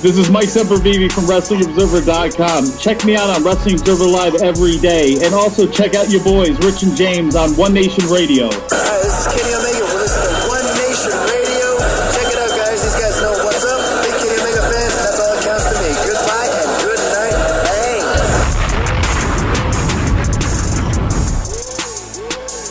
[0.00, 2.78] This is Mike Sempervive from WrestlingObserver.com.
[2.78, 5.18] Check me out on Wrestling Observer Live every day.
[5.20, 8.48] And also check out your boys, Rich and James, on One Nation Radio.
[8.48, 9.84] Hi, this is Kenny Omega.
[9.92, 11.76] We're listening to One Nation Radio.
[12.16, 12.80] Check it out, guys.
[12.80, 13.76] These guys know what's up.
[14.00, 14.96] Big Kenny Omega fans.
[15.04, 15.92] That's all that counts to me.
[16.00, 17.36] Goodbye and good night.
[17.68, 18.00] Bang.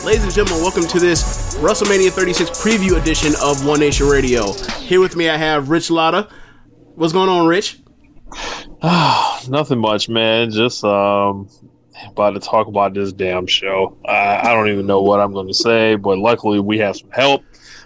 [0.02, 4.50] Ladies and gentlemen, welcome to this WrestleMania 36 preview edition of One Nation Radio.
[4.82, 6.26] Here with me, I have Rich Latta.
[7.00, 7.78] What's going on, Rich?
[9.48, 10.50] Nothing much, man.
[10.50, 11.48] Just um,
[12.06, 13.96] about to talk about this damn show.
[14.04, 17.10] I, I don't even know what I'm going to say, but luckily we have some
[17.10, 17.42] help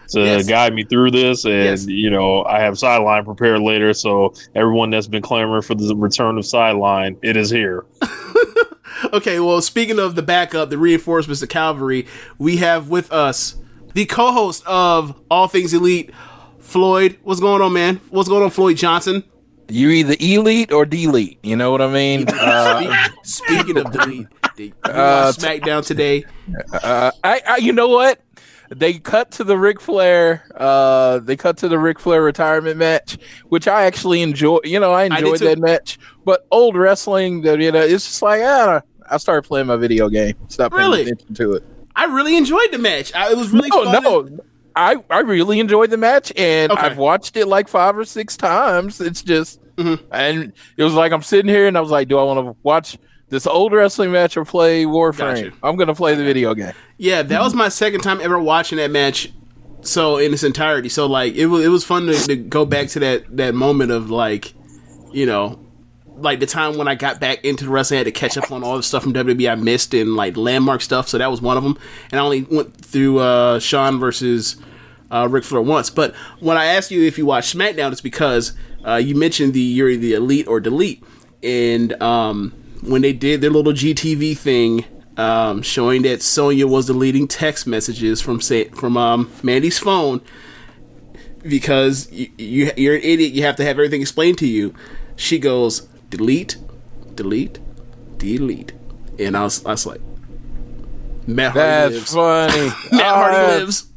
[0.08, 0.48] to Yes.
[0.48, 1.86] guide me through this, and Yes.
[1.86, 3.94] you know I have sideline prepared later.
[3.94, 7.84] So everyone that's been clamoring for the return of sideline, it is here.
[9.12, 12.06] Okay, well, speaking of the backup, the reinforcements, the cavalry,
[12.38, 13.54] we have with us
[13.92, 16.10] the co-host of All Things Elite,
[16.64, 17.18] Floyd.
[17.22, 18.00] What's going on, man?
[18.10, 19.22] What's going on, Floyd Johnson?
[19.68, 21.38] You either elite or delete.
[21.42, 22.26] You know what I mean?
[22.34, 24.26] Uh, Speaking of delete,
[24.84, 26.24] Uh, SmackDown today?
[26.72, 28.20] uh, I, I, you know what?
[28.70, 30.44] They cut to the Ric Flair.
[30.56, 34.58] Uh, they cut to the Ric Flair retirement match, which I actually enjoy.
[34.64, 35.44] You know, I enjoyed too.
[35.46, 35.98] that match.
[36.24, 40.08] But old wrestling, that you know, it's just like ah, I started playing my video
[40.08, 40.34] game.
[40.48, 41.02] Stop paying Really?
[41.02, 41.64] attention to it.
[41.96, 43.14] I really enjoyed the match.
[43.14, 44.02] I, it was really no, fun.
[44.02, 44.44] no.
[44.76, 46.80] I, I really enjoyed the match and Okay.
[46.82, 49.00] I've watched it like five or six times.
[49.00, 50.04] It's just Mm-hmm.
[50.12, 52.56] and it was like I'm sitting here and I was like, do I want to
[52.62, 52.96] watch
[53.28, 55.18] this old wrestling match or play Warframe?
[55.50, 55.52] Gotcha.
[55.64, 56.72] I'm gonna play the video game.
[56.96, 59.32] Yeah, that was my second time ever watching that match.
[59.80, 62.86] So in its entirety, so like it was it was fun to, to go back
[62.90, 64.54] to that that moment of like,
[65.12, 65.58] you know,
[66.16, 68.50] like the time when I got back into the wrestling, I had to catch up
[68.50, 71.08] on all the stuff from WWE I missed and like landmark stuff.
[71.08, 71.78] So that was one of them.
[72.10, 74.56] And I only went through uh, Shawn versus
[75.10, 75.90] uh, Ric Flair once.
[75.90, 78.52] But when I asked you if you watch SmackDown, it's because
[78.86, 81.02] uh, you mentioned the you're the elite or delete,
[81.42, 82.52] and um,
[82.82, 84.84] when they did their little GTV thing,
[85.16, 90.20] um, showing that Sonya was deleting text messages from say, from um, Mandy's phone
[91.42, 93.32] because you, you you're an idiot.
[93.32, 94.74] You have to have everything explained to you.
[95.16, 96.56] She goes delete,
[97.14, 97.58] delete,
[98.18, 98.72] delete,
[99.18, 100.00] and I was I was like,
[101.26, 102.12] Matt Hardy lives.
[102.12, 102.66] That's funny.
[102.96, 103.90] Matt Hardy Uh, lives.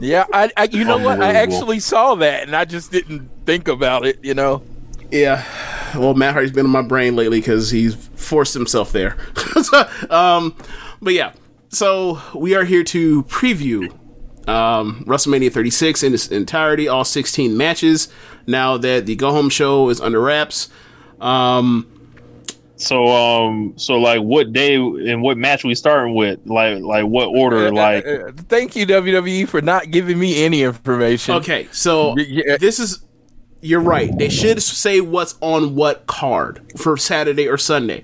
[0.00, 1.20] Yeah, I, I you know what?
[1.20, 1.54] I Unbelievable.
[1.56, 4.18] actually saw that and I just didn't think about it.
[4.24, 4.62] You know.
[5.10, 5.44] Yeah.
[5.94, 9.16] Well, Matt Hardy's been in my brain lately because he's forced himself there.
[9.62, 10.56] So, um,
[11.00, 11.32] but yeah,
[11.68, 13.94] so we are here to preview
[14.48, 18.08] um, WrestleMania 36 in its entirety, all 16 matches.
[18.46, 20.68] Now that the Go Home Show is under wraps,
[21.20, 21.86] um,
[22.76, 26.40] So um, so like what day and what match we starting with?
[26.44, 27.70] Like like what order?
[27.72, 31.36] Like Uh, uh, thank you WWE for not giving me any information.
[31.36, 32.56] okay, so Yeah.
[32.56, 33.04] this is.
[33.64, 34.10] You're right.
[34.18, 38.02] They should say what's on what card for Saturday or Sunday.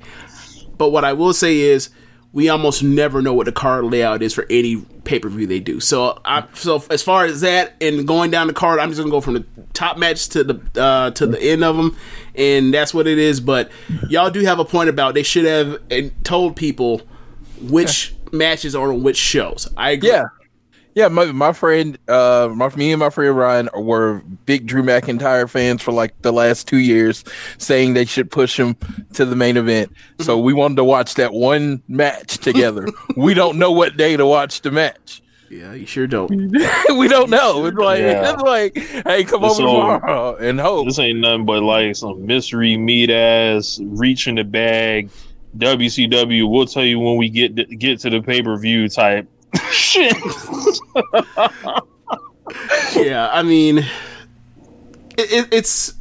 [0.77, 1.91] But what I will say is,
[2.33, 5.61] we almost never know what the card layout is for any pay per view they
[5.61, 5.81] do.
[5.81, 9.11] So, I, so as far as that and going down the card, I'm just gonna
[9.11, 11.97] go from the top match to the uh, to the end of them,
[12.35, 13.41] and that's what it is.
[13.41, 13.71] But
[14.09, 15.81] y'all do have a point about they should have
[16.23, 17.03] told people
[17.61, 19.69] which matches are on which shows.
[19.77, 20.11] I agree.
[20.11, 20.25] Yeah.
[20.99, 25.49] Yeah, my, my friend, uh, my, me and my friend Ryan were big Drew McIntyre
[25.49, 27.23] fans for like the last two years,
[27.57, 28.75] saying they should push him
[29.13, 29.93] to the main event.
[30.19, 32.89] So we wanted to watch that one match together.
[33.17, 35.23] we don't know what day to watch the match.
[35.49, 36.31] Yeah, you sure don't.
[36.99, 37.65] we don't know.
[37.67, 38.33] It's like, Yeah.
[38.33, 40.89] it's like, hey, come This over all- tomorrow and hope.
[40.89, 45.11] This ain't nothing but like some mystery meat ass reaching the bag.
[45.57, 49.29] WCW, we'll tell you when we get to, get to the pay per view type
[49.71, 50.15] shit.
[52.97, 53.87] Yeah, I mean, it,
[55.19, 55.95] it, it's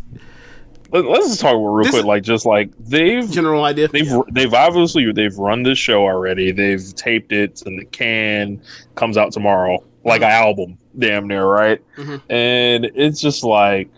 [0.92, 3.90] Let- Let's just talk about real This quick, like just like they've general idea.
[3.90, 6.52] they've they've obviously they've run this show already.
[6.52, 8.62] They've taped it and the can.
[8.96, 11.82] Comes out tomorrow, like an album, damn near right.
[11.98, 12.22] Mhm.
[12.30, 13.90] And it's just like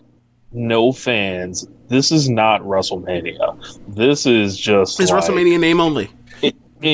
[0.52, 1.68] no fans.
[1.88, 3.78] This is not WrestleMania.
[3.88, 6.10] This is just It's like, WrestleMania name only.
[6.42, 6.52] and,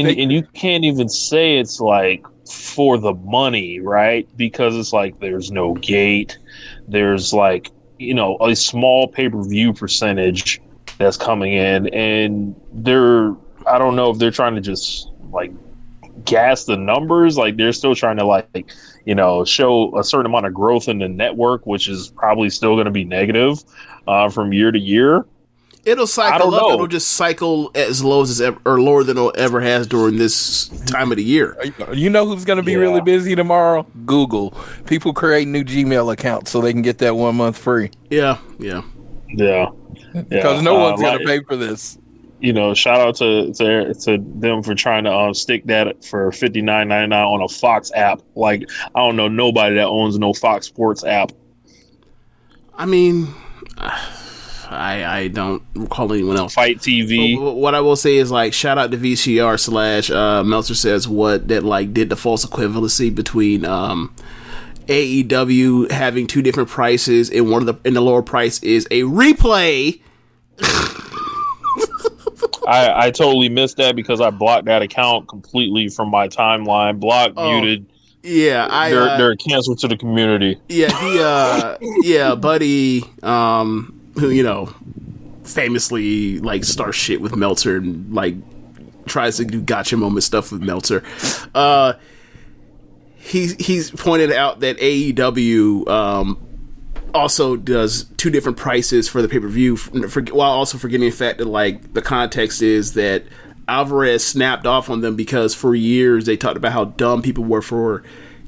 [0.08, 4.28] and you can't even say it's like for the money, right?
[4.36, 6.38] Because it's like there's no gate,
[6.88, 10.60] there's like you know a small pay per view percentage
[10.98, 13.34] that's coming in, and they're
[13.66, 15.52] I don't know if they're trying to just like
[16.24, 18.70] gas the numbers, like they're still trying to like
[19.04, 22.74] you know show a certain amount of growth in the network, which is probably still
[22.74, 23.62] going to be negative
[24.06, 25.24] uh, from year to year.
[25.86, 26.62] It'll cycle up.
[26.62, 26.72] know.
[26.74, 30.16] It'll just cycle as low as it's ever, or lower than it ever has during
[30.18, 31.56] this time of the year.
[31.94, 32.78] You know who's going to be Yeah.
[32.78, 33.86] really busy tomorrow?
[34.04, 34.52] Google.
[34.86, 37.90] People create new Gmail accounts so they can get that one month free.
[38.10, 38.82] Yeah, yeah.
[39.28, 39.68] Yeah,
[40.28, 41.98] Because no Uh, one's going like- to pay for this.
[42.40, 46.30] you know, shout out to to, to them for trying to um, stick that for
[46.32, 48.20] fifty nine ninety nine on a Fox app.
[48.34, 51.32] Like I don't know nobody that owns no Fox Sports app.
[52.74, 53.28] I mean,
[54.68, 56.54] I I don't recall anyone else.
[56.54, 57.38] FITE TV.
[57.38, 61.06] But what I will say is like shout out to VCR slash uh, Meltzer says
[61.08, 64.14] what that like did the false equivalency between um,
[64.88, 69.02] AEW having two different prices and one of the and the lower price is a
[69.02, 70.00] replay.
[72.68, 76.98] I I totally missed that because I blocked that account completely from my timeline.
[76.98, 77.86] Blocked, Oh, muted.
[78.22, 80.60] Yeah, I They're uh, they're canceled to the community.
[80.68, 84.72] yeah he uh yeah buddy um who you know
[85.44, 88.34] famously like starts shit with Meltzer and like
[89.06, 91.02] tries to do gotcha moment stuff with Meltzer.
[91.54, 91.94] Uh,
[93.16, 96.42] he's he's pointed out that AEW um
[97.14, 101.38] also does two different prices for the pay per view, while also forgetting the fact
[101.38, 103.24] that like the context is that
[103.68, 107.62] Alvarez snapped off on them because for years they talked about how dumb people were
[107.62, 108.02] for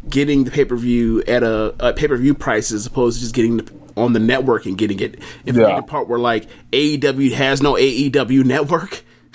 [0.08, 3.22] getting the pay per view at a, a pay per view price as opposed to
[3.22, 5.18] just getting the, on the network and getting it.
[5.44, 5.76] If Yeah.
[5.76, 9.04] the part where like AEW has no AEW network,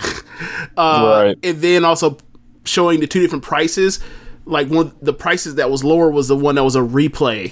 [0.76, 1.38] uh, Right.
[1.42, 2.18] and then also
[2.64, 4.00] showing the two different prices.
[4.46, 7.50] Like one, the prices that was lower was the one that was a replay,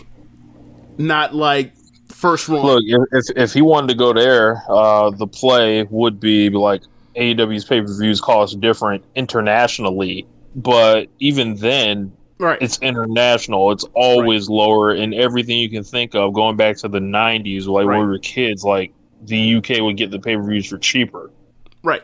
[0.98, 1.72] not like
[2.08, 2.60] first run.
[2.64, 2.82] Look,
[3.12, 6.82] if, if he wanted to go there, uh, the play would be like
[7.16, 12.58] AEW's pay per views cost different internationally, but even then, right?
[12.60, 13.72] it's international.
[13.72, 16.32] It's always lower in everything you can think of.
[16.32, 18.92] Going back to the '90s, like when we were kids, like
[19.22, 21.30] the UK would get the pay per views for cheaper.
[21.82, 22.02] right.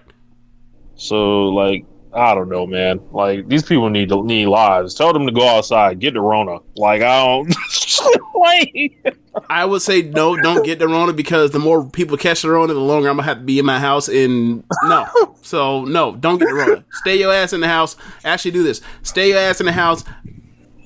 [0.96, 1.84] So, like,
[2.18, 3.00] I don't know, man.
[3.12, 4.94] Like these people need to need lives.
[4.94, 6.58] Tell them to go outside, get the Rona.
[6.76, 7.54] Like I don't.
[8.34, 9.16] like,
[9.48, 12.74] I would say no, don't get the Rona because the more people catch the Rona,
[12.74, 14.08] the longer I'm gonna have to be in my house.
[14.08, 15.06] And no,
[15.42, 16.84] so no, don't get the Rona.
[16.92, 17.96] Stay your ass in the house.
[18.24, 20.04] Actually, do this: stay your ass in the house.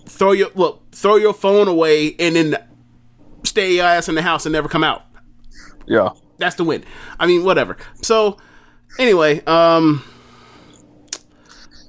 [0.06, 2.56] Throw your look, throw your phone away, and then
[3.44, 5.04] stay your ass in the house and never come out.
[5.86, 6.10] yeah.
[6.38, 6.84] That's the win.
[7.20, 7.76] I mean, whatever.
[8.02, 8.36] So,
[8.98, 10.02] anyway, um,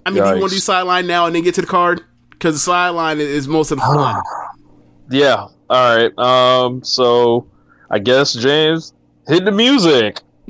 [0.05, 2.01] I mean, do you want to do sideline now and then get to the card?
[2.31, 4.21] Because the sideline is- is most of the fun.
[5.09, 5.47] Yeah.
[5.69, 6.17] All right.
[6.17, 6.83] Um.
[6.83, 7.45] So,
[7.91, 8.93] I guess James
[9.27, 10.19] hit the music.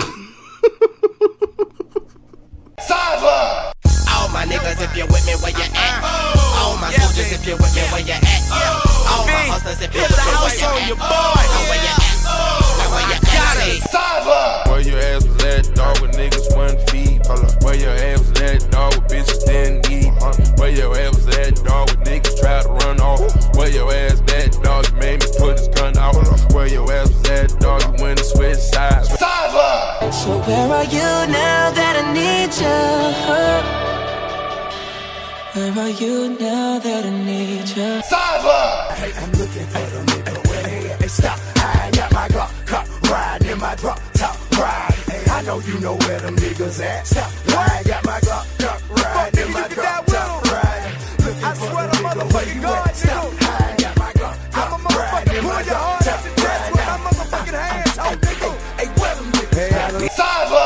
[2.79, 3.73] Sideline.
[4.13, 6.03] All my niggas, if you with me, where you at?
[6.61, 8.23] All my soldiers, if you with me, where you at?
[9.09, 12.12] All my hustlers, if you with me, where you at?
[12.79, 13.23] Now where you at?
[13.23, 13.79] Now where you at?
[13.79, 14.69] Say, Sideline.
[14.69, 17.21] Where your ass was at, dog, with niggas one feet.
[17.63, 20.11] Where your ass was at, dog, with bitches didn't eat.
[20.59, 23.21] Where your ass was at, dog, with niggas tried to run off.
[23.55, 26.15] Where your ass at, dog, you made me put his gun out.
[26.53, 29.09] Where your ass was at, dog, you went and switched sides.
[29.17, 30.11] Sideline.
[30.11, 32.79] So where are you now that I need you?
[35.53, 38.01] Where are you now that I need you?
[38.01, 38.95] Sideline.
[38.95, 40.42] Hey, I'm looking for the nigga
[43.13, 44.93] Glock, cop, riding in my drop top ride.
[45.07, 47.05] Hey, I know you know where them niggas at.
[47.05, 47.31] Stop.
[47.49, 50.95] I got my Glock, cop, riding in my drop top ride.
[51.19, 52.95] Looking for the nigga where you at?
[52.95, 54.37] Stop high, got my gun.
[54.53, 58.15] I'm a motherfucker, pull your heart out your chest with my motherfucking hands, oh, ho,
[58.15, 58.49] nigga.
[58.79, 59.69] Hey, where them niggas?
[59.69, 60.09] Sideline.
[60.09, 60.62] Sideline.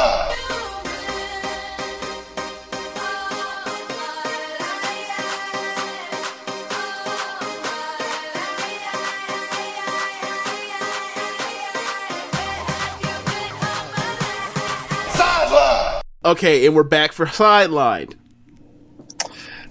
[16.27, 18.15] Okay, and we're back for sidelined.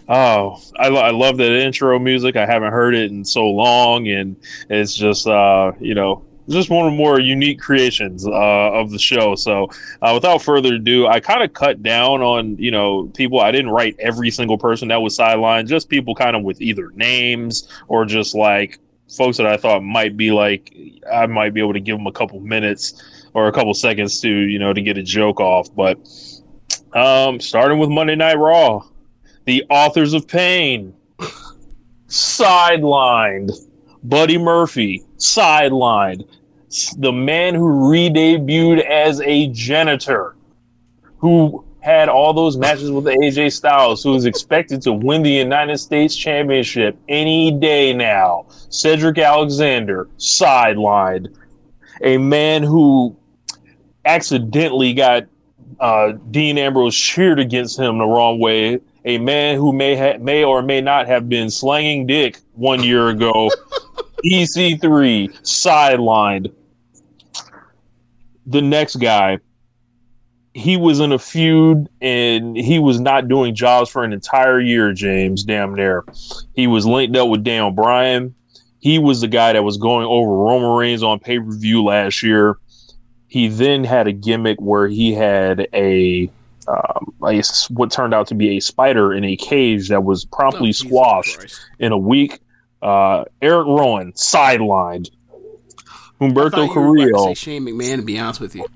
[0.08, 2.34] Oh, I, I love that intro music.
[2.34, 4.36] I haven't heard it in so long, and
[4.70, 9.34] it's just uh, you know just one of more unique creations uh, of the show.
[9.34, 9.68] So,
[10.00, 13.38] uh, without further ado, I kind of cut down on you know people.
[13.38, 16.90] I didn't write every single person that was sidelined, just people kind of with either
[16.92, 18.78] names or just like
[19.14, 20.74] folks that I thought might be like
[21.12, 23.02] I might be able to give them a couple minutes
[23.34, 25.68] or a couple seconds to you know to get a joke off.
[25.74, 25.98] But
[26.96, 28.82] um, starting with Monday Night Raw,
[29.44, 30.94] the authors of pain
[32.08, 33.52] sidelined.
[34.02, 36.26] Buddy Murphy sidelined.
[36.98, 40.36] The man who re-debuted as a janitor,
[41.18, 45.78] who had all those matches with AJ Styles, who is expected to win the United
[45.78, 48.46] States Championship any day now.
[48.70, 51.28] Cedric Alexander sidelined.
[52.02, 53.16] A man who
[54.04, 55.26] accidentally got
[55.80, 58.80] uh, Dean Ambrose cheered against him the wrong way.
[59.04, 63.08] A man who may ha- may or may not have been slanging dick one year
[63.08, 63.50] ago.
[64.24, 66.52] EC3 sidelined.
[68.46, 69.38] The next guy,
[70.54, 74.92] he was in a feud and he was not doing jobs for an entire year.
[74.92, 76.04] James, damn near.
[76.54, 78.34] He was linked up with Dan Bryan.
[78.78, 82.22] He was the guy that was going over Roman Reigns on pay per view last
[82.22, 82.58] year
[83.36, 86.30] he then had a gimmick where he had a,
[86.68, 90.72] um, a what turned out to be a spider in a cage that was promptly
[90.72, 92.40] squashed in a week.
[92.80, 95.10] Uh, Eric Rowan sidelined.
[96.18, 97.34] Humberto I thought you were about to Carrillo.
[97.34, 98.66] Shane McMahon, to be honest with you.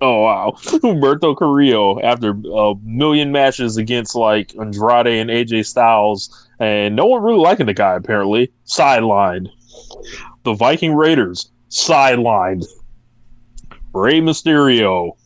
[0.00, 6.96] Oh wow, Humberto Carrillo after a million matches against like Andrade and AJ Styles, and
[6.96, 8.50] no one really liking the guy apparently.
[8.64, 9.50] Sidelined.
[10.44, 12.64] The Viking Raiders sidelined.
[13.92, 15.16] Rey Mysterio,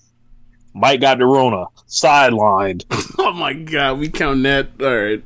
[0.74, 2.84] Mike got the Rona sidelined.
[3.18, 4.68] oh my god, we count that.
[4.80, 5.22] All right.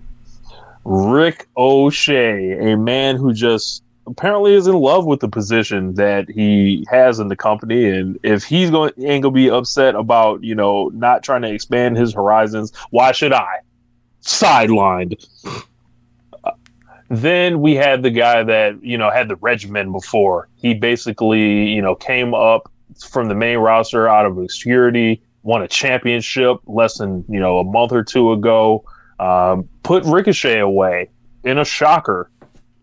[0.84, 6.86] Rick O'Shea, a man who just apparently is in love with the position that he
[6.90, 10.88] has in the company, and if he's going ain't gonna be upset about you know
[10.94, 13.60] not trying to expand his horizons, why should I?
[14.22, 15.26] Sidelined.
[16.42, 16.52] Uh,
[17.10, 20.48] Then we had the guy that you know had the regimen before.
[20.56, 22.70] He basically you know came up
[23.04, 27.64] from the main roster out of obscurity, won a championship less than you know a
[27.64, 28.84] month or two ago.
[29.18, 31.10] Um, put Ricochet away
[31.44, 32.30] in a shocker.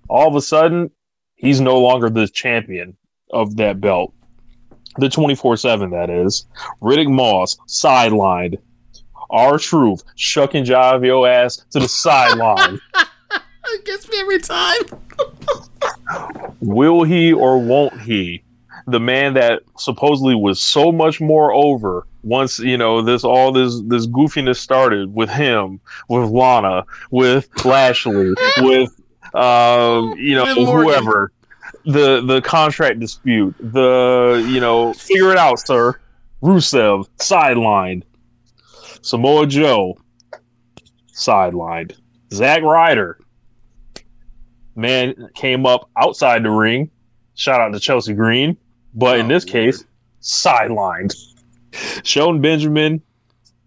[0.08, 0.92] All of a sudden,
[1.36, 2.96] he's no longer the champion
[3.32, 4.14] of that belt.
[4.98, 6.46] The 24 7, that is.
[6.82, 8.58] Riddick Moss, sidelined.
[9.30, 12.80] R Truth, shucking jive your ass to the sideline.
[13.68, 14.78] It gets me every time.
[16.62, 18.44] Will he or won't he?
[18.88, 23.82] The man that supposedly was so much more over once you know this all this
[23.86, 28.90] this goofiness started with him, with Lana, with Lashley, with
[29.34, 31.32] um, you know whoever.
[31.86, 36.00] The the contract dispute, the you know figure it out, sir.
[36.42, 38.04] Rusev sidelined.
[39.02, 39.98] Samoa Joe
[41.14, 41.96] sidelined.
[42.32, 43.20] Zack Ryder
[44.76, 46.92] man came up outside the ring.
[47.36, 48.58] Shout out to Chelsea Green,
[48.96, 49.84] but in this case,
[50.22, 51.14] sidelined.
[52.04, 53.02] Shelton Benjamin,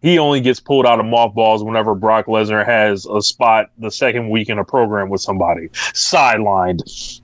[0.00, 4.30] he only gets pulled out of mothballs whenever Brock Lesnar has a spot the second
[4.30, 5.68] week in a program with somebody.
[5.68, 7.20] Sidelined.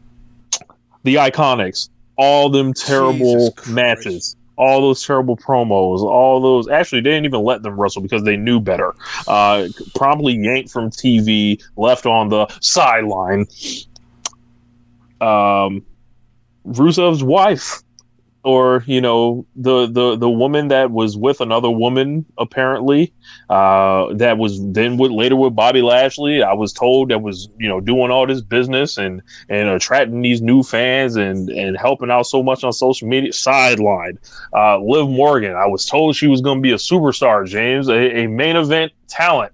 [1.04, 4.36] The Iconics, all them terrible matches.
[4.56, 6.68] All those terrible promos, all those.
[6.68, 8.94] Actually, they didn't even let them wrestle because they knew better.
[9.26, 13.46] Uh, promptly yanked from TV, left on the sideline.
[15.20, 15.84] Um,
[16.66, 17.82] Rusev's wife,
[18.44, 23.12] or you know, the the the woman that was with another woman, apparently,
[23.48, 26.42] uh, that was then with later with Bobby Lashley.
[26.42, 30.42] I was told that was you know doing all this business and and attracting these
[30.42, 33.32] new fans and and helping out so much on social media.
[33.32, 34.18] Sidelined.
[34.52, 35.54] Uh, Liv Morgan.
[35.56, 37.46] I was told she was going to be a superstar.
[37.46, 39.52] James, a, a main event talent.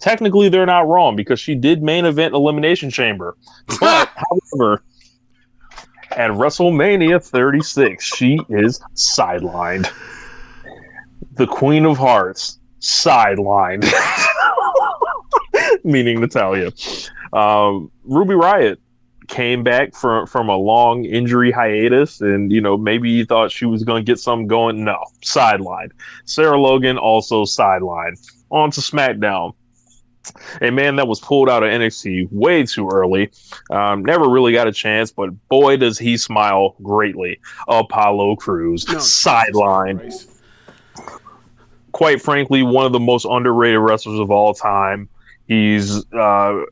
[0.00, 3.36] Technically, they're not wrong because she did main event Elimination Chamber.
[3.80, 4.10] But
[4.52, 4.82] however,
[6.12, 9.90] at WrestleMania 36, she is sidelined.
[11.32, 13.90] The Queen of Hearts, sidelined.
[15.84, 16.72] Meaning Natalya.
[17.32, 18.78] Um, Ruby Riott
[19.28, 23.66] came back from from a long injury hiatus, and you know maybe you thought she
[23.66, 24.84] was going to get something going.
[24.84, 25.90] No, sidelined.
[26.24, 28.18] Sarah Logan also sidelined.
[28.50, 29.54] On to SmackDown.
[30.60, 33.30] A man that was pulled out of NXT way too early,
[33.70, 37.40] um, never really got a chance, but boy does he smile greatly.
[37.68, 40.26] Apollo Crews sidelined.
[41.92, 45.08] Quite frankly, one of the most underrated wrestlers of all time.
[45.48, 46.62] He's uh,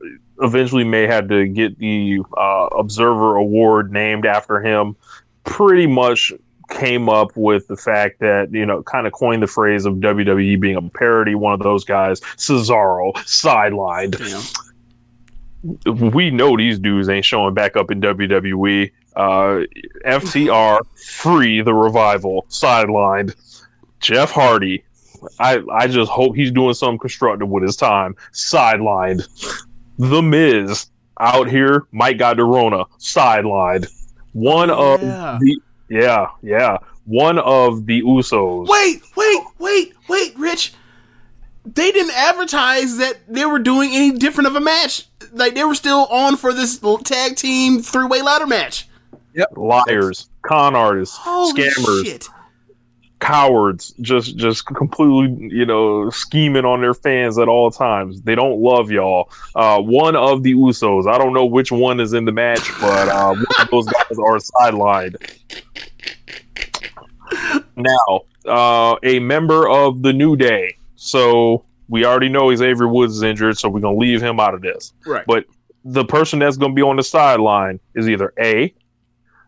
[0.40, 4.96] eventually may have to get the uh, Observer Award named after him.
[5.44, 6.32] Pretty much
[6.70, 10.60] came up with the fact that you know kind of coined the phrase of WWE
[10.60, 11.34] being a parody.
[11.34, 14.20] One of those guys, Cesaro, sidelined.
[16.12, 18.90] We know these dudes ain't showing back up in WWE.
[19.16, 19.62] Uh,
[20.04, 23.34] FTR, free the revival, sidelined.
[24.00, 24.84] Jeff Hardy,
[25.38, 29.26] I I just hope he's doing something constructive with his time, sidelined.
[29.98, 30.90] The Miz
[31.20, 33.88] out here, Mike got Rona, sidelined.
[34.32, 36.78] One of the yeah, yeah.
[37.04, 38.66] One of the Usos.
[38.66, 40.74] Wait, wait, wait, wait, Rich.
[41.66, 45.06] They didn't advertise that they were doing any different of a match.
[45.32, 48.88] Like they were still on for this tag team three way ladder match.
[49.34, 49.56] Yep.
[49.56, 52.28] Liars, con artists, Holy scammers, shit.
[53.24, 58.20] Cowards, just just completely, you know, scheming on their fans at all times.
[58.20, 59.30] They don't love y'all.
[59.54, 63.08] Uh, one of the Usos, I don't know which one is in the match, but
[63.08, 65.16] uh, one of those guys are sidelined.
[67.76, 70.76] Now, uh, a member of the New Day.
[70.96, 74.60] So we already know Xavier Woods is injured, so we're gonna leave him out of
[74.60, 74.92] this.
[75.06, 75.24] Right.
[75.26, 75.46] But
[75.82, 78.74] the person that's gonna be on the sideline is either A,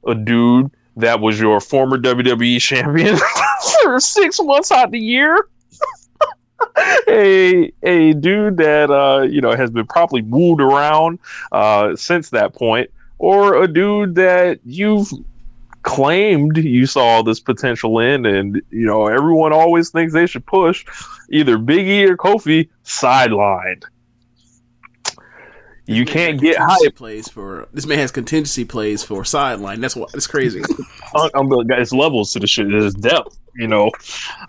[0.06, 3.18] a dude that was your former WWE champion
[3.82, 5.48] for six months out of the year.
[7.08, 11.18] a a dude that uh you know has been properly moved around
[11.52, 15.10] uh since that point or a dude that you've
[15.82, 20.84] claimed you saw this potential in and you know everyone always thinks they should push
[21.30, 23.84] either Biggie or Kofi sidelined
[25.86, 29.80] you can't get hype plays for this man has contingency plays for sideline.
[29.80, 30.62] That's what it's crazy.
[31.14, 32.68] it's levels to the shit.
[32.68, 33.90] There's depth, you know.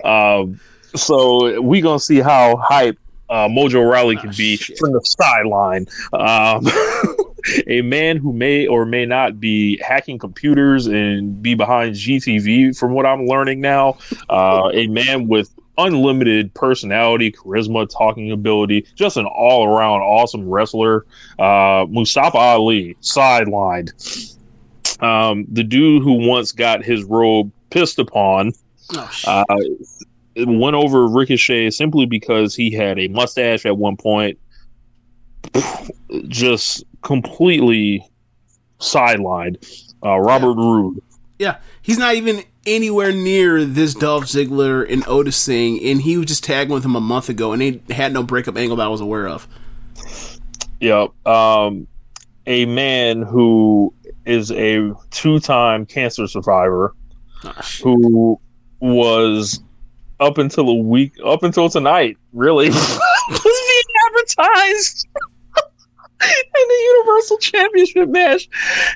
[0.03, 0.59] Um,
[0.95, 2.97] so we gonna see how hype
[3.29, 5.87] uh, Mojo Rawley can be from the sideline.
[6.13, 6.65] Um,
[7.67, 12.93] a man who may or may not be hacking computers and be behind GTV, from
[12.93, 13.97] what I'm learning now.
[14.29, 21.05] Uh, a man with unlimited personality, charisma, talking ability, just an all around awesome wrestler.
[21.37, 23.91] Uh, Mustafa Ali, sidelined.
[25.01, 28.53] Um, the dude who once got his robe pissed upon
[29.25, 29.43] uh,
[30.37, 34.39] went over Ricochet simply because he had a mustache at one point.
[36.27, 38.07] Just completely
[38.79, 39.57] sidelined.
[40.03, 41.01] Uh, Robert Roode.
[41.39, 46.27] Yeah, he's not even anywhere near this Dolph Ziggler and Otis thing, and he was
[46.27, 48.89] just tagging with him a month ago, and they had no breakup angle that I
[48.89, 49.47] was aware of.
[50.79, 51.27] Yep.
[51.27, 51.87] Um,
[52.45, 53.93] a man who
[54.25, 56.93] is a two time cancer survivor
[57.83, 58.39] who
[58.79, 59.61] was
[60.19, 65.07] up until a week, up until tonight, really, was being advertised.
[66.21, 68.49] In the Universal Championship match,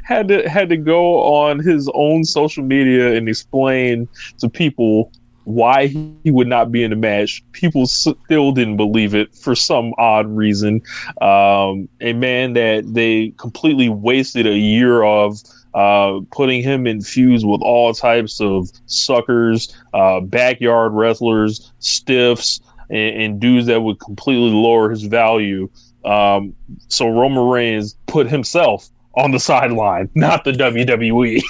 [0.04, 4.08] had to had to go on his own social media and explain
[4.40, 5.12] to people
[5.46, 7.44] why he would not be in the match.
[7.52, 10.82] People still didn't believe it for some odd reason.
[11.20, 15.40] Um, a man that they completely wasted a year of.
[15.74, 23.40] Uh, putting him infused with all types of suckers, uh, backyard wrestlers, stiffs, and, and
[23.40, 25.70] dudes that would completely lower his value.
[26.06, 26.56] Um,
[26.88, 31.42] so Roman Reigns put himself on the sideline, not the WWE.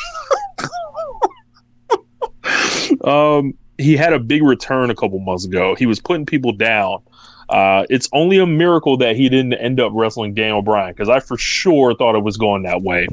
[3.07, 5.75] um, he had a big return a couple months ago.
[5.75, 7.01] He was putting people down.
[7.49, 11.19] Uh, it's only a miracle that he didn't end up wrestling Daniel Bryan because I
[11.19, 13.07] for sure thought it was going that way.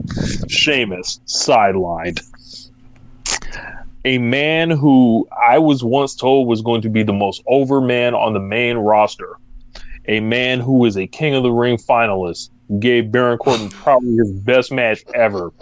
[0.49, 2.23] Sheamus sidelined.
[4.05, 8.15] A man who I was once told was going to be the most over man
[8.15, 9.39] on the main roster.
[10.09, 14.33] A man who is a King of the Ring finalist, gave Baron Corbin probably his
[14.33, 15.53] best match ever,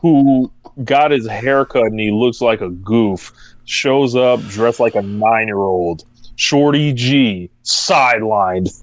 [0.00, 0.50] who
[0.84, 3.32] got his haircut and he looks like a goof,
[3.64, 6.04] shows up dressed like a nine year old.
[6.36, 8.82] Shorty G, sidelined.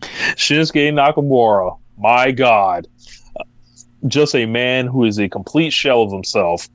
[0.00, 2.86] Shinsuke Nakamura, my God.
[4.06, 6.68] Just a man who is a complete shell of himself.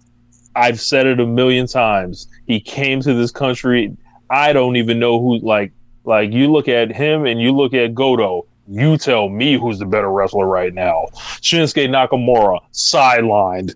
[0.55, 2.27] I've said it a million times.
[2.45, 3.97] He came to this country.
[4.29, 5.71] I don't even know who, like,
[6.05, 8.45] like you look at him and you look at Godo.
[8.67, 11.07] You tell me who's the better wrestler right now.
[11.41, 13.75] Shinsuke Nakamura, sidelined.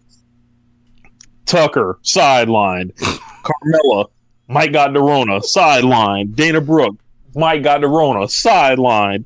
[1.45, 2.93] Tucker, sidelined.
[3.43, 4.07] Carmella,
[4.47, 6.35] Mike got Nerona, sidelined.
[6.35, 6.97] Dana Brooke,
[7.35, 9.25] Mike got Nerona, sidelined.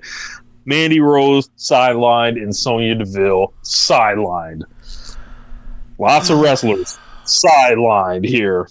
[0.65, 2.41] Mandy Rose, sidelined.
[2.41, 4.63] And Sonya Deville, sidelined.
[5.99, 8.67] Lots of wrestlers, sidelined here.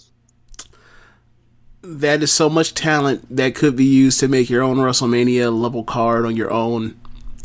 [1.83, 5.83] That is so much talent that could be used to make your own WrestleMania level
[5.83, 6.97] card on your own.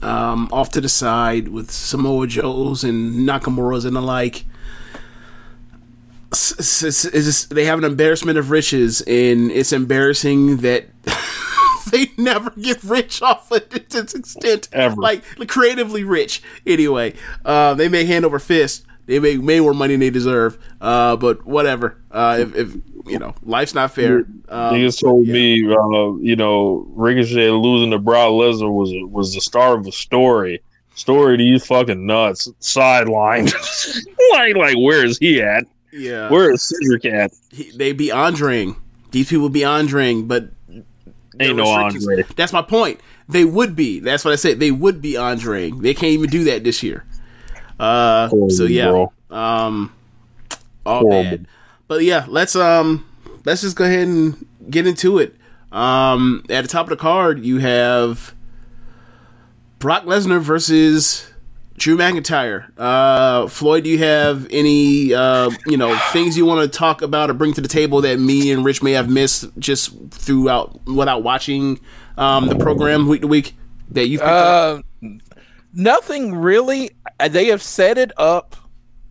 [0.02, 4.44] Um, off to the side with Samoa Joes and Nakamura's and the like.
[6.32, 10.86] S- s- s- it's just- they have an embarrassment of riches, and it's embarrassing that
[11.92, 14.68] they never get rich off of it to this extent.
[14.72, 14.96] Ever.
[15.00, 16.42] Like creatively rich.
[16.66, 18.84] Anyway, uh, they make hand over fist.
[19.06, 20.58] They may make way more money than they deserve.
[20.80, 21.96] Uh, but whatever.
[22.10, 24.18] Uh, if, if you know, life's not fair.
[24.48, 29.40] Um, Niggas told me, uh, you know, Ricochet losing to Brock Lesnar was was the
[29.40, 30.62] start of a story.
[30.94, 32.48] Story to you fucking nuts.
[32.60, 33.52] Sidelined.
[34.32, 35.64] like, like, where is he at?
[35.92, 36.30] Yeah.
[36.30, 37.32] Where is Cedric at?
[37.50, 38.76] he, they be Andreing.
[39.10, 40.48] These people be Andreing, but
[41.38, 42.24] Ain't no Andre.
[42.34, 43.00] That's my point.
[43.28, 44.00] They would be.
[44.00, 44.60] That's what I said.
[44.60, 45.82] They would be Andreing.
[45.82, 47.04] They can't even do that this year.
[47.78, 49.12] Uh, so yeah, bro.
[49.30, 49.92] um,
[50.86, 51.22] all Horrible.
[51.22, 51.46] bad.
[51.88, 53.06] But yeah, let's um,
[53.44, 55.36] let's just go ahead and get into it.
[55.72, 58.34] Um, at the top of the card, you have
[59.78, 61.30] Brock Lesnar versus
[61.76, 62.70] Drew McIntyre.
[62.78, 67.30] Uh, Floyd, do you have any uh, you know things you want to talk about
[67.30, 71.22] or bring to the table that me and Rich may have missed just throughout without
[71.22, 71.78] watching
[72.16, 73.54] um, the program week to week
[73.90, 74.84] that you picked up?
[75.02, 75.08] Uh,
[75.72, 76.90] nothing really.
[77.20, 78.56] Uh, They have set it up.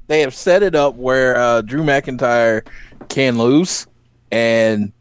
[0.08, 2.65] They have set it up where uh, Drew McIntyre
[3.10, 3.88] can lose,
[4.32, 4.94] and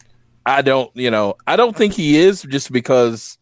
[0.47, 0.95] I don't.
[0.97, 3.39] You know, I don't think he is just because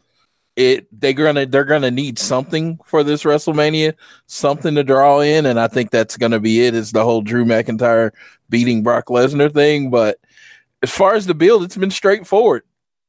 [0.57, 0.87] it.
[0.93, 3.95] They're gonna they're gonna need something for this WrestleMania,
[4.27, 6.75] something to draw in, and I think that's gonna be it.
[6.75, 8.11] Is the whole Drew McIntyre
[8.49, 10.19] beating Brock Lesnar thing, but
[10.83, 12.65] as far as the build, it's been straightforward.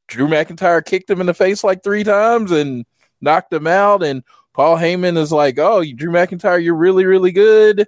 [0.08, 2.86] Drew McIntyre kicked him in the face like three times and
[3.22, 4.04] knocked him out.
[4.04, 7.88] And Paul Heyman is like, "Oh, Drew McIntyre, you're really, really good,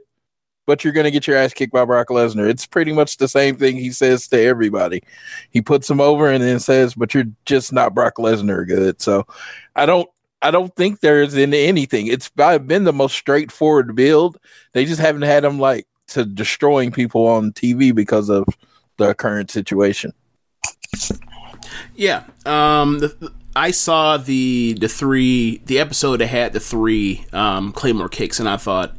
[0.65, 3.27] but you're going to get your ass kicked by Brock Lesnar." It's pretty much the
[3.27, 5.01] same thing he says to everybody.
[5.51, 9.25] He puts him over and then says, "But you're just not Brock Lesnar good." So,
[9.75, 10.09] I don't.
[10.41, 12.07] I don't think there's in anything.
[12.07, 14.37] It's been the most straightforward build.
[14.73, 18.45] They just haven't had him like to destroying people on TV because of
[18.97, 20.13] the current situation.
[21.95, 22.23] Yeah.
[22.45, 28.09] Um, the, I saw the the three the episode that had the three um, Claymore
[28.09, 28.95] kicks, and I thought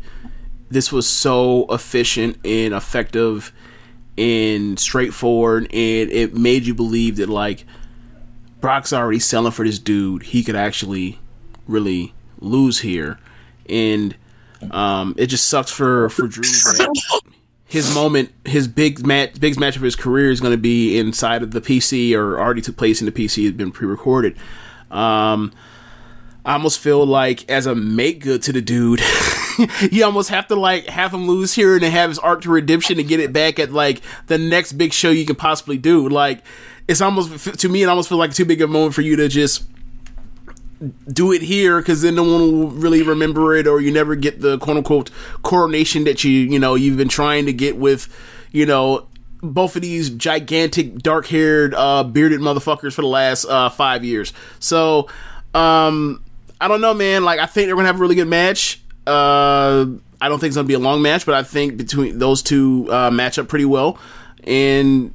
[0.69, 3.53] this was so efficient and effective
[4.19, 7.65] and straightforward, and it made you believe that like
[8.61, 10.25] Brock's already selling for this dude.
[10.25, 11.19] He could actually
[11.67, 13.19] really lose here,
[13.69, 14.17] and
[14.71, 16.45] um, it just sucks for for Drew.
[17.67, 21.43] his moment, his big match, big match of his career is going to be inside
[21.43, 23.45] of the PC or already took place in the PC.
[23.45, 24.37] Has been pre-recorded.
[24.91, 25.53] Um,
[26.47, 29.03] I almost feel like as a make good to the dude,
[29.91, 32.51] you almost have to like have him lose here and then have his arc to
[32.51, 36.09] redemption and get it back at like the next big show you can possibly do.
[36.09, 36.45] Like
[36.87, 39.29] it's almost to me, it almost feels like too big a moment for you to
[39.29, 39.65] just
[41.13, 44.41] do it here because then no one will really remember it or you never get
[44.41, 45.11] the quote unquote
[45.43, 48.09] coronation that you you know you've been trying to get with
[48.53, 49.09] you know
[49.43, 54.35] both of these gigantic dark haired uh bearded motherfuckers for the last uh five years
[54.61, 55.09] so
[55.55, 56.23] um
[56.61, 59.87] i don't know man like i think they're gonna have a really good match uh
[60.21, 62.87] i don't think it's gonna be a long match but i think between those two
[62.91, 63.99] uh match up pretty well
[64.45, 65.13] and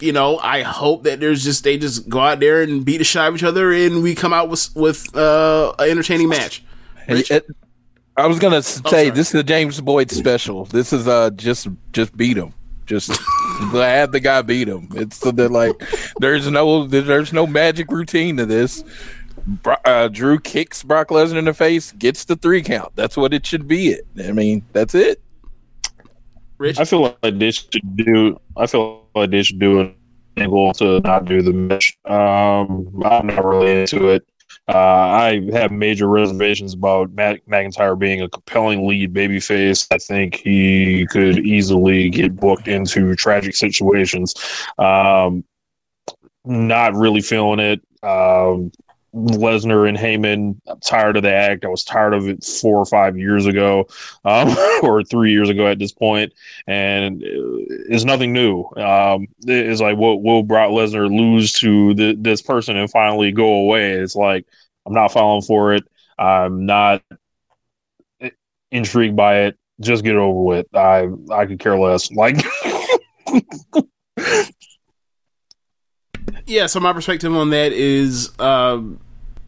[0.00, 3.04] you know, I hope that there's just they just go out there and beat the
[3.04, 6.62] shit out of each other, and we come out with with uh, an entertaining match.
[7.08, 7.46] It-
[8.16, 10.64] I was gonna say Oh, this is a James Boyd special.
[10.66, 12.52] This is uh just just beat him.
[12.84, 13.10] Just
[13.72, 14.88] have the guy beat him.
[14.94, 15.72] It's so that like
[16.18, 18.82] there's no there's no magic routine to this.
[19.48, 22.92] Bro- Uh, Drew kicks Brock Lesnar in the face, gets the three count.
[22.96, 23.88] That's what it should be.
[23.88, 24.06] It.
[24.22, 25.22] I mean, that's it.
[26.58, 28.38] Rich, I feel like they should do.
[28.56, 29.94] I feel like they should do an
[30.36, 31.96] angle to not do the match.
[32.04, 34.26] Um, I'm not really into it.
[34.68, 39.86] Uh, I have major reservations about Mac- McIntyre being a compelling lead babyface.
[39.90, 44.34] I think he could easily get booked into tragic situations.
[44.78, 45.42] Um,
[46.44, 47.80] not really feeling it.
[48.02, 48.72] Um,
[49.14, 51.64] Lesnar and Heyman, I'm tired of the act.
[51.64, 53.86] I was tired of it four or five years ago,
[54.24, 56.32] um, or three years ago at this point,
[56.66, 58.64] and it's nothing new.
[58.76, 63.48] Um, it's like, will, will Brock Lesnar lose to th- this person and finally go
[63.54, 63.92] away?
[63.92, 64.46] It's like
[64.86, 65.84] I'm not falling for it.
[66.18, 67.02] I'm not
[68.70, 69.56] intrigued by it.
[69.80, 70.66] Just get over with.
[70.74, 72.10] I I could care less.
[72.10, 72.36] Like
[76.46, 79.00] yeah, so my perspective on that is, um,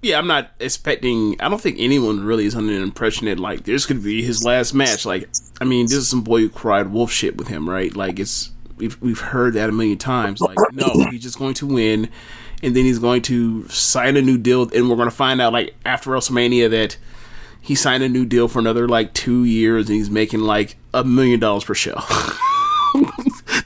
[0.03, 1.40] yeah, I'm not expecting.
[1.40, 4.45] I don't think anyone really is under the impression that like this could be his
[4.45, 5.05] last match.
[5.05, 5.29] Like,
[5.61, 7.95] I mean, this is some boy who cried wolf shit with him, right?
[7.95, 10.40] Like, it's we've we've heard that a million times.
[10.40, 12.09] Like, no, he's just going to win,
[12.62, 15.53] and then he's going to sign a new deal, and we're going to find out
[15.53, 16.97] like after WrestleMania that
[17.61, 21.05] he signed a new deal for another like two years, and he's making like a
[21.05, 21.95] million dollars per show.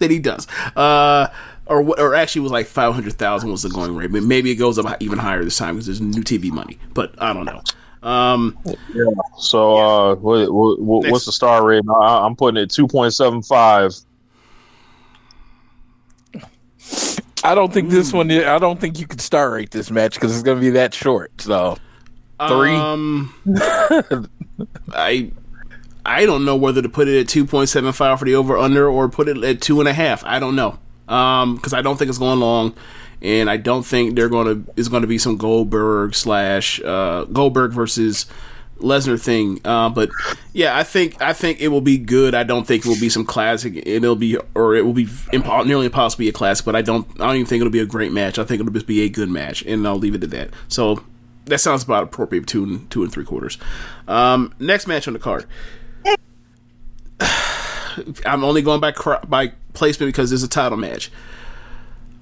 [0.00, 0.48] that he does.
[0.76, 1.28] Uh,
[1.66, 4.12] or or actually, it was like five hundred thousand was the going rate.
[4.12, 6.78] But maybe it goes up even higher this time because there's new TV money.
[6.92, 7.62] But I don't know.
[8.02, 8.58] Um,
[8.92, 9.04] yeah.
[9.38, 11.88] So uh, what, what, what, what's the star rating?
[11.88, 13.94] I, I'm putting it two point seven five.
[17.42, 18.30] I don't think this one.
[18.30, 20.92] I don't think you could star rate this match because it's going to be that
[20.92, 21.40] short.
[21.40, 21.78] So
[22.46, 22.74] three.
[22.74, 23.34] Um,
[24.92, 25.30] I
[26.04, 28.58] I don't know whether to put it at two point seven five for the over
[28.58, 30.22] under or put it at two and a half.
[30.24, 30.78] I don't know.
[31.08, 32.74] Um, because I don't think it's going long,
[33.22, 37.24] and I don't think they're going to is going to be some Goldberg slash uh
[37.24, 38.26] Goldberg versus
[38.78, 39.60] Lesnar thing.
[39.64, 40.10] Uh, but
[40.52, 42.34] yeah, I think I think it will be good.
[42.34, 43.76] I don't think it will be some classic.
[43.76, 46.64] and It'll be or it will be impo- nearly impossible to be a classic.
[46.66, 48.38] But I don't I don't even think it'll be a great match.
[48.38, 50.50] I think it'll just be a good match, and I'll leave it at that.
[50.68, 51.02] So
[51.46, 52.46] that sounds about appropriate.
[52.46, 53.58] Two and two and three quarters.
[54.08, 55.46] Um, next match on the card.
[58.26, 61.10] I'm only going by cr- by placement because it's a title match.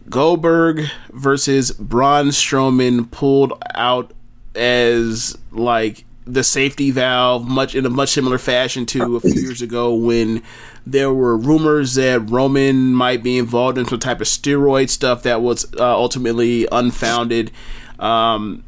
[0.08, 4.12] Goldberg versus Braun Strowman pulled out
[4.54, 9.62] as like the safety valve, much in a much similar fashion to a few years
[9.62, 10.42] ago when
[10.86, 15.40] there were rumors that Roman might be involved in some type of steroid stuff that
[15.40, 17.50] was uh, ultimately unfounded.
[17.98, 18.64] Um,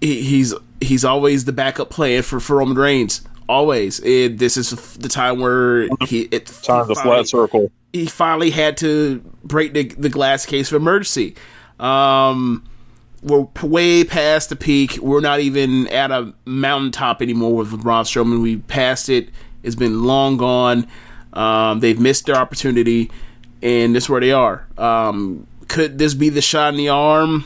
[0.00, 3.22] he, he's he's always the backup plan for, for Roman Reigns.
[3.48, 4.00] Always.
[4.00, 7.70] It, this is the time where he it Time the flat circle.
[7.92, 11.34] he finally had to break the, the glass case of emergency.
[11.80, 12.64] Um,
[13.22, 14.98] we're p- way past the peak.
[14.98, 18.42] We're not even at a mountaintop anymore with Braun Strowman.
[18.42, 19.30] We passed it.
[19.62, 20.86] It's been long gone.
[21.32, 23.10] Um, they've missed their opportunity,
[23.62, 24.66] and this is where they are.
[24.76, 27.44] Um, could this be the shot in the arm?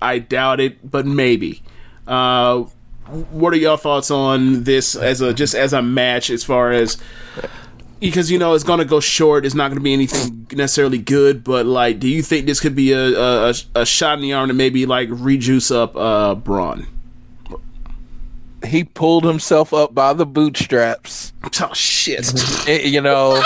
[0.00, 1.62] I doubt it, but maybe.
[2.06, 2.64] Uh,
[3.08, 6.96] what are your thoughts on this as a just as a match as far as
[8.00, 9.46] because you know it's gonna go short.
[9.46, 12.92] It's not gonna be anything necessarily good, but like, do you think this could be
[12.92, 16.86] a a, a shot in the arm to maybe like rejuice up uh Braun?
[18.64, 21.32] He pulled himself up by the bootstraps.
[21.60, 22.32] Oh shit!
[22.68, 23.42] Eh, you know,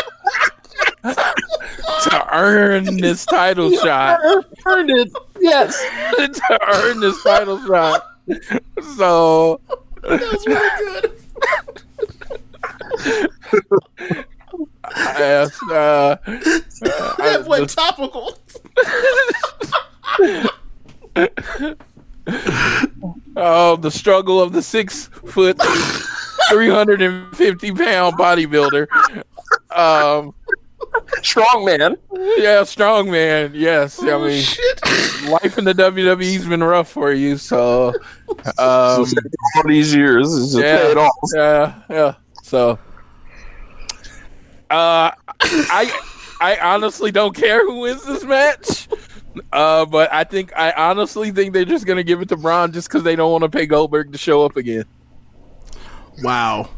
[1.02, 4.20] to earn this title shot.
[4.66, 5.12] Earned it.
[5.38, 5.78] Yes.
[6.16, 8.15] to earn this title shot.
[8.96, 9.60] So
[10.02, 11.12] that was really good.
[14.96, 18.38] Yes, uh, that went topical.
[23.36, 25.60] oh, the struggle of the six foot,
[26.50, 28.86] three hundred and fifty pound bodybuilder.
[29.74, 30.34] Um,
[31.22, 31.96] strong man.
[32.36, 33.52] Yeah, strong man.
[33.54, 34.44] Yes, I mean,
[35.30, 37.36] life in the WWE's been rough for you.
[37.36, 37.94] So,
[38.28, 39.06] um, all
[39.66, 41.12] these years, it's just yeah, paid off.
[41.34, 42.14] yeah, yeah.
[42.42, 42.78] So,
[44.70, 46.00] uh, I,
[46.40, 48.88] I honestly don't care who wins this match.
[49.52, 52.88] Uh, but I think I honestly think they're just gonna give it to Braun just
[52.88, 54.84] because they don't want to pay Goldberg to show up again.
[56.22, 56.70] Wow.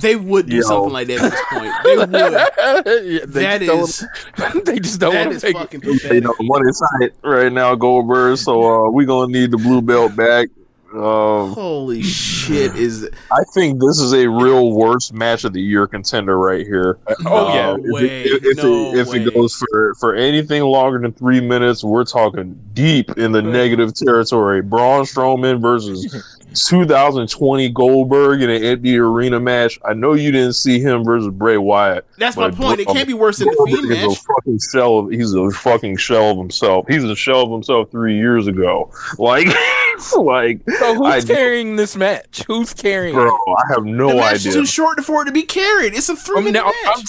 [0.00, 0.62] They would do Yo.
[0.62, 1.72] something like that at this point.
[1.84, 2.10] They would.
[3.10, 4.04] Yeah, they That just
[4.36, 5.52] don't- they just don't that want is to pay.
[5.52, 6.24] fucking You pathetic.
[6.24, 8.38] know, money tight right now, Goldberg.
[8.38, 10.48] So uh, we gonna need the blue belt back.
[10.92, 12.74] Um, Holy shit!
[12.74, 16.98] Is I think this is a real worst match of the year contender right here.
[17.26, 17.70] Oh, yeah.
[17.70, 18.22] Uh, if, way.
[18.24, 19.18] it, if, No it, if way.
[19.22, 23.94] it goes for for anything longer than three minutes, we're talking deep in the negative
[23.94, 24.62] territory.
[24.62, 29.78] Braun Strowman versus 2020 Goldberg in an empty arena match.
[29.84, 32.06] I know you didn't see him versus Bray Wyatt.
[32.18, 32.80] That's my point.
[32.80, 34.18] It can't be worse than the Goldberg Fiend match.
[34.18, 34.98] a fucking shell.
[34.98, 36.86] Of, he's a fucking shell of himself.
[36.88, 38.92] He's a shell of himself three years ago.
[39.18, 39.46] Like,
[40.16, 42.42] like So who's I- carrying this match?
[42.46, 43.14] Who's carrying?
[43.14, 43.40] bro, it?
[43.58, 44.48] I have no the match idea.
[44.48, 45.94] is too short for it to be carried.
[45.94, 47.04] It's a three I mean, minute now, match.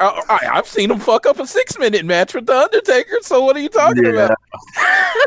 [0.00, 3.16] I'm, I, I've seen him fuck up a six minute match with the Undertaker.
[3.22, 4.30] So what are you talking Yeah.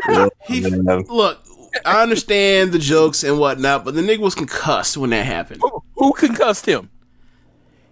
[0.06, 0.32] about?
[0.46, 1.00] He Yeah.
[1.08, 1.40] look.
[1.84, 5.60] I understand the jokes and whatnot, but the nigga was concussed when that happened.
[5.62, 6.90] Who, who concussed him?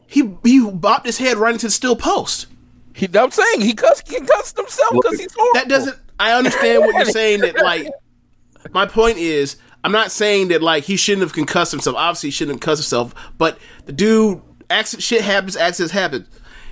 [0.07, 2.47] He he bopped his head right into the steel post.
[2.95, 5.55] He, I'm saying he cussed, he concussed himself because he's horrible.
[5.55, 5.99] That doesn't.
[6.19, 7.41] I understand what you're saying.
[7.41, 7.91] That like,
[8.73, 11.97] my point is, I'm not saying that like he shouldn't have concussed himself.
[11.97, 13.15] Obviously, he shouldn't have concussed himself.
[13.37, 15.57] But the dude, accident shit happens.
[15.57, 16.27] Accidents happen.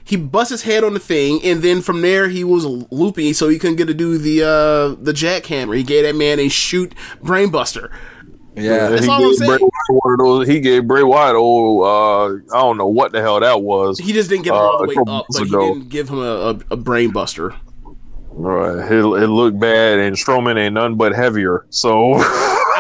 [0.07, 3.49] He busts his head on the thing, and then from there he was loopy, so
[3.49, 5.77] he couldn't get to do the uh the jackhammer.
[5.77, 7.91] He gave that man a shoot brainbuster.
[8.57, 9.61] Yeah, That's he all I'm gave Bray saying.
[9.61, 10.47] Wyatt one of those.
[10.47, 13.99] He gave Bray Wyatt, oh, uh, I don't know what the hell that was.
[13.99, 15.73] He just didn't get him uh, all the a way couple up, months but he
[15.73, 17.55] didn't give him a, a, a brain buster.
[18.31, 21.67] Right, it, it looked bad, and Strowman ain't none but heavier.
[21.71, 22.15] So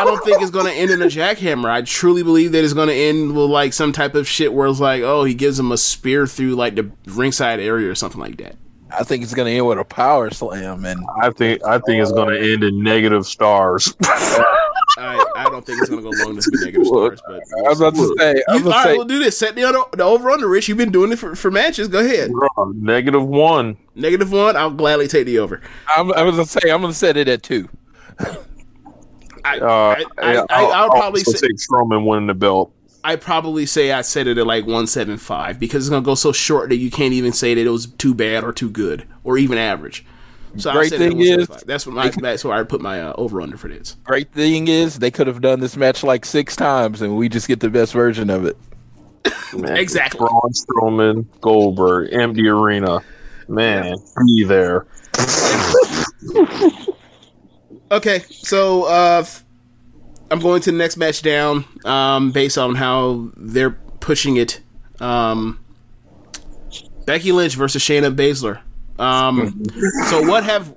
[0.05, 1.71] I don't think it's going to end in a jackhammer.
[1.71, 4.67] I truly believe that it's going to end with like some type of shit where
[4.67, 8.21] it's like, oh, he gives him a spear through like the ringside area or something
[8.21, 8.57] like that.
[8.90, 12.01] I think it's going to end with a power slam, and I think I think
[12.03, 13.93] it's going to end in negative stars.
[14.97, 17.69] I, I don't think it's going to go long to be negative stars, but I
[17.69, 19.37] was about to say, I was You, all about to right, say, we'll do this.
[19.37, 20.69] Set the, other, the over under, Rich.
[20.69, 21.88] You've been doing it for, for matches.
[21.88, 22.31] Go ahead.
[22.75, 23.77] negative one.
[23.97, 24.57] Negative one.
[24.57, 25.61] I'll gladly take the over.
[25.97, 27.69] I'm, I was going to say, I'm going to set it at two.
[29.44, 32.72] I, Uh, I, I, yeah, I, I'll probably also say, take Strowman winning the belt.
[33.02, 36.14] I probably say I set it at like one seven five because it's gonna go
[36.14, 39.07] so short that you can't even say that it was too bad or too good
[39.24, 40.07] or even average.
[40.57, 41.66] So I Great set it thing is- 175.
[41.66, 43.96] that's what my that's where I put my uh, over under for this.
[44.04, 47.46] Great thing is, they could have done this match like six times, and we just
[47.48, 48.57] get the best version of it.
[49.52, 50.18] Man, Exactly.
[50.20, 53.00] Braun Strowman, Goldberg, empty arena.
[53.48, 54.87] Man, be there.
[57.90, 59.25] Okay, so uh,
[60.31, 64.61] I'm going to the next match down um, based on how they're pushing it.
[65.01, 65.61] Um,
[67.07, 68.61] Becky Lynch versus Shayna Baszler.
[68.99, 69.64] Um,
[70.09, 70.75] so what have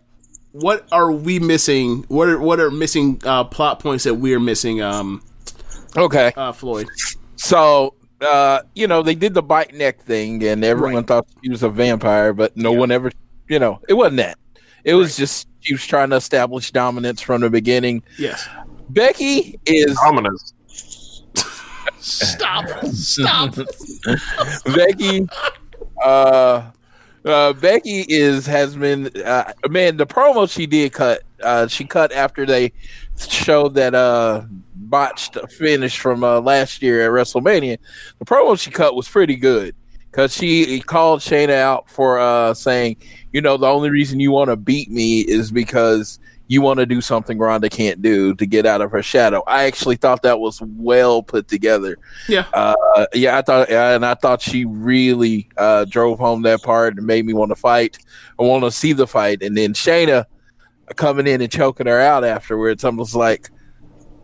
[0.51, 2.03] what are we missing?
[2.07, 4.81] What are what are missing uh, plot points that we're missing?
[4.81, 5.21] Um,
[5.95, 6.31] Okay.
[6.35, 6.87] uh, Floyd.
[7.37, 11.07] So, uh, you know, they did the bite neck thing, and everyone Right.
[11.07, 13.11] thought she was a vampire, but no one ever,
[13.47, 14.37] you know, it wasn't that.
[14.83, 18.01] It was just she was trying to establish dominance from the beginning.
[18.17, 18.47] Yes.
[18.89, 20.53] Becky is Dominance.
[21.99, 22.85] Stop.
[22.85, 23.55] Stop.
[24.65, 25.27] Becky.
[26.01, 26.71] Uh,
[27.25, 29.97] uh, Becky is has been uh, man.
[29.97, 31.23] The promo she did cut.
[31.43, 32.71] Uh, she cut after they
[33.17, 34.43] showed that uh
[34.75, 37.77] botched finish from uh, last year at WrestleMania.
[38.19, 39.75] The promo she cut was pretty good
[40.17, 42.97] because she called Shayna out for uh saying,
[43.33, 46.87] you know, the only reason you want to beat me is because you want to
[46.87, 49.43] do something Ronda can't do to get out of her shadow.
[49.45, 51.99] I actually thought that was well put together.
[52.27, 52.45] Yeah.
[52.51, 57.05] Uh, yeah, I thought, and I thought she really uh, drove home that part and
[57.05, 57.99] made me want to fight.
[58.39, 60.25] I want to see the fight, and then Shayna
[60.95, 62.83] coming in and choking her out afterwards.
[62.83, 63.49] I was like,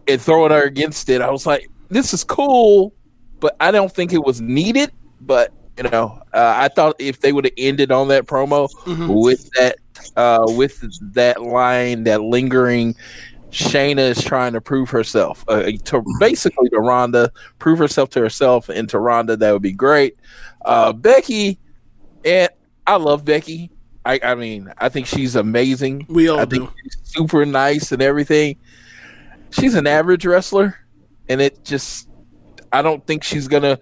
[0.08, 1.21] and throwing her against it.
[1.21, 2.95] I was like, this is cool,
[3.39, 4.91] but I don't think it was needed.
[5.21, 8.69] But you know, uh, I thought if they would have ended on that promo
[9.07, 9.77] with that,
[10.15, 10.83] uh, with
[11.13, 12.95] that line, that lingering.
[13.51, 18.67] Shayna is trying to prove herself uh, to basically to Ronda, prove herself to herself
[18.67, 19.38] and to Ronda.
[19.38, 20.17] That would be great.
[20.65, 21.59] Uh, Becky,
[22.25, 22.49] and
[22.88, 23.69] I love Becky.
[24.05, 26.05] I, I mean, I think she's amazing.
[26.09, 26.73] We all I think do.
[26.83, 28.57] she's super nice and everything.
[29.51, 30.77] She's an average wrestler,
[31.29, 32.09] and it just
[32.71, 33.79] I don't think she's gonna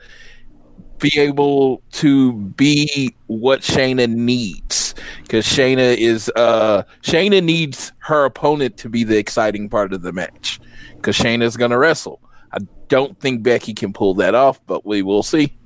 [1.01, 8.77] be able to be what Shayna needs because Shayna is uh Shayna needs her opponent
[8.77, 10.59] to be the exciting part of the match
[10.95, 12.21] because Shayna's gonna wrestle.
[12.53, 15.57] I don't think Becky can pull that off, but we will see.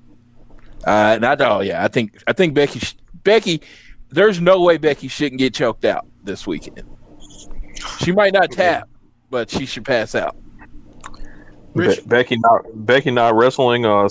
[0.86, 3.62] Uh, and I know, yeah, I think I think Becky sh- Becky.
[4.10, 6.84] There's no way Becky shouldn't get choked out this weekend.
[8.00, 8.88] She might not tap,
[9.30, 10.38] but she should pass out.
[11.76, 14.08] Be- Becky not Becky not wrestling uh,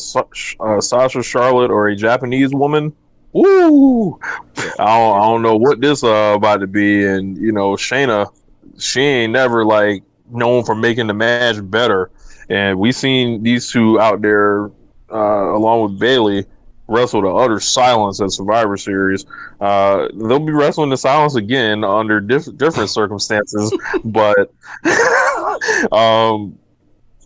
[0.61, 2.93] uh, Sasha Charlotte or a Japanese woman.
[3.33, 4.19] Woo!
[4.57, 8.33] I don't, I don't know what this uh about to be, and you know Shayna,
[8.79, 12.11] she ain't never like known for making the match better,
[12.49, 14.67] and we seen these two out there
[15.11, 16.45] uh, along with Bayley
[16.87, 19.25] wrestle to utter silence at Survivor Series.
[19.61, 23.73] Uh, they'll be wrestling in silence again under diff- different circumstances,
[24.05, 24.53] but
[25.93, 26.59] um.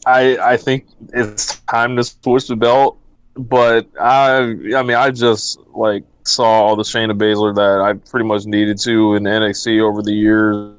[0.06, 2.98] I I think it's time to switch the belt,
[3.36, 8.26] but I I mean I just like saw all the Shayna Baszler that I pretty
[8.26, 10.74] much needed to in NXT over the years.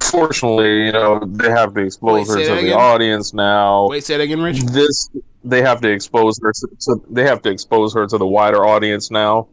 [0.00, 3.88] Fortunately, you know they have to expose Wait, her to the audience now.
[3.88, 4.60] Wait, say that again, Rich.
[4.62, 5.10] This
[5.44, 8.64] they have to expose her to, to they have to expose her to the wider
[8.64, 9.48] audience now.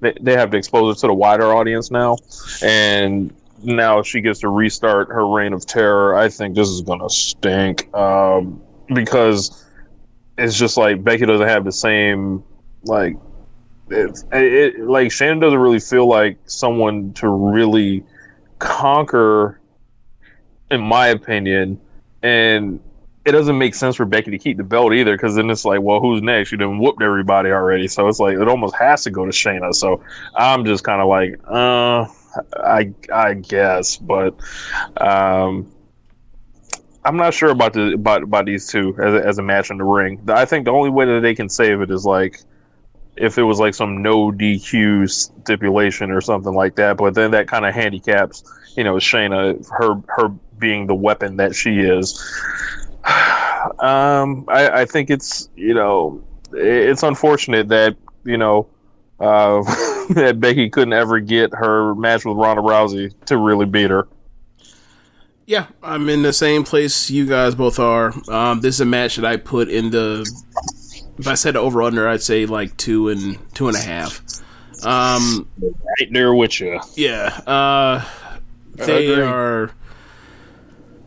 [0.00, 2.16] They they have to expose her to the wider audience now,
[2.62, 3.34] and
[3.64, 6.16] now she gets to restart her reign of terror.
[6.16, 8.60] I think this is gonna stink um,
[8.94, 9.64] because
[10.38, 12.42] it's just like Becky doesn't have the same
[12.84, 13.16] like
[13.90, 18.04] it's it, like Shannon doesn't really feel like someone to really
[18.58, 19.60] conquer
[20.70, 21.80] in my opinion,
[22.22, 22.80] and
[23.24, 25.80] it doesn't make sense for Becky to keep the belt either because then it's like,
[25.80, 26.52] well, who's next?
[26.52, 29.74] You done whooped everybody already, so it's like it almost has to go to Shayna.
[29.74, 30.02] So
[30.36, 32.06] I'm just kind of like, uh,
[32.56, 34.34] I I guess, but
[34.98, 35.70] um,
[37.04, 39.78] I'm not sure about the about about these two as a, as a match in
[39.78, 40.20] the ring.
[40.28, 42.40] I think the only way that they can save it is like
[43.16, 46.96] if it was like some no DQ stipulation or something like that.
[46.96, 48.42] But then that kind of handicaps,
[48.76, 50.28] you know, Shayna her her
[50.58, 52.20] being the weapon that she is.
[53.78, 56.22] Um, I, I think it's you know
[56.52, 58.68] it's unfortunate that you know
[59.24, 59.62] uh,
[60.10, 64.06] that Becky couldn't ever get her match with Ronda Rousey to really beat her.
[65.46, 68.14] Yeah, I'm in the same place you guys both are.
[68.30, 70.30] Um, this is a match that I put in the.
[71.18, 74.22] If I said over under, I'd say like two and two and a half.
[74.84, 76.80] Um, right there with you.
[76.94, 78.04] Yeah, uh,
[78.74, 79.70] they are.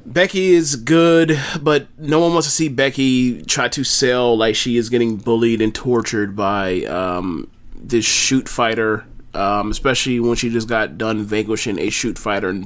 [0.05, 4.77] Becky is good, but no one wants to see Becky try to sell like she
[4.77, 10.67] is getting bullied and tortured by um, this shoot fighter, um, especially when she just
[10.67, 12.63] got done vanquishing a shoot fighter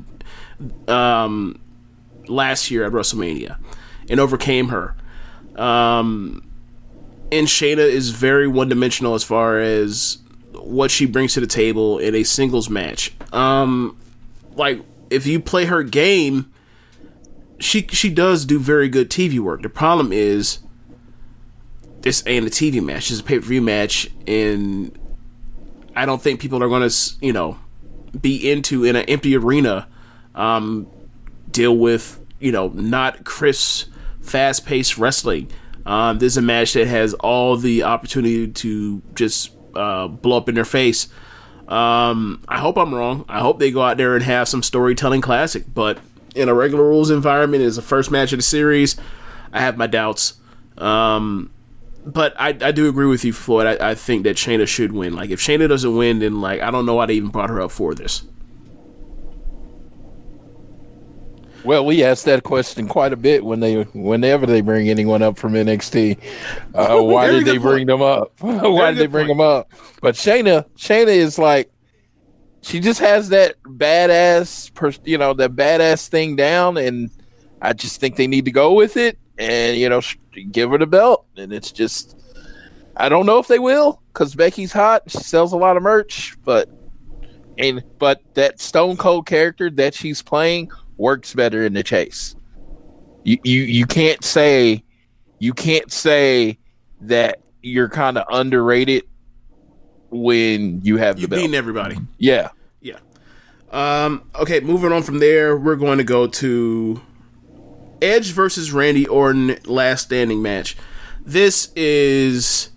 [0.88, 1.60] um,
[2.28, 3.58] last year at WrestleMania
[4.10, 4.96] and overcame her.
[5.56, 6.48] Um,
[7.32, 10.18] and Shayna is very one dimensional as far as
[10.54, 13.14] what she brings to the table in a singles match.
[13.32, 13.98] Um,
[14.56, 16.52] like if you play her game,
[17.60, 19.62] she she does do very good TV work.
[19.62, 20.60] The problem is
[22.02, 24.98] this ain't a TV match; it's a pay per view match, and
[25.96, 27.60] I don't think people are going to you know
[28.20, 29.88] be into in an empty arena.
[30.36, 30.88] Um,
[31.50, 33.90] deal with you know not crisp,
[34.22, 35.52] fast paced wrestling.
[35.86, 40.48] Um, this is a match that has all the opportunity to just uh, blow up
[40.48, 41.08] in their face.
[41.68, 43.26] Um, I hope I'm wrong.
[43.30, 45.74] I hope they go out there and have some storytelling classic.
[45.74, 46.00] But
[46.36, 48.96] in a regular rules environment, it's the first match of the series.
[49.54, 50.34] I have my doubts.
[50.78, 51.52] Um,
[52.06, 53.68] but I, I do agree with you, Floyd.
[53.68, 55.14] I, I think that Shayna should win.
[55.14, 57.62] Like if Shayna doesn't win, then like I don't know why they even brought her
[57.62, 58.24] up for this.
[61.64, 65.38] Well, we asked that question quite a bit when they, whenever they bring anyone up
[65.38, 66.18] from NXT.
[66.74, 68.32] Uh, why did they bring them up?
[68.40, 69.38] why did they bring point.
[69.38, 69.72] them up?
[70.02, 71.72] But Shayna, Shayna is like,
[72.64, 77.12] she just has that badass, pers- you know, that badass thing down, and
[77.62, 80.18] I just think they need to go with it and you know sh-
[80.52, 81.26] give her the belt.
[81.38, 82.18] And it's just,
[82.96, 86.38] I don't know if they will because Becky's hot, she sells a lot of merch,
[86.44, 86.70] but
[87.58, 92.36] and but that Stone Cold character that she's playing works better in the chase.
[93.24, 94.84] You you you can't say
[95.40, 96.58] you can't say
[97.02, 99.04] that you're kind of underrated
[100.10, 101.42] when you have You the belt.
[101.42, 101.98] beating everybody.
[102.18, 102.50] Yeah.
[102.82, 102.98] Yeah.
[103.72, 107.02] Um, okay, moving on from there, we're going to go to
[108.02, 110.76] Edge versus Randy Orton last standing match.
[111.24, 112.72] This is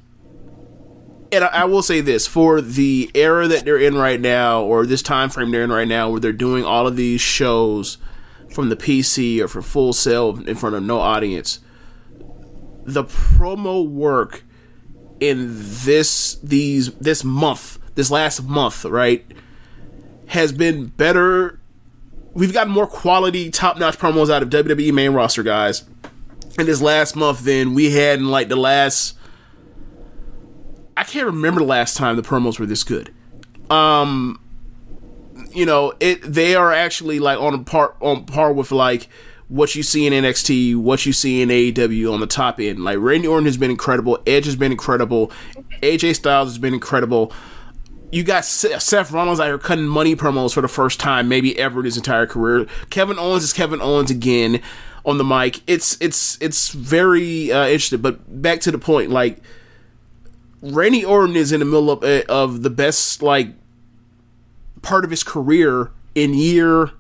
[1.34, 4.86] and I, I will say this for the era that they're in right now, or
[4.86, 7.98] this time frame they're in right now, where they're doing all of these shows
[8.52, 11.60] from the PC or for Full Sail in front of no audience.
[12.84, 14.44] The promo work
[15.20, 15.48] in
[15.84, 19.24] this these this month, this last month, right,
[20.26, 21.60] has been better.
[22.35, 25.85] We've gotten more quality, top notch promos out of WWE main roster guys
[26.59, 29.16] in this last month than we had in like the last.
[30.97, 33.14] I can't remember the last time the promos were this good.
[33.70, 34.41] Um,
[35.53, 39.09] you know, it they are actually like on a par on par with like
[39.49, 42.82] what you see in NXT, what you see in AEW on the top end.
[42.82, 45.30] Like Randy Orton has been incredible, Edge has been incredible,
[45.82, 47.32] AJ Styles has been incredible.
[48.11, 51.80] You got Seth Rollins out here cutting money promos for the first time, maybe ever
[51.80, 52.66] in his entire career.
[52.90, 54.61] Kevin Owens is Kevin Owens again
[55.05, 55.62] on the mic.
[55.66, 58.00] It's it's it's very uh, interesting.
[58.00, 59.38] But back to the point, like
[60.62, 63.48] Randy Orton is in the middle of uh, of the best like
[64.82, 66.92] part of his career in year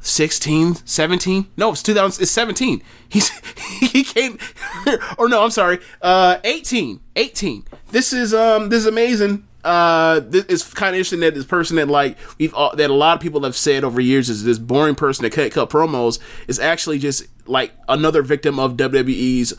[0.00, 3.28] 16 17 no it's 2000 it's 17 he's
[3.80, 4.36] he came
[5.16, 10.44] or no i'm sorry uh 18 18 this is um this is amazing uh this
[10.46, 13.20] is kind of interesting that this person that like we've all, that a lot of
[13.20, 16.98] people have said over years is this boring person that can't cut promos is actually
[16.98, 19.54] just like another victim of wwe's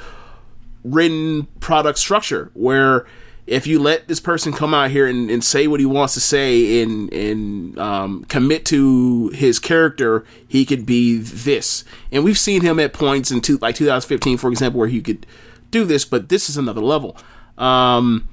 [0.84, 3.06] written product structure where
[3.45, 6.22] if you let this person come out here and, and say what he wants to
[6.22, 11.84] say and and um, commit to his character, he could be this.
[12.12, 15.26] And we've seen him at points in two, like 2015, for example, where he could
[15.72, 17.18] do this, but this is another level.
[17.58, 18.30] Um,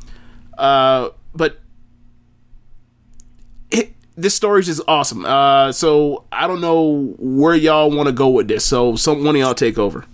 [0.56, 1.58] uh, but
[3.70, 5.24] it, this story is just awesome.
[5.24, 8.64] Uh, so I don't know where y'all want to go with this.
[8.64, 10.04] So some one of y'all take over.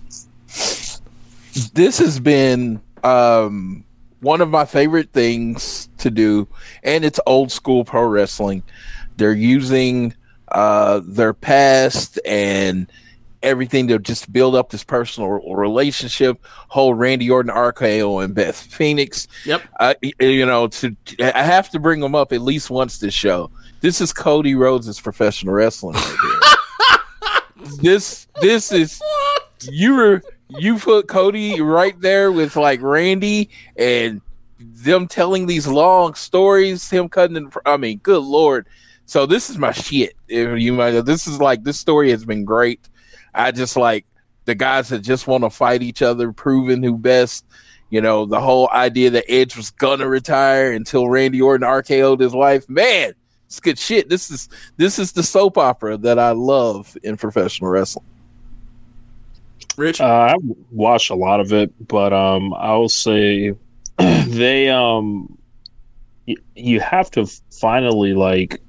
[1.73, 3.83] this has been um,
[4.19, 6.47] one of my favorite things to do,
[6.83, 8.63] and it's old school pro wrestling.
[9.17, 10.13] They're using
[10.49, 12.91] uh, their past and
[13.47, 16.43] everything to just build up this personal relationship.
[16.67, 19.27] Whole Randy Orton, RKO, and Beth Phoenix.
[19.45, 19.63] Yep.
[19.79, 23.49] Uh, you know, to I have to bring them up at least once this show.
[23.81, 27.71] This is Cody Rhodes' professional wrestling right here.
[27.81, 29.01] this this is
[29.61, 34.21] you were you put Cody right there with like Randy and
[34.59, 37.35] them telling these long stories, him cutting.
[37.35, 38.67] In, I mean, good lord.
[39.05, 40.13] So this is my shit.
[40.27, 42.89] If you might, this is like this story has been great.
[43.37, 44.05] I just like
[44.45, 47.45] the guys that just want to fight each other, proving who best.
[47.89, 52.33] You know, the whole idea that Edge was gonna retire until Randy Orton RKO'd his
[52.33, 52.67] wife.
[52.67, 53.13] Man,
[53.45, 54.09] it's good shit.
[54.09, 58.05] This is this is the soap opera that I love in professional wrestling.
[59.77, 63.53] Rich, Uh, I've watched a lot of it, but um, I'll say
[63.97, 65.37] they um,
[66.27, 68.59] y- you have to finally like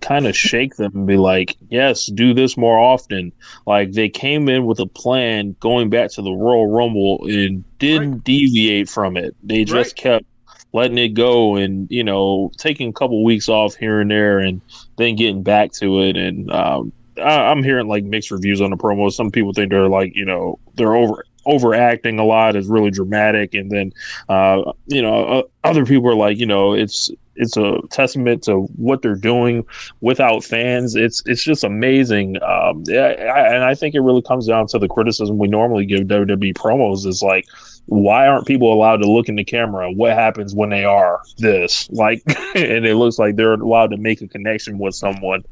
[0.00, 3.32] kind of shake them and be like, yes, do this more often.
[3.66, 8.24] Like they came in with a plan going back to the Royal Rumble and didn't
[8.24, 9.36] deviate from it.
[9.42, 10.24] They just kept
[10.72, 14.60] letting it go and you know taking a couple weeks off here and there and
[14.98, 18.76] then getting back to it and um, I, I'm hearing like mixed reviews on the
[18.76, 19.12] promos.
[19.12, 23.54] Some people think they're like you know they're over overacting a lot is really dramatic
[23.54, 23.90] and then
[24.28, 27.10] uh you know uh, other people are like you know it's
[27.40, 29.64] it's a testament to what they're doing
[30.00, 30.94] without fans.
[30.94, 32.36] It's it's just amazing.
[32.42, 36.54] Um and i think it really comes down to the criticism we normally give wwe
[36.54, 37.46] promos is like
[37.86, 39.90] why aren't people allowed to look in the camera?
[39.90, 41.90] What happens when they are this?
[41.90, 42.22] Like
[42.54, 45.42] and it looks like they're allowed to make a connection with someone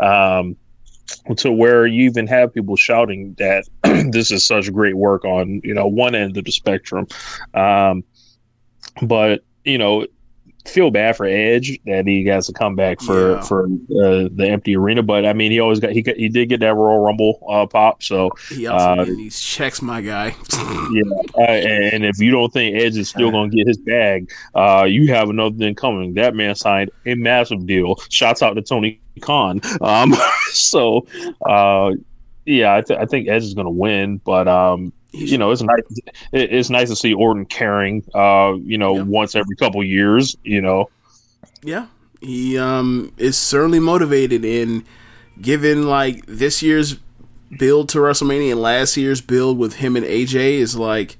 [0.00, 0.56] um
[1.36, 3.64] to where you even have people shouting that
[4.10, 7.06] this is such great work on you know one end of the spectrum.
[7.54, 8.02] Um
[9.02, 10.06] but you know
[10.66, 13.40] feel bad for edge that he has to come back for Yeah.
[13.42, 16.48] for uh, the empty arena but i mean he always got he got, he did
[16.48, 20.34] get that royal rumble uh pop so he also uh, these checks, my guy.
[20.92, 21.02] yeah,
[21.38, 24.30] uh, and, and if you don't think Edge is still going to get his bag,
[24.54, 26.14] uh, you have another thing coming.
[26.14, 27.96] That man signed a massive deal.
[28.08, 29.60] Shouts out to Tony Khan.
[29.80, 30.14] Um,
[30.52, 31.06] so,
[31.46, 31.92] uh,
[32.46, 35.62] yeah, I, th- I think Edge is going to win, but um, you know, it's
[35.62, 35.82] nice.
[36.32, 38.04] It's nice to see Orton caring.
[38.14, 40.36] Uh, you know, once every couple years.
[40.42, 40.90] You know,
[41.62, 41.86] Yeah,
[42.20, 44.84] he um is certainly motivated in
[45.40, 46.98] given like this year's
[47.58, 51.16] build to WrestleMania and last year's build with him and AJ is like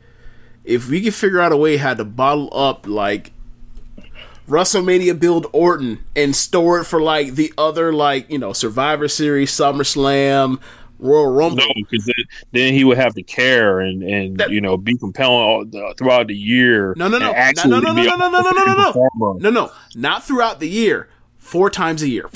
[0.65, 3.33] if we could figure out a way how to bottle up like
[4.49, 9.51] WrestleMania build Orton and store it for like the other like you know Survivor Series,
[9.51, 10.61] SummerSlam,
[11.05, 11.59] Royal Rumble.
[11.59, 15.43] no, because then, then he would have to care and and you know be compelling
[15.43, 16.95] all the, throughout the year.
[16.97, 19.73] No, no, no, no, no, no, no, no, no, no, no, no, no, no, no,
[19.95, 21.09] not throughout the year.
[21.39, 22.31] Four times a year.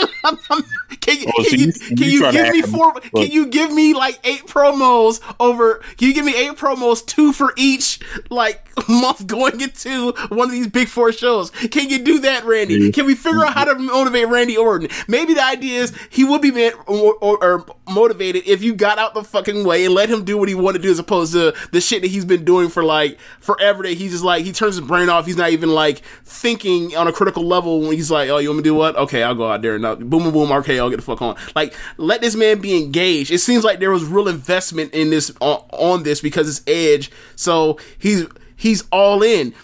[1.00, 2.92] can you, Oh, so can you, you- can you you try to give me four?
[2.92, 5.76] but- Can you give me like eight promos over?
[5.96, 10.52] Can you give me eight promos, two for each like month going into one of
[10.52, 11.50] these big four shows?
[11.50, 12.92] Can you do that, Randy?
[12.92, 14.88] Can we figure out how to motivate Randy Orton?
[15.08, 18.98] Maybe the idea is he would be man, or, or, or motivated if you got
[18.98, 21.32] out the fucking way and let him do what he wanted to do, as opposed
[21.32, 23.82] to the shit that he's been doing for like forever.
[23.82, 25.26] That he's just like he turns his brain off.
[25.26, 28.58] He's not even like thinking on a critical level when he's like, "Oh, you want
[28.58, 28.96] me to do what?
[28.96, 30.52] Okay, I'll go out there and uh, boom, boom, boom.
[30.52, 33.30] I'll get the fuck on." Like, let this man be engaged.
[33.30, 37.10] It seems like there was real investment in this on, on this because it's Edge,
[37.36, 38.26] so he's
[38.56, 39.54] he's all in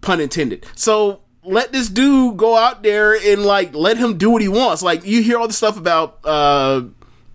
[0.00, 0.66] pun intended.
[0.74, 4.82] So let this dude go out there and like let him do what he wants.
[4.82, 6.82] Like you hear all the stuff about uh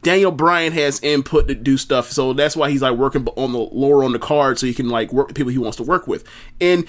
[0.04, 3.58] Daniel Bryan has input to do stuff, so that's why he's like working on the
[3.58, 6.08] lower on the card, so he can like work with people he wants to work
[6.08, 6.24] with,
[6.62, 6.86] and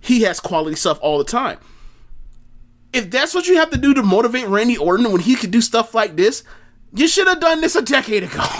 [0.00, 1.58] he has quality stuff all the time.
[2.92, 5.60] If that's what you have to do to motivate Randy Orton when he could do
[5.60, 6.42] stuff like this,
[6.94, 8.44] you should have done this a decade ago.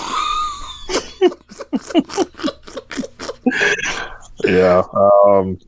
[4.44, 4.82] Yeah.
[5.26, 5.58] Um,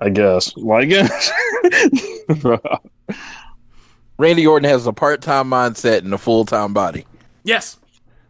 [0.00, 0.54] I guess.
[0.56, 1.30] Well, I guess.
[4.18, 7.06] Randy Orton has a part-time mindset and a full-time body.
[7.44, 7.78] Yes.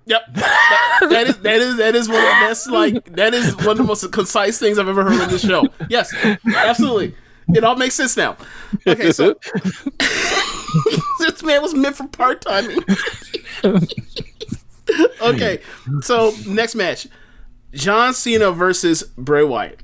[0.06, 0.22] Yep.
[0.34, 3.70] That- that is that is that is one of the best like that is one
[3.70, 5.64] of the most concise things I've ever heard on this show.
[5.88, 6.12] Yes,
[6.56, 7.14] absolutely.
[7.54, 8.36] It all makes sense now.
[8.86, 9.34] Okay, so
[11.18, 12.70] this man was meant for part time.
[15.22, 15.60] okay,
[16.00, 17.06] so next match:
[17.72, 19.80] John Cena versus Bray Wyatt.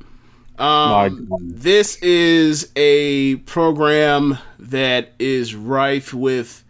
[0.58, 6.64] Um, this is a program that is rife with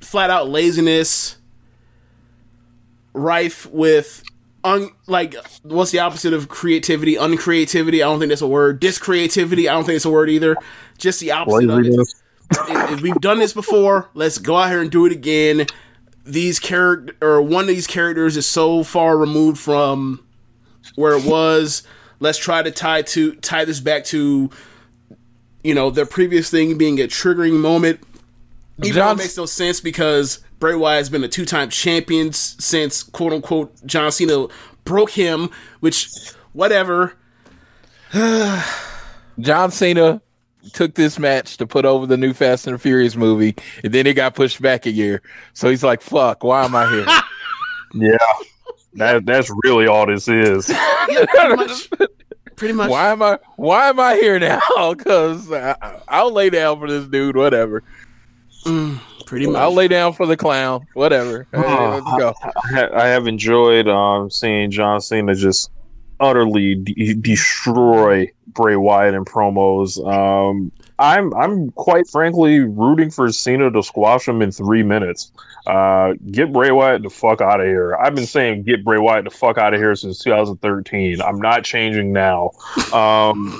[0.00, 1.38] flat out laziness,
[3.14, 4.22] rife with
[4.74, 7.14] un like what's the opposite of creativity?
[7.16, 7.96] Uncreativity.
[7.96, 8.80] I don't think that's a word.
[8.80, 9.68] Discreativity.
[9.68, 10.56] I don't think it's a word either.
[10.98, 11.94] Just the opposite of it.
[11.94, 12.08] If-
[12.50, 14.08] if we've done this before.
[14.14, 15.66] Let's go out here and do it again.
[16.24, 20.24] These character or one of these characters is so far removed from
[20.94, 21.82] where it was.
[22.20, 24.50] Let's try to tie to tie this back to
[25.62, 28.00] you know the previous thing being a triggering moment.
[28.82, 31.70] Even though it John's- makes no sense because Bray Wyatt has been a two time
[31.70, 34.46] champion since quote unquote John Cena
[34.84, 35.50] broke him,
[35.80, 36.08] which
[36.52, 37.14] whatever.
[38.12, 40.20] John Cena
[40.72, 43.54] took this match to put over the new Fast and the Furious movie,
[43.84, 45.22] and then it got pushed back a year.
[45.52, 47.06] So he's like, "Fuck, why am I here?"
[47.94, 48.16] Yeah.
[48.94, 50.68] That that's really all this is.
[51.08, 51.90] Yeah, pretty much.
[52.56, 52.90] Pretty much.
[52.90, 53.38] Why am I?
[53.56, 54.60] Why am I here now?
[54.92, 55.50] Because
[56.06, 57.34] I'll lay down for this dude.
[57.34, 57.82] Whatever.
[58.66, 59.00] Mm.
[59.28, 59.56] Pretty much.
[59.56, 60.86] I'll lay down for the clown.
[60.94, 61.46] Whatever.
[61.52, 62.34] Hey, let's go.
[62.42, 65.70] I, I have enjoyed um, seeing John Cena just
[66.18, 69.98] utterly de- destroy Bray Wyatt in promos.
[70.06, 75.30] Um, I'm I'm quite frankly rooting for Cena to squash him in three minutes.
[75.66, 77.96] Uh, get Bray Wyatt the fuck out of here.
[77.96, 81.20] I've been saying get Bray Wyatt the fuck out of here since 2013.
[81.20, 82.50] I'm not changing now.
[82.94, 83.52] Um,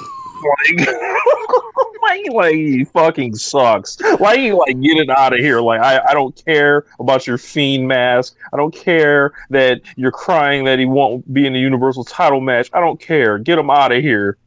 [0.76, 0.88] like,
[2.02, 4.00] like, like he fucking sucks.
[4.00, 5.60] Like, like get it out of here.
[5.60, 8.36] Like, I, I don't care about your fiend mask.
[8.52, 12.70] I don't care that you're crying that he won't be in the Universal Title match.
[12.72, 13.38] I don't care.
[13.38, 14.38] Get him out of here.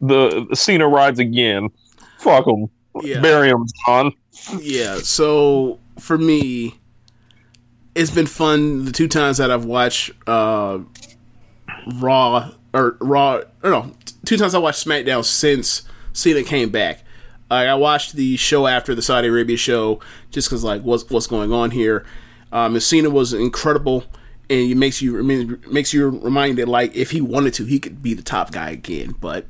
[0.00, 1.70] The, the Cena rides again.
[2.18, 2.68] Fuck him.
[3.02, 3.20] Yeah.
[3.20, 4.12] Bury him, John.
[4.60, 6.78] Yeah, so for me,
[7.94, 10.78] it's been fun the two times that I've watched uh,
[11.94, 13.40] Raw or Raw.
[13.62, 13.92] Or no,
[14.26, 17.02] two times I watched SmackDown since Cena came back.
[17.50, 20.00] I watched the show after the Saudi Arabia show
[20.30, 22.04] just because like what's what's going on here.
[22.52, 24.04] Um, Cena was incredible,
[24.50, 25.22] and it makes you
[25.70, 29.14] makes you reminded like if he wanted to, he could be the top guy again,
[29.20, 29.46] but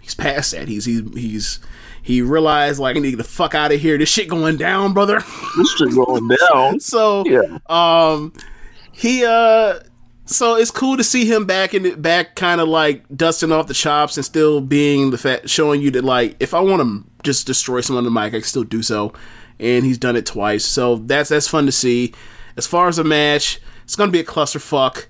[0.00, 0.66] he's past that.
[0.66, 1.58] He's he's he's
[2.02, 3.96] he realized like I need to get the fuck out of here.
[3.96, 5.20] This shit going down, brother.
[5.56, 6.80] This shit going down.
[6.80, 7.58] so Yeah.
[7.68, 8.32] um
[8.90, 9.78] he uh
[10.26, 13.68] so it's cool to see him back in it back kind of like dusting off
[13.68, 17.04] the chops and still being the fact showing you that like if I want to
[17.22, 19.12] just destroy someone on the mic I can still do so.
[19.58, 20.66] And he's done it twice.
[20.66, 22.12] So that's that's fun to see.
[22.56, 25.06] As far as a match it's gonna be a clusterfuck.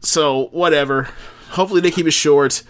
[0.00, 1.08] So whatever.
[1.50, 2.62] Hopefully they keep it short.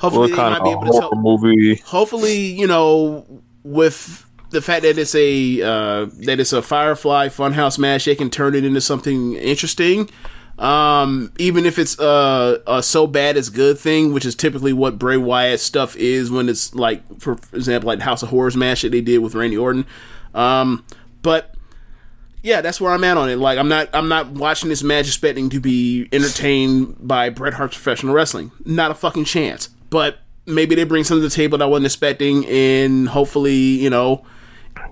[0.00, 1.76] Hopefully they might be able to tell movie?
[1.76, 3.26] hopefully you know
[3.62, 8.30] with the fact that it's a uh, that it's a Firefly Funhouse match, they can
[8.30, 10.10] turn it into something interesting.
[10.62, 14.96] Um, even if it's uh, a so bad it's good thing, which is typically what
[14.96, 18.92] Bray Wyatt stuff is when it's like, for example, like House of Horrors match that
[18.92, 19.86] they did with Randy Orton.
[20.34, 20.86] Um,
[21.22, 21.56] but
[22.44, 23.36] yeah, that's where I'm at on it.
[23.36, 27.74] Like, I'm not, I'm not watching this match expecting to be entertained by Bret Hart's
[27.74, 28.52] professional wrestling.
[28.64, 29.68] Not a fucking chance.
[29.90, 33.90] But maybe they bring something to the table that I wasn't expecting, and hopefully, you
[33.90, 34.24] know,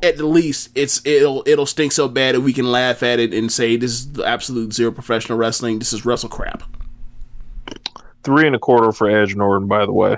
[0.03, 3.32] at the least, it's it'll it'll stink so bad that we can laugh at it
[3.34, 5.78] and say this is the absolute zero professional wrestling.
[5.78, 6.62] This is wrestle crap.
[8.22, 10.16] Three and a quarter for Edge Norton, by the way.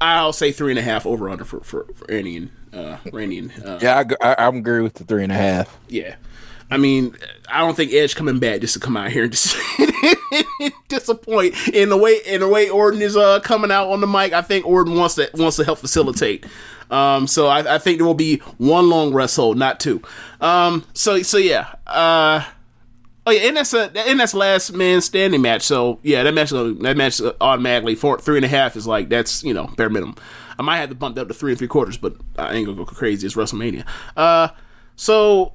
[0.00, 3.38] I'll say three and a half over under for for, for Randy and uh, Randy
[3.38, 5.78] and uh, Yeah, I, g- I, I'm agree with the three and a half.
[5.88, 6.16] Yeah.
[6.70, 7.14] I mean,
[7.50, 9.54] I don't think Edge coming back just to come out here and dis-
[10.88, 14.32] disappoint in the way in the way Orton is uh, coming out on the mic.
[14.32, 16.46] I think Orton wants to wants to help facilitate.
[16.92, 20.02] Um, so I, I think there will be one long rest hold, not two.
[20.40, 21.74] Um, so so yeah.
[21.86, 22.44] Uh,
[23.26, 25.62] oh yeah, and that's a and that's last man standing match.
[25.62, 29.42] So yeah, that match that match automatically for three and a half is like that's
[29.42, 30.16] you know bare minimum.
[30.58, 32.76] I might have to bump up to three and three quarters, but I ain't gonna
[32.76, 33.26] go crazy.
[33.26, 33.86] It's WrestleMania.
[34.16, 34.48] Uh,
[34.96, 35.54] so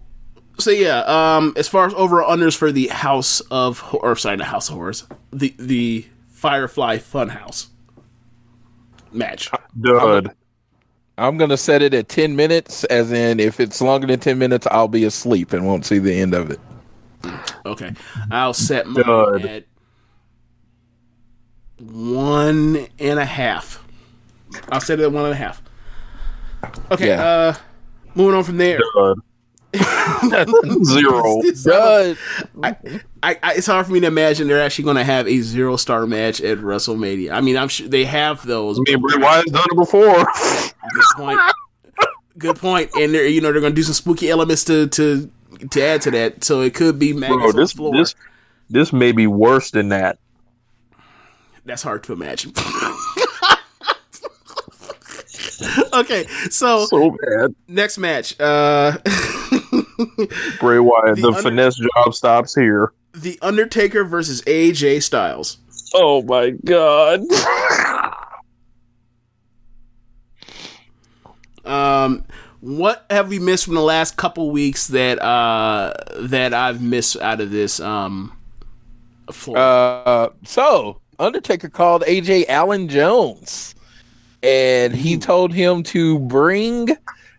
[0.58, 4.48] so yeah, um, as far as over unders for the House of or sorry, not
[4.48, 7.68] House of Horrors, the the Firefly Funhouse
[9.12, 9.52] match.
[9.80, 10.32] Good.
[11.18, 14.68] I'm gonna set it at ten minutes, as in if it's longer than ten minutes,
[14.70, 16.60] I'll be asleep and won't see the end of it.
[17.66, 17.94] Okay,
[18.32, 19.46] I'll set mine Good.
[19.46, 19.64] at
[21.80, 23.84] one and a half.
[24.72, 25.62] I'll set it at one and a half.
[26.92, 27.24] Okay, Yeah.
[27.26, 27.56] uh,
[28.16, 28.80] moving on from there.
[28.94, 29.20] Good.
[30.86, 31.42] Zero.
[31.64, 32.18] Good.
[32.64, 32.78] I,
[33.22, 35.76] I, I, it's hard for me to imagine they're actually going to have a zero
[35.76, 37.32] star match at WrestleMania.
[37.32, 38.80] I mean, I'm sure they have those.
[38.80, 40.26] I mean, but- Bray Wyatt's done it before.
[40.94, 41.40] Good point.
[42.38, 42.92] Good point.
[42.96, 45.30] And they're you know they're going to do some spooky elements to to
[45.72, 46.44] to add to that.
[46.44, 47.94] So it could be Bro, maggots on this the floor.
[47.98, 48.16] this
[48.70, 50.20] this may be worse than that.
[51.66, 52.54] That's hard to imagine.
[55.94, 57.56] okay, so So bad.
[57.68, 58.36] next match.
[58.40, 58.98] Uh
[60.60, 62.94] Bray Wyatt, The the, under- finesse job stops here.
[63.14, 65.58] The Undertaker versus AJ Styles.
[65.96, 67.22] Oh my god.
[71.66, 72.24] Um,
[72.62, 77.42] what have we missed from the last couple weeks that uh that I've missed out
[77.42, 78.38] of this um
[79.32, 79.58] floor?
[79.58, 83.76] Uh, so Undertaker called AJ Allen Jones,
[84.44, 86.90] and he told him to bring.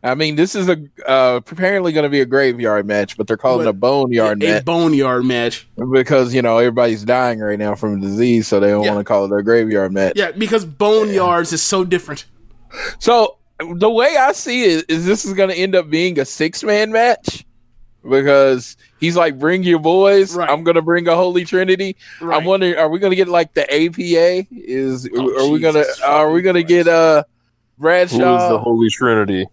[0.03, 0.79] I mean, this is a
[1.09, 4.47] uh, apparently going to be a graveyard match, but they're calling it a boneyard a
[4.47, 5.67] match A boneyard match.
[5.93, 8.95] because you know everybody's dying right now from disease, so they don't Yeah.
[8.95, 10.13] want to call it a graveyard match.
[10.15, 12.27] Yeah, because boneyards is so different.
[13.01, 13.39] So
[13.75, 16.63] the way I see it is this is going to end up being a six
[16.63, 17.45] man match
[18.09, 20.37] because he's like, bring your boys.
[20.37, 21.97] I'm going to bring a Holy Trinity.
[22.21, 24.47] I'm wondering, are we going to get like the APA?
[24.51, 28.49] Is Oh, are we going to are we going to get uh Who is Bradshaw?
[28.49, 29.47] the Holy Trinity?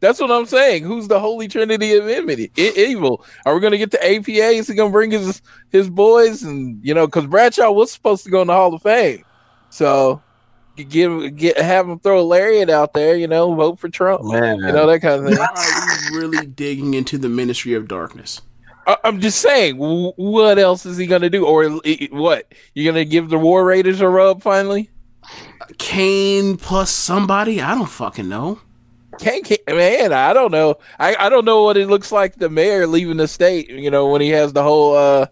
[0.00, 0.84] That's what I'm saying.
[0.84, 2.50] Who's the Holy Trinity of enmity?
[2.56, 3.22] E- evil.
[3.44, 4.30] Are we going to get the APA?
[4.30, 6.42] Is he going to bring his his boys?
[6.42, 9.24] And you know, because Bradshaw was supposed to go in the Hall of Fame,
[9.68, 10.22] so
[10.84, 13.16] give get have him throw a lariat out there.
[13.16, 14.24] You know, vote for Trump.
[14.24, 15.38] Man, you know that kind of thing.
[15.38, 18.40] Are we really digging into the ministry of darkness?
[18.86, 21.44] I- I'm just saying, what else is he going to do?
[21.46, 22.52] Or what?
[22.74, 24.90] you're going to give the War Raiders a rub finally?
[25.78, 27.60] Kane plus somebody?
[27.60, 28.60] I don't fucking know.
[29.18, 30.76] Kane, Kane man, I don't know.
[30.98, 33.68] I, I don't know what it looks like the mayor leaving the state.
[33.68, 35.26] You know, when he has the whole uh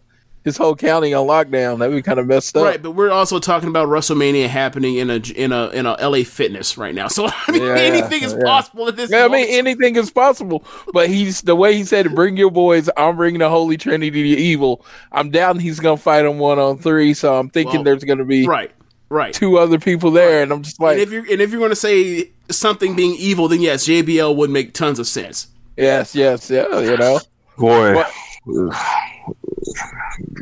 [0.48, 2.64] his whole county on lockdown, that would be kind of messed up.
[2.64, 6.24] Right, but we're also talking about WrestleMania happening in a in a in a LA
[6.24, 7.06] Fitness right now.
[7.18, 8.44] So I mean, Yeah, anything is yeah.
[8.44, 9.10] possible at this.
[9.10, 10.64] Yeah, I mean anything is possible.
[10.92, 14.40] But he's the way he said, "Bring your boys." I'm bringing the Holy Trinity to
[14.40, 14.84] evil.
[15.12, 17.14] I'm doubting he's gonna fight him one on three.
[17.14, 18.70] So I'm thinking Well, there's gonna be right,
[19.08, 19.32] right.
[19.34, 21.70] two other people there, and I'm just like, and if you're and if you're going
[21.70, 25.48] to say something being evil, then yes, JBL would make tons of sense.
[25.76, 27.20] yes, yes, yeah, you know.
[27.58, 28.12] Boy, But-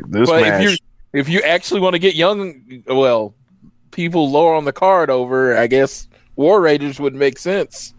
[0.07, 0.63] this but match.
[0.63, 0.77] if you
[1.13, 3.33] if you actually want to get young, well,
[3.91, 7.93] people lower on the card over, I guess War Raiders would make sense.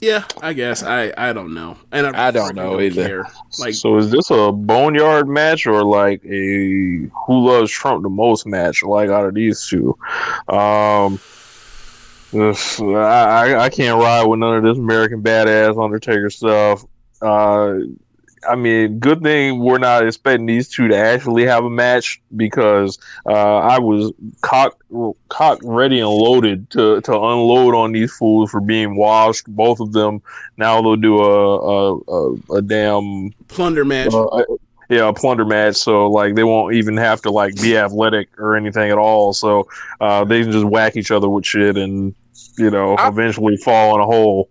[0.00, 3.06] Yeah, I guess I I don't know, and I, I don't freaking know either.
[3.06, 3.26] care.
[3.58, 8.46] Like so is this a boneyard match or like a who loves Trump the most
[8.46, 8.82] match?
[8.82, 9.96] Like out of these two,
[10.48, 11.18] um,
[12.32, 16.84] this- I I- I can't ride with none of this American badass Undertaker stuff.
[17.22, 17.74] Uh,
[18.48, 22.98] I mean, good thing we're not expecting these two to actually have a match because
[23.26, 24.82] uh, I was cocked,
[25.28, 29.46] cocked, ready and loaded to, to unload on these fools for being washed.
[29.48, 30.22] Both of them.
[30.56, 34.12] Now they'll do a a, a, a damn plunder match.
[34.12, 34.44] uh,
[34.88, 35.76] yeah, a plunder match.
[35.76, 39.32] So like they won't even have to like be athletic or anything at all.
[39.32, 39.68] So
[40.00, 42.14] uh, they can just whack each other with shit and
[42.58, 44.50] you know eventually fall in a hole.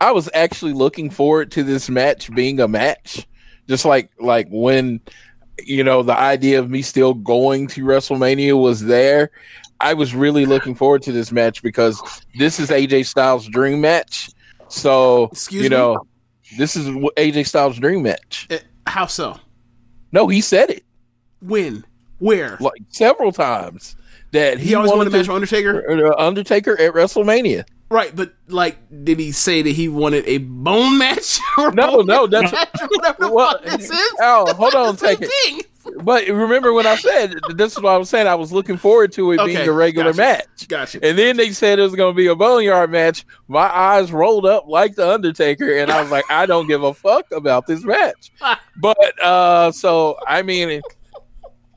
[0.00, 3.26] I was actually looking forward to this match being a match,
[3.68, 5.00] just like like when
[5.64, 9.30] you know the idea of me still going to WrestleMania was there.
[9.80, 12.02] I was really looking forward to this match because
[12.36, 14.30] this is AJ Styles' dream match.
[14.68, 15.76] So Excuse you me?
[15.76, 16.04] know,
[16.56, 18.46] this is AJ Styles' dream match.
[18.50, 19.38] Eh, how so?
[20.10, 20.84] No, he said it
[21.40, 21.84] When?
[22.18, 22.56] Where?
[22.60, 23.94] like several times
[24.32, 26.18] that he, He always wanted wanted to match Undertaker.
[26.20, 27.64] Undertaker at WrestleMania.
[27.90, 31.38] Right, but like, did he say that he wanted a bone match?
[31.58, 34.12] Or No, bone no, that's match whatever the Well, fuck this is.
[34.20, 35.30] Oh, hold on, take it.
[35.44, 35.62] thing.
[36.04, 38.26] But remember when I said this is what I was saying?
[38.26, 40.20] I was looking forward to it being Okay, a regular gotcha.
[40.20, 40.68] match.
[40.68, 40.98] Gotcha.
[41.02, 43.24] And then they said it was going to be a boneyard match.
[43.48, 46.92] My eyes rolled up like the Undertaker, and I was like, I don't give a
[46.92, 48.30] fuck about this match.
[48.76, 50.82] But uh, so I mean,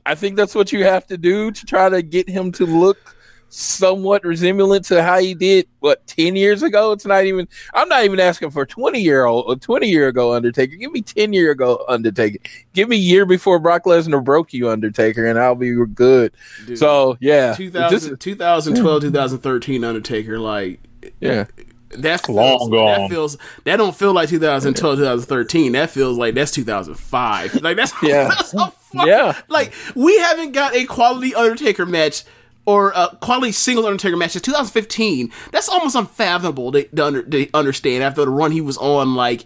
[0.06, 3.16] I think that's what you have to do to try to get him to look
[3.54, 8.02] somewhat resemblant to how he did what 10 years ago it's not even i'm not
[8.02, 11.84] even asking for 20 year old 20 year ago undertaker give me 10 year ago
[11.86, 12.38] undertaker
[12.72, 16.32] give me year before brock lesnar broke you undertaker and i'll be good
[16.66, 20.80] Dude, so yeah 2000, This- 2012, 2013 Undertaker, like
[21.20, 21.44] yeah
[21.90, 23.00] that feels, Long gone.
[23.02, 25.72] That feels that don't feel like 2012, 2013.
[25.72, 27.56] That feels like that's 2005.
[27.60, 28.28] Like that's Yeah.
[28.28, 29.38] that's so fuck- Yeah.
[29.48, 32.24] Like we haven't got a quality Undertaker match
[32.64, 35.32] or a quality single Undertaker match since 2015.
[35.50, 39.14] That's almost unfathomable to, to, under, to understand after the run he was on.
[39.14, 39.44] Like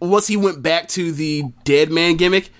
[0.00, 2.50] once he went back to the dead man gimmick.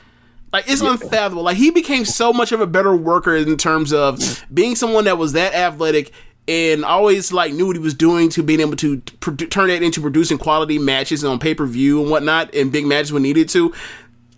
[0.53, 1.43] Like it's unfathomable.
[1.43, 5.19] Like he became so much of a better worker in terms of being someone that
[5.19, 6.13] was that athletic
[6.47, 9.83] and always like knew what he was doing to being able to produ- turn that
[9.83, 13.49] into producing quality matches on pay per view and whatnot and big matches when needed
[13.49, 13.73] to.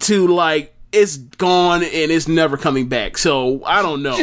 [0.00, 3.18] To like it's gone and it's never coming back.
[3.18, 4.16] So I don't know.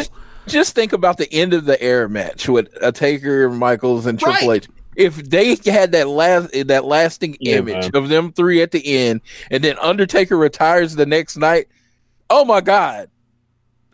[0.45, 4.19] Just, just think about the end of the air match with a Taker, Michaels, and
[4.19, 4.63] Triple Right.
[4.63, 4.69] H.
[4.95, 7.91] If they had that last that lasting Yeah, image man.
[7.95, 11.67] of them three at the end, and then Undertaker retires the next night,
[12.29, 13.09] oh my god,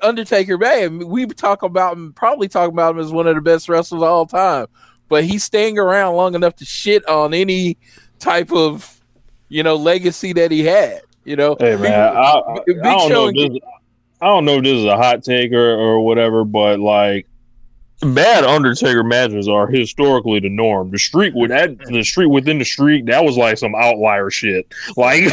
[0.01, 3.69] Undertaker, man, we talk about him, probably talk about him as one of the best
[3.69, 4.67] wrestlers of all time,
[5.07, 7.77] but he's staying around long enough to shit on any
[8.19, 8.99] type of
[9.47, 11.01] you know legacy that he had.
[11.23, 13.49] You know, Hey man, I, I, I Big don't Show know.
[13.49, 13.59] this,
[14.21, 17.27] I don't know if this is a hot take or, or whatever, but like
[18.01, 20.91] bad Undertaker matches are historically the norm.
[20.91, 24.73] The streak with that, the streak within the streak, that was like some outlier shit.
[24.95, 25.23] Like,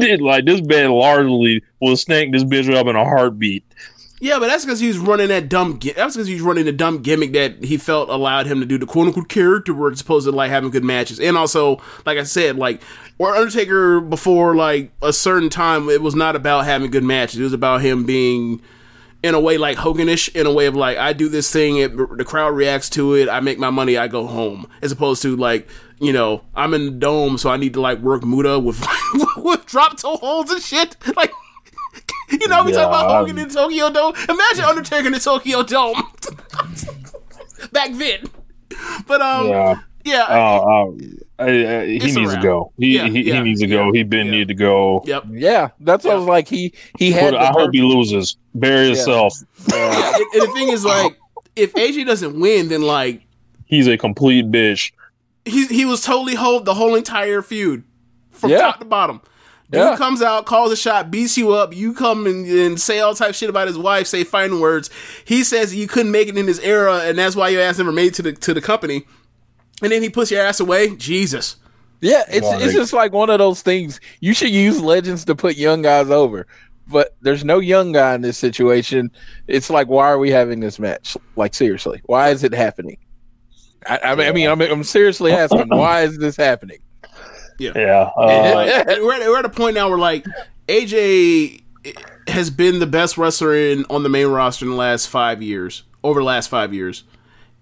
[0.00, 3.64] did like this man largely will snake this bitch up in a heartbeat.
[4.18, 5.78] Yeah, but that's because he's running that dumb.
[5.94, 8.86] That's because he's running the dumb gimmick that he felt allowed him to do the
[8.86, 11.20] quote unquote character work, as opposed to like having good matches.
[11.20, 12.80] And also, like I said, like
[13.18, 17.40] or Undertaker before like a certain time, it was not about having good matches.
[17.40, 18.62] It was about him being
[19.22, 21.94] in a way like Hoganish, in a way of like I do this thing, it,
[21.96, 25.36] the crowd reacts to it, I make my money, I go home, as opposed to
[25.36, 25.68] like
[26.00, 28.82] you know I'm in the dome, so I need to like work Muta with
[29.36, 31.32] with drop toe holds and shit, like.
[32.30, 34.14] You know, we talk about Yeah, Hogan in Tokyo Dome.
[34.28, 35.94] Imagine Undertaker in the Tokyo Dome
[37.72, 38.24] back then.
[39.06, 39.74] But um, Yeah.
[40.04, 40.96] yeah, Oh,
[41.38, 41.48] I, I,
[41.80, 42.42] I, he needs a to wrap.
[42.42, 42.72] go.
[42.78, 43.92] He Yeah, he, yeah, he needs to go.
[43.92, 45.02] He been need to go.
[45.06, 45.24] Yep.
[45.30, 46.48] Yeah, that's what I was like.
[46.48, 47.34] He he had.
[47.34, 48.36] I hope he loses.
[48.54, 49.34] Bury himself.
[49.68, 50.12] yeah.
[50.16, 51.16] And, and the thing is, like,
[51.54, 53.22] if AJ doesn't win, then like
[53.66, 54.92] He's a complete bitch.
[55.44, 57.84] he he was totally hold the whole entire feud
[58.30, 58.58] from Yeah.
[58.58, 59.20] top to bottom.
[59.70, 59.96] Dude Yeah.
[59.96, 61.74] comes out, calls a shot, beats you up.
[61.74, 64.90] You come and, and say all type of shit about his wife, say fighting words.
[65.24, 67.90] He says you couldn't make it in his era, and that's why your ass never
[67.92, 69.04] made it to the to the company.
[69.82, 70.94] And then he puts your ass away.
[70.96, 71.56] Jesus.
[72.00, 74.00] Yeah, it's Like- it's just like one of those things.
[74.20, 76.46] You should use legends to put young guys over,
[76.86, 79.10] but there's no young guy in this situation.
[79.48, 81.16] It's like, why are we having this match?
[81.34, 82.98] Like seriously, why is it happening?
[83.88, 86.78] I, I mean, I mean, I'm, I'm seriously asking, why is this happening?
[87.58, 87.70] Yeah.
[88.16, 90.24] Uh, we're, at, we're at a point now where like
[90.68, 91.62] AJ
[92.28, 95.84] has been the best wrestler in on the main roster in the last five years,
[96.02, 97.04] over the last five years,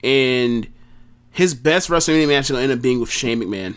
[0.02, 0.66] and
[1.30, 3.76] his best WrestleMania match is gonna end up being with Shane McMahon.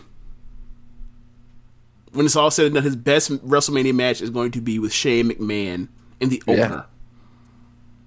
[2.13, 4.93] When it's all said and done, his best WrestleMania match is going to be with
[4.93, 5.88] Shane McMahon
[6.20, 6.53] in the Yeah.
[6.53, 6.86] opener.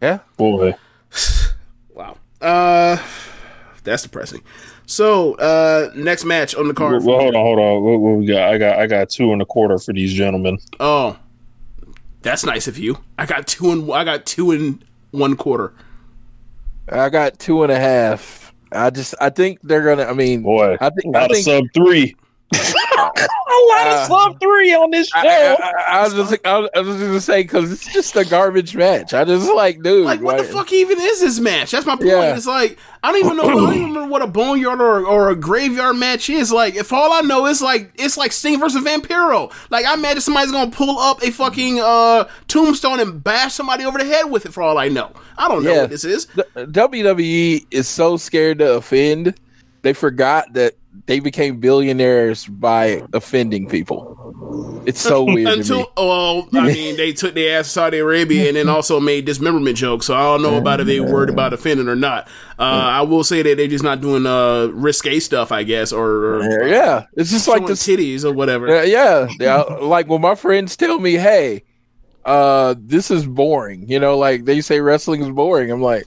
[0.03, 0.75] Yeah, boy.
[1.95, 2.17] Wow.
[2.41, 2.97] Uh,
[3.85, 4.41] that's depressing.
[4.91, 7.05] So, uh, next match on the card.
[7.05, 7.35] Well, card.
[7.35, 7.83] hold on, hold on.
[7.85, 8.53] What, what we got?
[8.53, 10.59] I got I got two and a quarter for these gentlemen.
[10.81, 11.17] Oh,
[12.23, 12.99] that's nice of you.
[13.17, 15.75] I got two and I got two and one quarter.
[16.89, 18.53] I got two and a half.
[18.73, 20.11] I just, I think they're gonna.
[20.11, 22.17] I mean, Boy, I think, a I lot of think sub three.
[22.53, 25.19] A lot Uh, of sub three on this show.
[25.21, 25.57] I,
[25.89, 28.25] I, I was just, I was, I was just gonna say because it's just a
[28.25, 29.15] garbage match.
[29.15, 31.71] I just like, dude, Like, what the fuck even is this match?
[31.71, 32.09] That's my point.
[32.09, 32.37] Yeah.
[32.37, 33.45] It's like I don't even know.
[33.45, 36.53] I don't even remember what a boneyard or, or a graveyard match is.
[36.53, 39.53] Like, if all I know is like it's like Sting versus Vampiro.
[39.71, 43.99] Like, I imagine somebody's gonna pull up a fucking uh tombstone and bash somebody over
[43.99, 44.53] the head with it.
[44.53, 45.81] For all I know, I don't know Yeah.
[45.83, 46.27] what this is.
[46.27, 49.35] The- WWE is so scared to offend,
[49.83, 50.75] they forgot that
[51.07, 54.83] they became billionaires by offending people.
[54.87, 55.59] It's so weird.
[55.59, 59.25] Until, well, I mean, they took their ass to Saudi Arabia and then also made
[59.25, 60.07] dismemberment jokes.
[60.07, 62.29] So I don't know about if they worried about offending or not.
[62.59, 66.37] Uh, I will say that they're just not doing uh, risque stuff, I guess, or,
[66.37, 68.67] or Yeah, it's just like the titties or whatever.
[68.69, 69.63] Yeah, yeah, yeah.
[69.63, 71.65] Like when my friends tell me, "Hey,
[72.25, 75.71] uh, this is boring," you know, like they say wrestling is boring.
[75.71, 76.05] I'm like,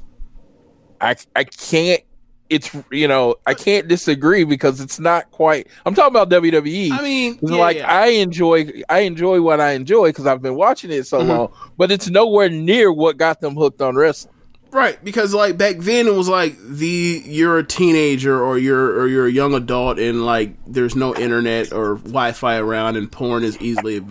[1.02, 2.02] I I can't.
[2.50, 5.68] It's you know I can't disagree because it's not quite.
[5.86, 6.92] I'm talking about WWE.
[6.92, 7.92] I mean, yeah, like yeah.
[7.92, 11.28] I enjoy I enjoy what I enjoy because I've been watching it so Mhm.
[11.28, 14.34] long, but it's nowhere near what got them hooked on wrestling.
[14.72, 19.08] Right, because like back then it was like the you're a teenager or you're or
[19.08, 23.58] you're a young adult and like there's no internet or Wi-Fi around and porn is
[23.62, 24.04] easily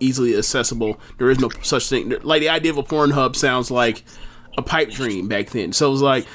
[0.00, 1.00] easily accessible.
[1.18, 2.14] There is no such thing.
[2.22, 4.04] Like the idea of a porn hub sounds like
[4.58, 5.72] a pipe dream back then.
[5.72, 6.26] So it was like,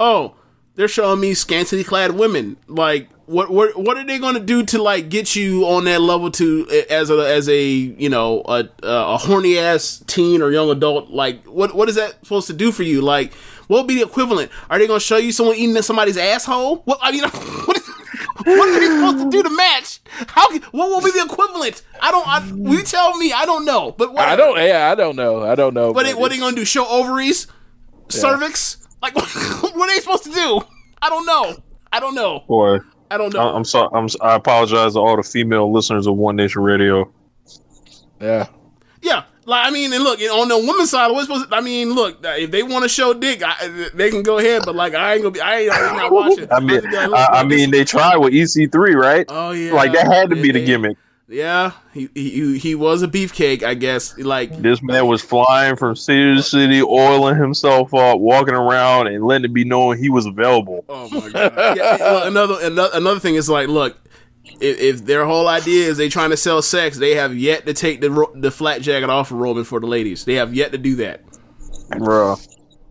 [0.00, 0.34] oh,
[0.76, 2.56] they're showing me scantily clad women.
[2.68, 6.00] Like what what what are they going to do to like get you on that
[6.00, 10.70] level to as a as a you know a a horny ass teen or young
[10.70, 11.10] adult?
[11.10, 13.00] Like what what is that supposed to do for you?
[13.00, 13.34] Like
[13.66, 14.52] what would be the equivalent?
[14.70, 16.76] Are they going to show you someone eating somebody's asshole?
[16.84, 17.88] What I mean, what, is,
[18.44, 20.00] what are they supposed to do to match?
[20.28, 21.82] How what will be the equivalent?
[22.00, 22.28] I don't.
[22.28, 23.32] I, you tell me?
[23.32, 23.92] I don't know.
[23.92, 24.56] But what, I don't.
[24.58, 25.42] Yeah, I don't know.
[25.42, 25.92] I don't know.
[25.92, 26.64] They, but what are they going to do?
[26.64, 27.48] Show ovaries,
[28.08, 28.85] cervix?
[29.14, 29.16] Like
[29.74, 30.60] what are they supposed to do?
[31.02, 31.56] I don't know.
[31.92, 32.44] I don't know.
[32.48, 32.78] Boy,
[33.10, 33.40] I don't know.
[33.50, 33.88] I, I'm sorry.
[33.94, 34.04] I'm.
[34.06, 37.10] s- I apologize to all the female listeners of One Nation Radio.
[38.20, 38.46] Yeah.
[39.02, 41.50] Yeah, Like I mean, and look on the women's side, what's supposed?
[41.50, 44.62] To, I mean, look, if they want to show dick, I, they can go ahead.
[44.64, 45.40] But like, I ain't gonna be.
[45.40, 46.50] I ain't I'm not watching.
[46.50, 49.24] I mean, I, I mean, they tried with EC3, right?
[49.28, 50.96] Oh yeah, like that had to be the gimmick.
[51.28, 54.16] Yeah, he he he was a beefcake, I guess.
[54.16, 59.24] Like This man was flying from city to city, oiling himself up, walking around, and
[59.24, 60.84] letting it be known he was available.
[60.88, 61.76] Oh my god!
[61.76, 63.96] yeah, another another another thing is like, look,
[64.60, 67.72] if, if their whole idea is they trying to sell sex, they have yet to
[67.74, 70.24] take the the flat jacket off of Roman for the ladies.
[70.24, 71.22] They have yet to do that.
[71.98, 72.36] Bro,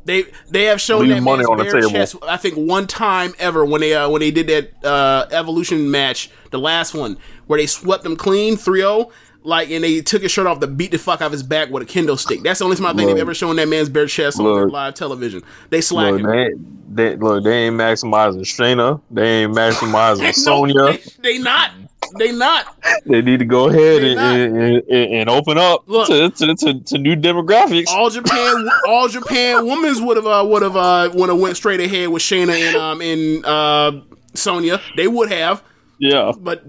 [0.04, 1.90] They they have shown Leave that money on the table.
[1.90, 2.16] chest.
[2.22, 6.30] I think one time ever when they uh, when they did that uh, evolution match,
[6.52, 7.18] the last one
[7.48, 9.12] where they swept him clean 3-0,
[9.44, 11.70] like and they took his shirt off to beat the fuck out of his back
[11.70, 12.42] with a kendo stick.
[12.44, 14.72] That's the only time I think they've ever shown that man's bare chest on Look.
[14.72, 15.42] live television.
[15.70, 16.50] They slack look, they,
[16.90, 19.02] they, look, they ain't maximizing Shayna.
[19.12, 20.98] They ain't maximizing No, Sonya.
[21.22, 21.72] They not.
[22.18, 22.76] They not.
[23.08, 26.08] They need to go ahead and, and, and, and open up Look.
[26.08, 27.88] to, to, to, to new demographics.
[27.90, 31.80] All Japan, all Japan women's would have uh, would have uh, would have went straight
[31.80, 34.02] ahead with Shayna and um and uh,
[34.36, 34.82] Sonya.
[34.96, 35.64] They would have,
[36.00, 36.32] Yeah.
[36.40, 36.64] but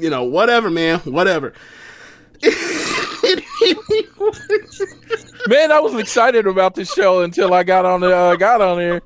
[0.00, 1.52] you know whatever, man, whatever.
[5.48, 8.78] Man, I was excited about this show until I got on the uh, got on
[8.78, 9.02] here.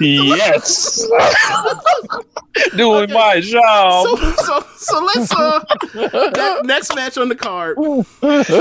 [0.00, 1.06] yes.
[2.76, 4.06] Doing my job.
[4.06, 5.60] So, so, so let's uh
[5.94, 7.76] that next match on the card: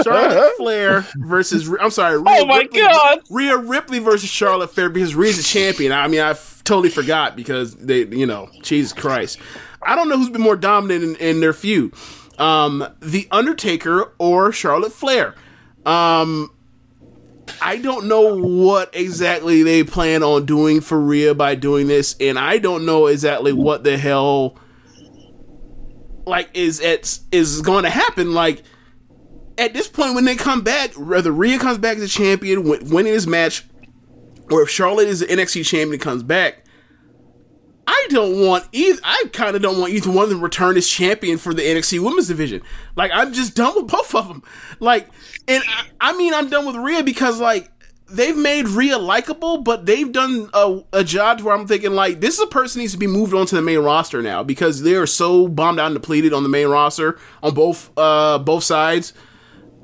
[0.03, 3.19] Charlotte Flair versus I'm sorry, Rhea Oh my Ripley, God.
[3.29, 5.91] Rhea Ripley versus Charlotte Flair because Rhea's a champion.
[5.91, 9.39] I mean, I f- totally forgot because they, you know, Jesus Christ,
[9.81, 11.93] I don't know who's been more dominant in, in their feud,
[12.37, 15.35] um, the Undertaker or Charlotte Flair.
[15.85, 16.51] Um,
[17.61, 22.37] I don't know what exactly they plan on doing for Rhea by doing this, and
[22.37, 24.57] I don't know exactly what the hell
[26.25, 28.33] like is at is going to happen.
[28.33, 28.63] Like
[29.57, 33.13] at this point, when they come back, whether Rhea comes back as a champion, winning
[33.13, 33.63] this match,
[34.51, 36.63] or if Charlotte is the NXT champion and comes back,
[37.87, 38.99] I don't want either.
[39.03, 41.99] I kind of don't want either one of them return as champion for the NXT
[42.01, 42.61] Women's Division.
[42.95, 44.43] Like I'm just done with both of them.
[44.79, 45.07] Like,
[45.47, 47.69] and I, I mean I'm done with Rhea because like
[48.09, 52.19] they've made Rhea likable, but they've done a, a job to where I'm thinking like
[52.19, 54.81] this is a person needs to be moved on to the main roster now because
[54.81, 58.63] they are so bombed out and depleted on the main roster on both uh both
[58.63, 59.13] sides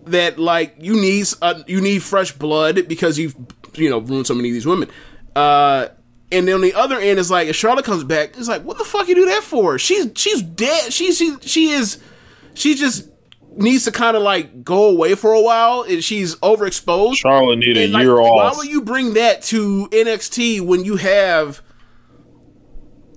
[0.05, 3.35] that like you need uh, you need fresh blood because you've
[3.75, 4.89] you know ruin so many of these women.
[5.35, 5.87] Uh,
[6.31, 8.77] and then on the other end is like if Charlotte comes back, it's like what
[8.77, 9.77] the fuck you do that for?
[9.77, 10.91] She's she's dead.
[10.91, 11.99] She's she she is
[12.53, 13.09] she just
[13.55, 17.17] needs to kind of like go away for a while and she's overexposed.
[17.17, 18.53] Charlotte need a And, like, year Why off.
[18.53, 21.61] Why would you bring that to NXT when you have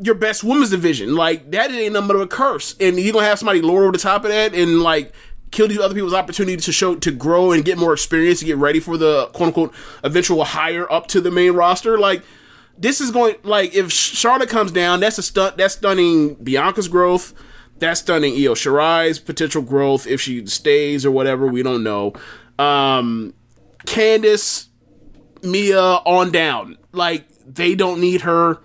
[0.00, 1.14] your best women's division?
[1.14, 2.76] Like that ain't nothing but a curse.
[2.80, 5.12] And you're gonna have somebody lower over the top of that and like
[5.50, 8.56] kill these other people's opportunity to show to grow and get more experience to get
[8.56, 9.74] ready for the quote unquote
[10.04, 11.98] eventual higher up to the main roster.
[11.98, 12.22] Like
[12.78, 15.56] this is going like if Charlotte comes down, that's a stunt.
[15.56, 17.32] That's stunning Bianca's growth.
[17.78, 21.46] That's stunning Io Shirai's potential growth if she stays or whatever.
[21.46, 22.14] We don't know.
[22.58, 23.34] Um,
[23.86, 24.68] Candice,
[25.42, 26.78] Mia on down.
[26.92, 28.58] Like they don't need her.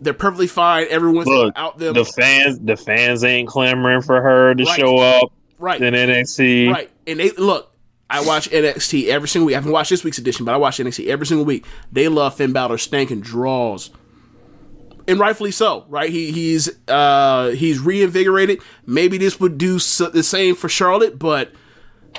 [0.00, 0.86] They're perfectly fine.
[0.90, 1.94] Everyone's Look, out them.
[1.94, 4.78] the fans, the fans ain't clamoring for her to Right.
[4.78, 5.80] show up right.
[5.80, 6.72] in NXT.
[6.72, 6.90] Right.
[7.06, 7.74] And they look,
[8.10, 9.54] I watch NXT every single week.
[9.54, 11.66] I haven't watched this week's edition, but I watch NXT every single week.
[11.92, 13.90] They love Finn Balor stanking draws.
[15.06, 16.10] And rightfully so, right?
[16.10, 18.60] He he's uh he's reinvigorated.
[18.86, 21.50] Maybe this would do s the same for Charlotte, but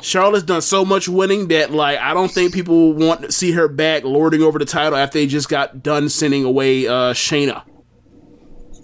[0.02, 3.68] Charlotte's done so much winning that like I don't think people want to see her
[3.68, 7.64] back lording over the title after they just got done sending away uh Shayna.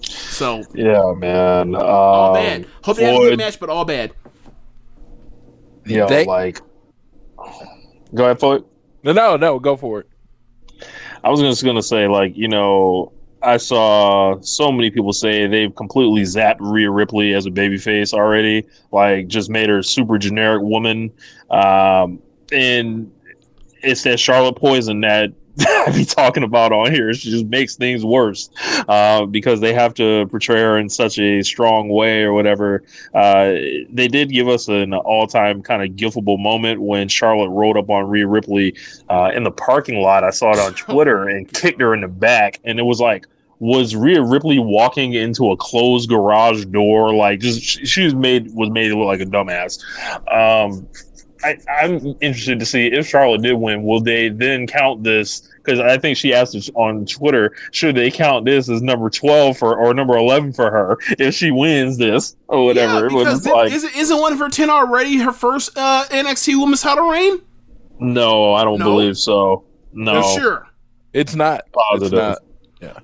[0.01, 1.74] So Yeah, man.
[1.76, 2.68] Um, all bad.
[2.84, 4.14] Hope they have a good match, but all bad.
[5.86, 6.59] Yo, They- like,
[8.13, 8.65] go ahead, Floyd.
[9.03, 10.07] No, no, no, go for it.
[11.23, 13.11] I was just gonna say, like, you know,
[13.41, 18.65] I saw so many people say they've completely zapped Rhea Ripley as a babyface already,
[18.91, 21.11] like just made her a super generic woman.
[21.51, 22.19] Um,
[22.51, 23.11] and
[23.83, 27.14] it's that Charlotte poison that I be talking about on here.
[27.14, 28.49] She just makes things worse
[28.89, 32.84] uh, because they have to portray her in such a strong way or whatever.
[33.14, 33.53] Uh,
[33.89, 38.08] they did give us an all-time kind of gifable moment when Charlotte rode up on
[38.10, 38.76] Rhea Ripley
[39.10, 40.24] uh, in the parking lot.
[40.24, 43.26] I saw it on Twitter and kicked her in the back, and it was like.
[43.60, 47.16] Was Rhea Ripley walking into a closed garage door?
[47.16, 49.80] Like, just she, she was made was made to look like a dumbass.
[50.30, 50.86] Um,
[51.43, 53.83] I, I'm interested to see if Charlotte did win.
[53.83, 58.45] Will they then count this because I think she asked on Twitter, should they count
[58.45, 62.65] this as number twelve for or number eleven for her if she wins this or
[62.65, 62.93] whatever?
[62.93, 66.05] Yeah, it because just like, isn't, isn't one of her ten already her first uh,
[66.09, 67.41] NXT Women's Title reign?
[67.99, 68.86] no, I don't No?
[68.86, 69.63] believe so.
[69.93, 70.67] No, You're sure?
[71.13, 71.63] It's not.
[71.71, 72.07] Positive.
[72.07, 72.38] It's not.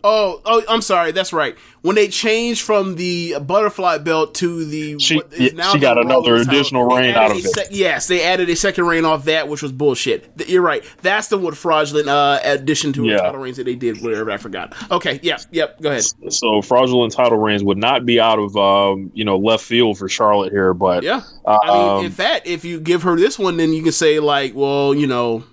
[0.03, 1.11] Oh, oh, I'm sorry.
[1.11, 1.55] That's right.
[1.82, 5.97] When they changed from the butterfly belt to the, She- what is yeah, she got
[5.97, 7.71] another Rollins title, additional they out of a it.
[7.71, 10.29] yes, they added a second reign off that, which was bullshit.
[10.47, 10.84] You're right.
[11.01, 13.15] That's the what fraudulent uh, addition to Yeah.
[13.17, 14.01] the title reigns that they did.
[14.03, 14.75] Whatever, I forgot.
[14.91, 15.82] Okay, yeah, yep.
[15.82, 16.03] Go ahead.
[16.32, 20.07] So fraudulent title reigns would not be out of um, you know left field for
[20.07, 21.21] Charlotte here, but Yeah.
[21.47, 24.19] I mean, um, in fact, if you give her this one, then you can say
[24.19, 25.43] like, well, you know,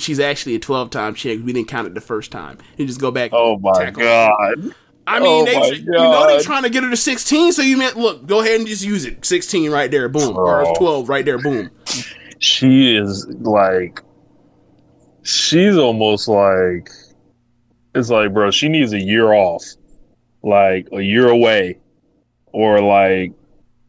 [0.00, 1.44] she's actually a 12 time champ.
[1.44, 2.58] We didn't count it the first time.
[2.76, 3.30] You just go back.
[3.32, 4.74] oh my god,
[5.06, 7.76] I mean, Oh they, you know they're trying to get her to 16, so you
[7.76, 9.24] meant look, go ahead and just use it.
[9.24, 10.74] 16 right there, boom, or Oh.
[10.74, 11.70] 12 right there, boom.
[12.38, 14.02] she is like,
[15.22, 16.90] she's almost like,
[17.94, 19.64] it's like, bro, she needs a year off,
[20.42, 21.78] like a year away,
[22.52, 23.32] or like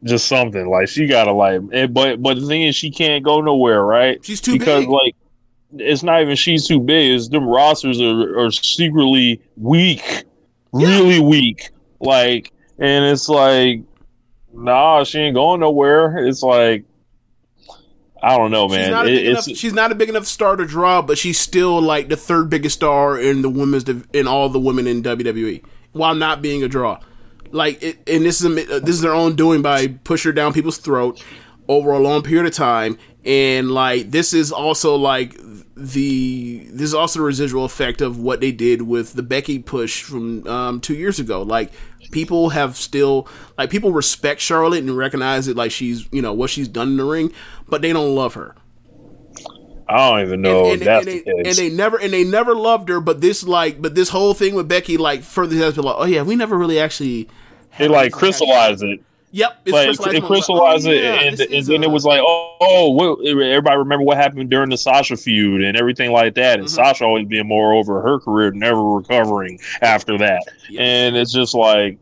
[0.03, 0.67] just something.
[0.69, 1.61] Like she gotta like,
[1.93, 4.23] but but the thing is, she can't go nowhere, right?
[4.25, 4.89] She's too because big.
[4.89, 5.15] like.
[5.77, 7.11] It's not even she's too big.
[7.15, 10.23] It's them rosters are, are secretly weak,
[10.73, 11.69] really weak.
[11.99, 13.81] Like, and it's like,
[14.53, 16.25] nah, she ain't going nowhere.
[16.27, 16.83] It's like,
[18.23, 18.91] I don't know, She's man.
[18.91, 21.81] not, a It- enough, she's not a big enough star to draw, but she's still
[21.81, 25.63] like the third biggest star in the women's in all the women in WWE,
[25.93, 26.99] while not being a draw.
[27.51, 30.53] Like, it, and this is a, this is their own doing by push her down
[30.53, 31.23] people's throat
[31.67, 35.37] over a long period of time, and like this is also like
[35.75, 40.01] the this is also the residual effect of what they did with the Becky push
[40.03, 41.43] from um, two years ago.
[41.43, 41.71] Like
[42.11, 46.49] people have still like people respect Charlotte and recognize it like she's you know what
[46.49, 47.31] she's done in the ring,
[47.67, 48.55] but they don't love her.
[49.87, 52.89] I don't even know and, and the they, and they never and they never loved
[52.89, 53.01] her.
[53.01, 56.05] But this like but this whole thing with Becky like further has been like oh
[56.05, 57.27] yeah we never really actually
[57.77, 59.03] They like crystallized it.
[59.33, 61.91] Yep, it's like crystallized it crystallized Like, oh, it, yeah, and, and then a- it
[61.91, 66.11] was like, oh, oh, what, everybody remember what happened during the Sasha feud and everything
[66.11, 66.55] like that.
[66.55, 66.61] Mm-hmm.
[66.63, 70.43] And Sasha always being more over her career, never recovering after that.
[70.77, 71.97] And it's just like,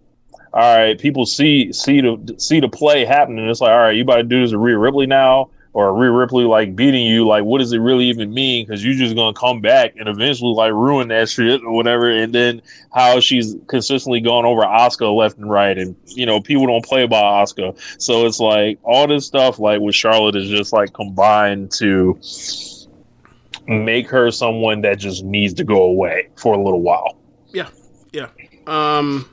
[0.53, 3.47] all right, people see see the see the play happening.
[3.47, 6.11] It's like, all right, you about to do this to Rhea Ripley now, or Rhea
[6.11, 7.27] Ripley like beating you.
[7.27, 8.65] Like, what does it really even mean?
[8.65, 12.09] Because you're just gonna come back and eventually like ruin that shit or whatever.
[12.09, 12.61] And then
[12.93, 17.05] how she's consistently gone over Asuka left and right, and you know people don't play
[17.05, 17.77] by Asuka.
[18.01, 22.19] So it's like all this stuff like with Charlotte is just like combined to
[23.67, 27.17] make her someone that just needs to go away for a little while.
[27.53, 27.69] Yeah,
[28.11, 28.29] yeah.
[28.65, 29.29] Um,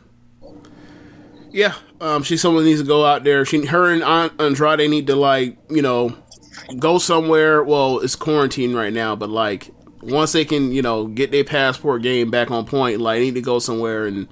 [1.51, 1.75] yeah.
[2.01, 3.45] Um, she's someone needs to go out there.
[3.47, 6.15] She, her and An- Andrade need to like, you know,
[6.79, 7.63] go somewhere.
[7.63, 9.71] Well, it's quarantine right now, but like
[10.03, 13.35] once they can, you know, get their passport game back on point, like they need
[13.35, 14.29] to go somewhere and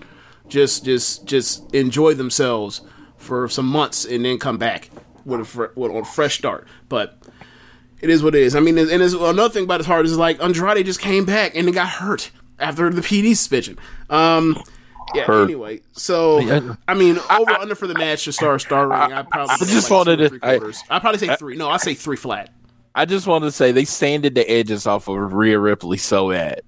[0.49, 2.83] just, just, just enjoy themselves
[3.17, 4.91] for some months and then come back
[5.25, 6.69] with a with a fresh start.
[6.89, 7.19] But
[8.01, 8.55] it is what it is.
[8.55, 11.57] I mean, and there's another thing about his heart is like Andrade just came back
[11.57, 13.79] and he got hurt after the PED suspension.
[14.11, 14.63] Um,
[15.15, 15.25] yeah.
[15.25, 15.45] Hurt.
[15.45, 16.41] Anyway, so
[16.89, 19.13] I mean, over under for the match to start star rating.
[19.13, 20.75] I probably I just like wanted to- three.
[20.91, 21.57] I probably say three.
[21.57, 22.53] No, I say three flat.
[22.97, 26.63] I just wanted to say they sanded the edges off of Rhea Ripley so bad.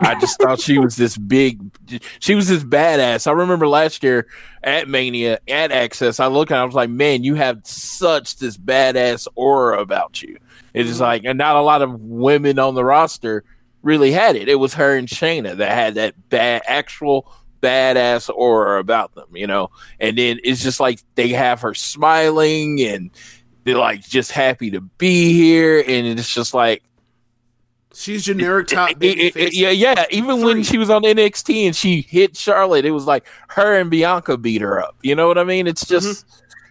[0.00, 1.60] I just thought she was this big,
[2.20, 3.26] she was this badass.
[3.26, 4.28] I remember last year
[4.62, 8.36] at Mania at Access, I looked at, it, I was like, man, you have such
[8.36, 10.38] this badass aura about you.
[10.72, 11.02] It is mm-hmm.
[11.02, 13.42] like, and not a lot of women on the roster
[13.82, 14.48] really had it.
[14.48, 17.30] It was her and Shayna that had that bad, actual
[17.62, 19.70] badass aura about them, you know.
[20.00, 23.10] And then it's just like they have her smiling and
[23.64, 26.82] they're like just happy to be here, and it's just like
[27.94, 29.54] She's generic top it- it- face.
[29.54, 30.06] yeah, yeah.
[30.10, 33.90] Even when she was on NXT and she hit Charlotte, it was like her and
[33.90, 34.96] Bianca beat her up.
[35.02, 35.66] You know what I mean?
[35.66, 36.06] It's mm-hmm.
[36.06, 36.26] just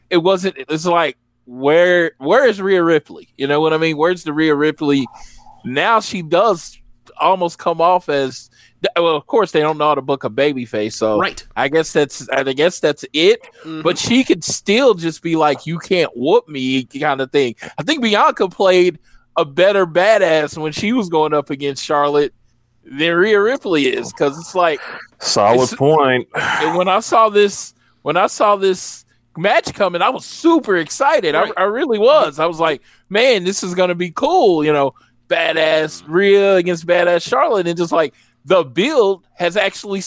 [0.10, 0.56] it wasn't.
[0.58, 3.30] It's like where where is Rhea Ripley?
[3.38, 3.98] You know what I mean?
[3.98, 5.08] Where's the Rhea Ripley?
[5.64, 6.80] Now she does
[7.20, 8.50] almost come off as
[8.96, 9.16] well.
[9.16, 11.46] Of course, they don't know how to book a baby face, so Right.
[11.56, 13.42] I guess that's I guess that's it.
[13.62, 13.82] Mm-hmm.
[13.82, 17.56] But she could still just be like, "You can't whoop me," kind of thing.
[17.78, 19.00] I think Bianca played
[19.38, 22.34] a better badass when she was going up against Charlotte
[22.84, 24.80] than Rhea Ripley is because it's like
[25.20, 26.28] Solid It's- point.
[26.36, 29.06] and when I saw this when I saw this
[29.38, 31.36] match coming, I was super excited.
[31.36, 32.40] I, I really was.
[32.40, 34.64] I was like, man, this is gonna be cool.
[34.66, 34.96] You know,
[35.30, 38.14] badass Rhea against badass Charlotte, and just like
[38.46, 40.02] the build has actually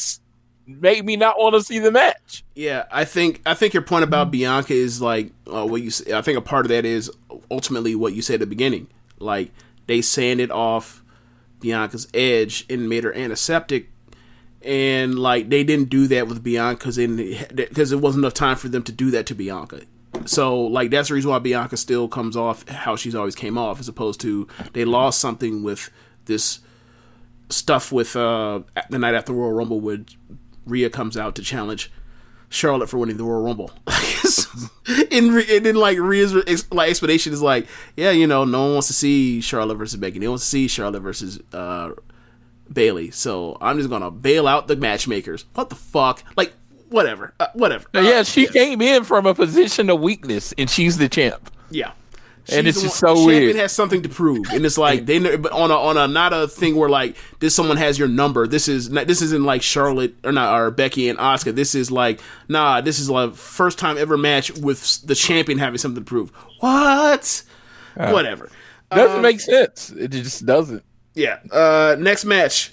[0.66, 2.44] made me not want to see the match.
[2.54, 5.90] Yeah, I think I think your point about Bianca is like uh, what you.
[6.14, 7.10] I think a part of that is
[7.50, 8.88] ultimately what you said at the beginning.
[9.18, 9.50] Like
[9.86, 11.02] they sanded off
[11.60, 13.90] Bianca's edge and made her antiseptic.
[14.62, 18.82] And like they didn't do that with Bianca because it wasn't enough time for them
[18.84, 19.82] to do that to Bianca.
[20.24, 23.78] So like that's the reason why Bianca still comes off how she's always came off,
[23.78, 25.90] as opposed to they lost something with
[26.24, 26.60] this
[27.50, 28.60] stuff with uh
[28.90, 29.98] the night after Royal Rumble where
[30.66, 31.90] Rhea comes out to challenge
[32.48, 33.70] Charlotte for winning the Royal Rumble.
[34.88, 36.34] Rhea- and then like Rhea's
[36.72, 37.66] like explanation is like,
[37.96, 40.18] yeah, you know, no one wants to see Charlotte versus Becky.
[40.18, 41.90] They want to see Charlotte versus uh
[42.72, 43.10] Bayley.
[43.10, 45.44] So I'm just gonna bail out the matchmakers.
[45.54, 46.22] What the fuck?
[46.36, 46.54] Like
[46.88, 47.86] whatever, uh, whatever.
[47.94, 51.50] Uh, yeah, she came in from a position of weakness, and she's the champ.
[51.70, 51.92] Yeah.
[52.52, 53.56] And She's it's the just one- so champion weird.
[53.56, 56.34] has something to prove, and it's like they ne- but on a on a not
[56.34, 58.46] a thing where like this someone has your number.
[58.46, 61.54] This is not, this isn't like Charlotte or not or Becky and Asuka.
[61.54, 62.82] This is like nah.
[62.82, 66.30] This is like first time ever match with the champion having something to prove.
[66.60, 67.42] What?
[67.96, 68.50] Uh, Whatever.
[68.90, 69.90] Doesn't Um, make sense.
[69.90, 70.82] It just doesn't.
[71.14, 71.38] Yeah.
[71.50, 72.72] Uh, next match: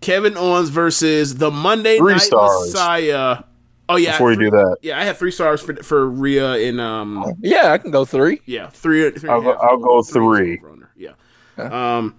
[0.00, 2.68] Kevin Owens versus the Monday Three Night stars.
[2.72, 3.42] Messiah.
[3.88, 4.12] Oh yeah.
[4.12, 4.78] Before you do that.
[4.82, 7.34] yeah, I have three stars for for Rhea and um.
[7.40, 8.40] Yeah, I can go three.
[8.46, 9.10] Yeah, three.
[9.10, 9.52] three I'll and go.
[9.52, 10.60] I'll go three.
[10.96, 11.12] Yeah.
[11.58, 12.16] Um.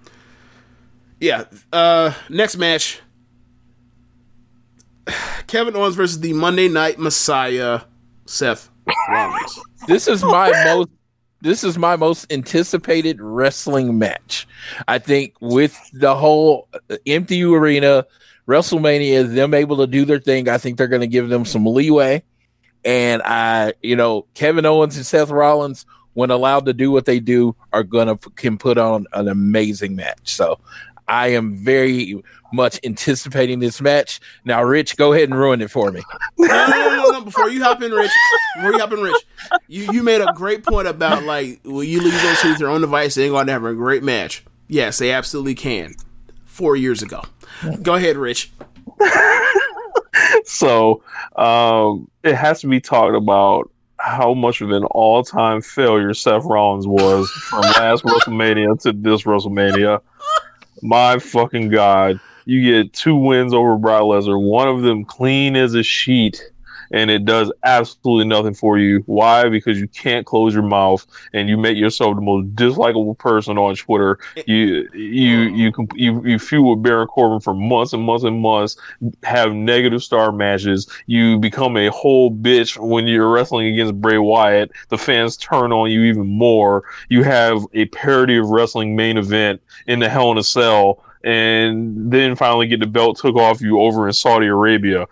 [1.19, 1.45] Yeah.
[1.73, 2.13] Uh.
[2.29, 3.01] Next match.
[5.47, 7.81] Kevin Owens versus the Monday Night Messiah,
[8.25, 8.69] Seth
[9.09, 9.59] Rollins.
[9.87, 10.89] This is my most
[11.41, 14.47] this is my most anticipated wrestling match.
[14.87, 16.67] I think with the whole
[17.05, 18.05] empty arena,
[18.47, 21.65] WrestleMania, them able to do their thing, I think they're going to give them some
[21.65, 22.23] leeway.
[22.83, 27.19] And I, you know, Kevin Owens and Seth Rollins, when allowed to do what they
[27.19, 30.35] do, are going to can put on an amazing match.
[30.35, 30.59] So
[31.07, 32.23] I am very
[32.53, 34.19] much anticipating this match.
[34.45, 36.03] Now, Rich, go ahead and ruin it for me.
[36.37, 37.21] no, no, no, no.
[37.21, 38.11] Before you hop in, Rich.
[38.55, 39.25] Before you hop in, Rich.
[39.67, 42.81] You you made a great point about like, will you leave those two their own
[42.81, 43.15] device?
[43.15, 44.45] They're going to have a great match.
[44.67, 45.95] Yes, they absolutely can.
[46.55, 47.21] Four years ago.
[47.81, 48.49] Go ahead, Rich.
[50.45, 51.03] so
[51.35, 56.87] um, it has to be talked about how much of an all-time failure Seth Rollins
[56.87, 59.99] was from last WrestleMania to this WrestleMania.
[60.81, 62.21] My fucking god!
[62.45, 66.41] You get two wins over Brock Lesnar, one of them clean as a sheet,
[66.91, 69.03] and it does absolutely nothing for you.
[69.05, 69.49] Why?
[69.49, 73.75] Because you can't close your mouth, and you make yourself the most dislikable person on
[73.75, 74.19] Twitter.
[74.47, 75.57] You you mm.
[75.57, 78.77] you comp- you you feud with Baron Corbin for months and months and months
[79.23, 80.89] have negative star matches.
[81.07, 84.71] You become a whole bitch when you're wrestling against Bray Wyatt.
[84.89, 86.83] The fans turn on you even more.
[87.09, 91.03] You have a parody of wrestling main event in the Hell in a Cell.
[91.25, 95.07] And then finally get the belt took off you over in Saudi Arabia,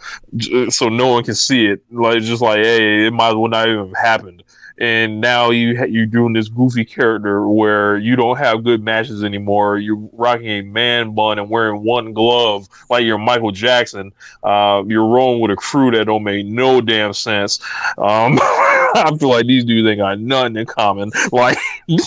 [0.70, 1.84] so no one can see it.
[1.92, 4.44] Like just like, hey, it might as well not even have happened
[4.78, 9.24] and now you ha- you're doing this goofy character where you don't have good matches
[9.24, 9.78] anymore.
[9.78, 14.12] You're rocking a man bun and wearing one glove like you're Michael Jackson.
[14.44, 17.60] Uh, you're rolling with a crew that don't make no damn sense.
[17.98, 18.34] Um,
[19.06, 21.12] I feel like these dudes ain't got nothing in common.
[21.32, 21.58] Like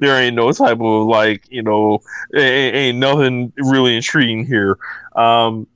[0.00, 2.00] there ain't no type of like you know
[2.34, 4.78] ain't, ain't nothing really intriguing here.
[5.16, 5.66] Um,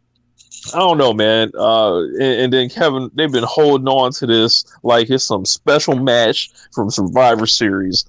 [0.75, 1.53] I don't know, man.
[1.57, 5.97] Uh, and, and then Kevin, they've been holding on to this like it's some special
[5.97, 8.05] match from Survivor Series.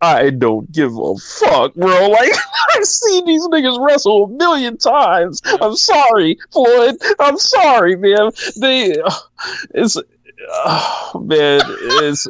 [0.00, 2.08] I don't give a fuck, bro.
[2.08, 2.32] Like
[2.74, 5.40] I've seen these niggas wrestle a million times.
[5.44, 6.96] I'm sorry, Floyd.
[7.20, 8.30] I'm sorry, man.
[8.56, 8.96] They,
[9.74, 9.96] it's,
[10.48, 12.26] oh, man, it's.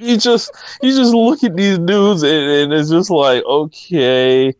[0.00, 4.54] You just you just look at these dudes and, and it's just like okay,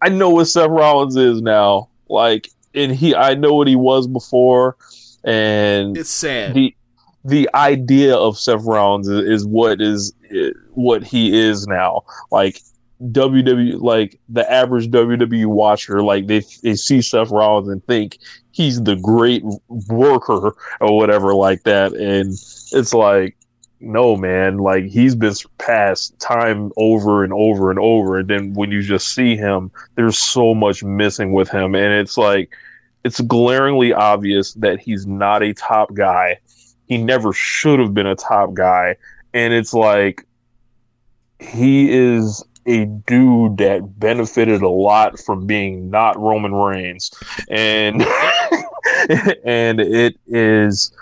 [0.00, 1.88] I know what Seth Rollins is now.
[2.08, 4.76] Like, and he, I know what he was before,
[5.24, 6.54] and It's sad.
[6.54, 6.74] the
[7.24, 10.12] the idea of Seth Rollins is, is what is
[10.74, 12.02] what he is now.
[12.30, 12.60] Like
[13.02, 18.18] WWE, like the average WWE watcher, like they they see Seth Rollins and think
[18.52, 19.42] he's the great
[19.88, 23.36] worker or whatever like that, and it's like.
[23.82, 28.70] No man, like he's been surpassed time over and over and over, and then when
[28.70, 32.54] you just see him, there's so much missing with him, and it's like
[33.04, 36.38] it's glaringly obvious that he's not a top guy.
[36.88, 38.96] He never should have been a top guy.
[39.32, 40.26] And it's like
[41.38, 47.10] he is a dude that benefited a lot from being not Roman Reigns.
[47.48, 48.02] And
[49.44, 50.92] and it is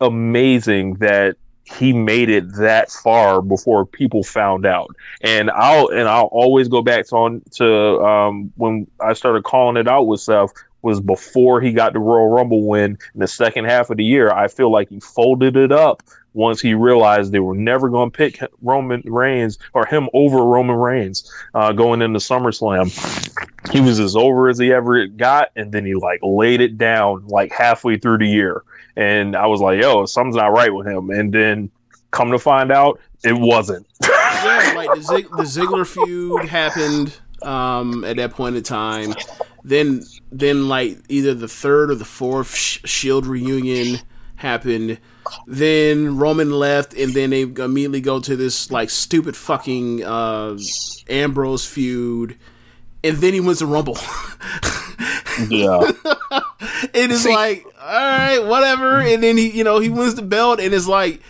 [0.00, 4.94] amazing that he made it that far before people found out.
[5.22, 9.76] And I'll and I'll always go back to on to um, when I started calling
[9.76, 10.52] it out with Seth
[10.82, 14.32] was before he got the Royal Rumble win in the second half of the year.
[14.32, 18.16] I feel like he folded it up once he realized they were never going to
[18.16, 22.90] pick Roman Reigns or him over Roman Reigns uh, going into SummerSlam.
[23.72, 27.26] He was as over as he ever got, and then he like laid it down
[27.26, 28.62] like halfway through the year,
[28.96, 31.70] and I was like, "Yo, something's not right with him." And then
[32.10, 33.86] come to find out, it wasn't.
[34.02, 39.14] yeah, like the, Zig- the Ziggler feud happened um, at that point in time.
[39.62, 40.02] Then,
[40.32, 44.00] then like either the third or the fourth sh- Shield reunion
[44.36, 44.98] happened.
[45.46, 50.58] Then Roman left, and then they immediately go to this like stupid fucking uh,
[51.08, 52.36] Ambrose feud,
[53.04, 53.96] and then he wins the Rumble.
[55.48, 55.90] yeah,
[56.94, 59.00] it is like all right, whatever.
[59.00, 61.20] And then he, you know, he wins the belt, and it's like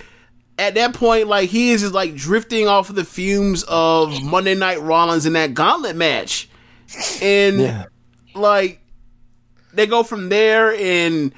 [0.58, 4.54] at that point, like he is just like drifting off of the fumes of Monday
[4.54, 6.48] Night Rollins in that Gauntlet match,
[7.22, 7.86] and
[8.34, 8.80] like
[9.72, 11.32] they go from there, and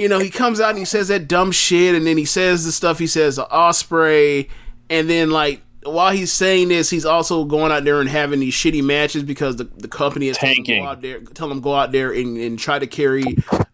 [0.00, 2.64] you know he comes out and he says that dumb shit, and then he says
[2.64, 4.48] the stuff he says to Ospreay,
[4.88, 8.52] and then like while he's saying this, he's also going out there and having these
[8.54, 11.74] shitty matches because the, the company is telling him go out there, tell him go
[11.74, 13.24] out there and, and try to carry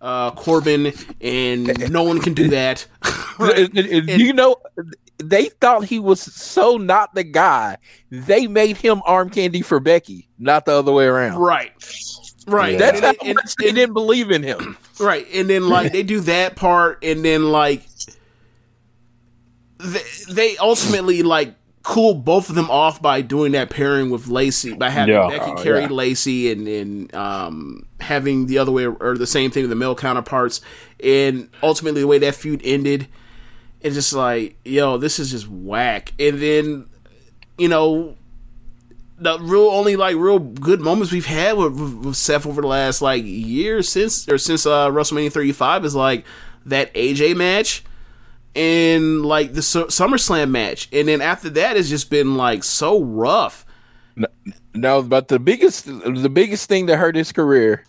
[0.00, 2.86] uh, Corbin, and no one can do that.
[3.38, 4.56] And- and you know,
[5.18, 7.76] they thought he was so not the guy.
[8.10, 11.38] They made him arm candy for Becky, not the other way around.
[11.38, 11.70] Right.
[12.46, 12.78] Right.
[12.78, 14.76] That's And- how and- much they didn't believe in him.
[14.98, 17.82] Right, and then like they do that part, and then like
[19.78, 20.00] they,
[20.30, 24.88] they ultimately like cool both of them off by doing that pairing with Lacey by
[24.90, 25.28] having Yeah.
[25.28, 25.88] Becky Oh, carry yeah.
[25.88, 29.94] Lacey and and um, having the other way or the same thing with the male
[29.94, 30.62] counterparts,
[31.04, 33.06] and ultimately the way that feud ended,
[33.82, 36.12] it's just like yo, this is just whack.
[36.18, 36.88] And then
[37.58, 38.16] you know
[39.18, 43.00] the real only like real good moments we've had with, with, Seth over the last
[43.00, 46.24] like year since or since uh, WrestleMania 35 is like
[46.66, 47.84] that AJ match
[48.54, 53.02] and like the Su- SummerSlam match, and then after that it's just been like so
[53.02, 53.64] rough.
[54.74, 57.84] No, but the biggest the biggest thing that hurt his career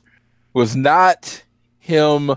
[0.53, 1.43] was not
[1.79, 2.35] him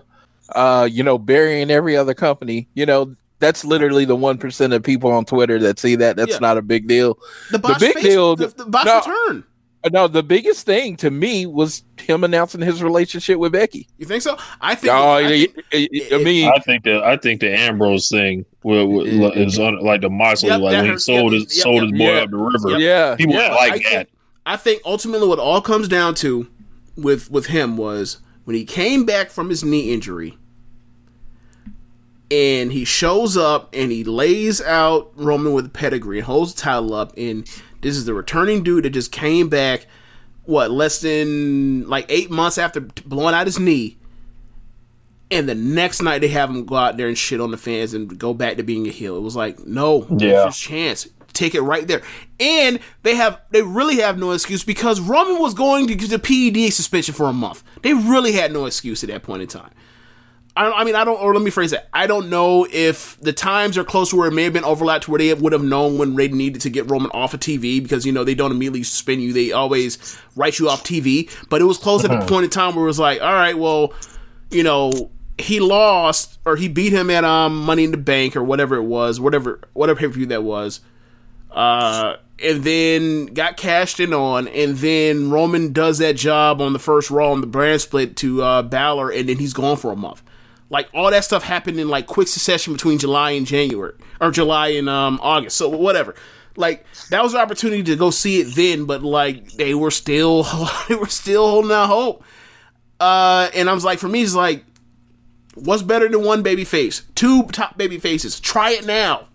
[0.55, 2.69] uh, you know, burying every other company.
[2.75, 6.17] You know, that's literally the one percent of people on Twitter that see that.
[6.17, 6.39] That's Yeah.
[6.39, 7.19] not a big deal.
[7.51, 9.45] The, botch big face- deal the, the botch no, return.
[9.93, 13.89] no, the biggest thing to me was him announcing his relationship with Becky.
[13.99, 14.37] You think so?
[14.61, 14.93] I think.
[14.93, 18.87] Oh, I, I, think I mean, I think that I think the Ambrose thing will,
[18.89, 21.07] will, is on, like the Moxley, Yep, like when he hurts.
[21.07, 21.91] sold Yep, his yep, sold yep.
[21.93, 22.21] his boy Yeah.
[22.23, 22.79] up the river.
[22.79, 23.85] yeah, He was Yeah, like I that.
[23.89, 24.09] think,
[24.47, 26.47] I think ultimately what all comes down to
[26.97, 30.37] with with him was when he came back from his knee injury
[32.31, 36.61] and he shows up and he lays out Roman with a pedigree and holds the
[36.61, 37.45] title up and
[37.81, 39.87] this is the returning dude that just came back
[40.45, 43.97] what less than like eight months after blowing out his knee
[45.31, 47.95] and the next night they have him go out there and shit on the fans
[47.95, 49.17] and go back to being a heel.
[49.17, 50.43] It was like, no, Yeah.
[50.43, 51.09] there's chance.
[51.33, 52.03] Take it right there.
[52.41, 56.19] And they have they really have no excuse because Roman was going to get the
[56.19, 57.63] PED suspension for a month.
[57.83, 59.71] They really had no excuse at that point in time.
[60.61, 61.89] I, I mean, I don't, or let me phrase it.
[61.91, 65.05] I don't know if the times are close to where it may have been overlapped
[65.05, 67.83] to where they would have known when they needed to get Roman off of TV
[67.83, 69.33] because, you know, they don't immediately spin you.
[69.33, 71.31] They always write you off TV.
[71.49, 73.57] But it was close at the point in time where it was like, all right,
[73.57, 73.95] well,
[74.51, 78.45] you know, he lost or he beat him at um Money in the Bank or
[78.45, 80.83] whatever it was, whatever whatever pay per view that was.
[81.51, 86.79] Uh, and then got cashed in on, and then Roman does that job on the
[86.79, 89.97] first Raw on the brand split to uh, Balor, and then he's gone for a
[89.97, 90.23] month.
[90.71, 94.69] Like all that stuff happened in like quick succession between July and January, or July
[94.69, 95.57] and um August.
[95.57, 96.15] So whatever.
[96.57, 100.47] Like that was an opportunity to go see it then, but like they were still
[100.89, 102.25] they were still holding out hope.
[102.99, 104.63] Uh, and I was like, for me, it's like,
[105.55, 107.03] what's better than one baby face?
[107.15, 108.39] Two top baby faces.
[108.39, 109.27] Try it now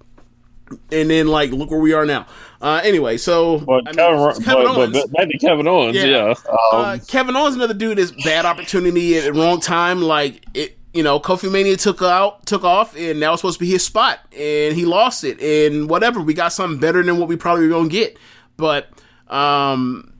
[0.91, 2.25] and then like look where we are now.
[2.61, 5.03] Uh, anyway, so But I mean, Kevin, Kevin but, Owens.
[5.11, 6.05] but to Kevin Owens, Yeah.
[6.05, 6.29] yeah.
[6.49, 10.01] Um, uh, Kevin Owens, another dude, is bad opportunity at the wrong time.
[10.01, 13.65] Like it, you know, Kofi Mania took out, took off, and that was supposed to
[13.65, 15.41] be his spot, and he lost it.
[15.41, 18.17] And whatever, we got something better than what we probably were gonna get.
[18.57, 18.87] But
[19.27, 20.13] um,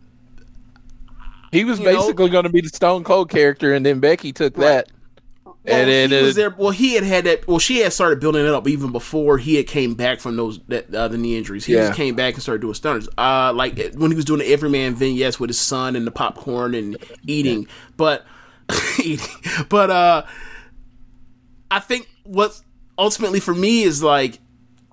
[1.51, 4.55] he was know- basically going to be the Stone Cold character, and then Becky took
[4.55, 4.89] that.
[5.45, 6.51] Well, and then he was there.
[6.55, 7.47] Well, he had had that.
[7.47, 10.59] Well, she had started building it up even before he had came back from those
[10.67, 11.65] that, uh, the knee injuries.
[11.65, 11.87] He Yeah.
[11.87, 13.07] just came back and started doing stunners.
[13.17, 16.75] Uh, like when he was doing the Everyman vignettes with his son and the popcorn
[16.75, 17.67] and eating.
[17.97, 18.25] But
[19.03, 19.25] eating.
[19.69, 20.23] But uh,
[21.71, 22.59] I think what
[22.97, 24.39] ultimately for me is like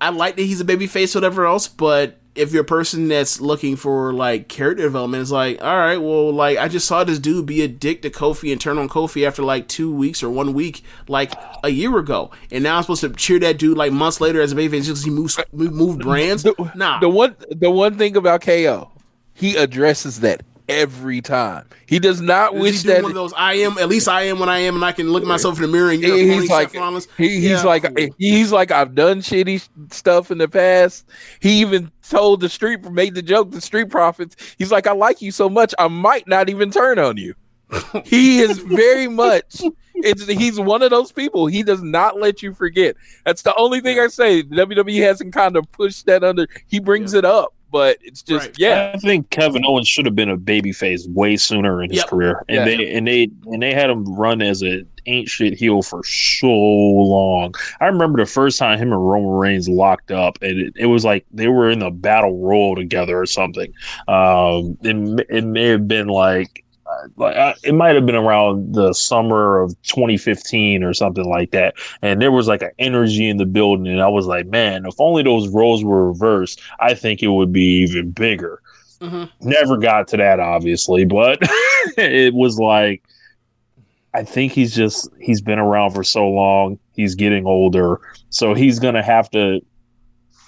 [0.01, 1.67] I like that he's a baby face, whatever else.
[1.67, 5.97] But if you're a person that's looking for like character development, it's like, all right,
[5.97, 8.89] well, like I just saw this dude be a dick to Kofi and turn on
[8.89, 11.31] Kofi after like two weeks or one week, like
[11.63, 14.51] a year ago, and now I'm supposed to cheer that dude like months later as
[14.51, 16.45] a babyface just 'cause he moves move brands.
[16.75, 18.91] Nah, The one the one thing about KO,
[19.33, 21.67] he addresses that every time.
[21.85, 24.39] He does not Is wish that one of those I am at least I am
[24.39, 26.49] when I am and I can look at myself in the mirror and a he's
[26.49, 26.71] like
[27.17, 31.07] he, he's Yeah, like he's like I've done shitty stuff in the past.
[31.39, 34.35] He even told the street made the joke the street profits.
[34.57, 37.35] He's like I like you so much I might not even turn on you.
[38.05, 39.61] he is very much
[39.95, 41.47] it's he's one of those people.
[41.47, 42.95] He does not let you forget.
[43.25, 44.43] That's the only thing I say.
[44.43, 46.47] WWE hasn't kind of pushed that under.
[46.67, 48.91] He brings it up, but it's just yeah.
[48.93, 52.07] I think Kevin Owens should have been a babyface way sooner in his Yep.
[52.07, 52.63] career, and Yeah.
[52.65, 56.47] they and they and they had him run as a ain't shit heel for so
[56.47, 57.53] long.
[57.81, 61.03] I remember the first time him and Roman Reigns locked up, and it, it was
[61.03, 63.73] like they were in the battle royal together or something.
[64.07, 66.63] Um, it, it may have been like.
[67.15, 71.75] Like uh, it might have been around the summer of 2015 or something like that,
[72.01, 74.95] and there was like an energy in the building, and I was like, man, if
[74.99, 78.61] only those roles were reversed, I think it would be even bigger.
[78.99, 79.29] Mhm.
[79.41, 81.39] Never got to that, obviously, but
[81.97, 83.03] it was like
[84.13, 86.77] I think he's just he's been around for so long.
[86.93, 87.99] He's getting older,
[88.29, 89.59] so he's gonna have to.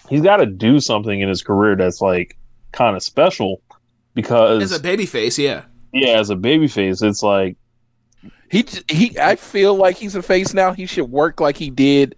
[0.07, 2.37] He's got to do something in his career that's like
[2.71, 3.61] kind of special
[4.13, 5.63] because as a baby face yeah.
[5.95, 7.55] Yeah, as a babyface, it's like
[8.51, 10.73] He he I feel like he's a face now.
[10.73, 12.15] He should work like he did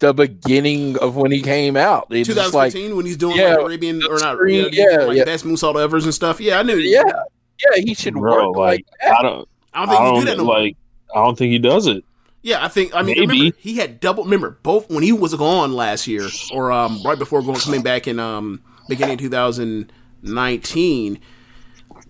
[0.00, 2.08] the beginning of when he came out.
[2.10, 4.96] It's just like 2015 when he's doing yeah, like Arabian or not screen, yeah, yeah,
[5.04, 5.24] like yeah.
[5.24, 6.40] best moonsault evers and stuff.
[6.40, 6.76] Yeah, I knew.
[6.76, 9.16] yeah, yeah, he should bro, work like like that.
[9.18, 10.56] I don't, I don't think he do that no more.
[10.56, 10.74] I
[11.14, 12.04] don't think he does it.
[12.42, 12.94] Yeah, I think.
[12.94, 13.38] I mean, Maybe.
[13.38, 14.24] remember he had double.
[14.24, 18.08] Remember both when he was gone last year, or um, right before going coming back
[18.08, 21.20] in um beginning of 2019.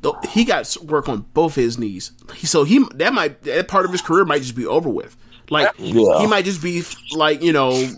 [0.00, 2.12] Though, He got work on both his knees,
[2.42, 5.16] so he that might that part of his career might just be over with.
[5.50, 6.20] Like Yeah.
[6.20, 6.82] he might just be
[7.12, 7.88] like you know.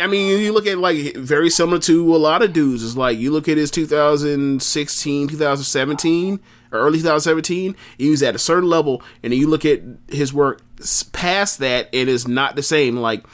[0.00, 2.82] I mean, you look at like very similar to a lot of dudes.
[2.82, 6.40] It's like you look at his 2016, 2017,
[6.72, 7.76] or early 2017.
[7.98, 10.62] He was at a certain level, and then you look at his work
[11.12, 12.96] past that, and it's not the same.
[12.96, 13.24] Like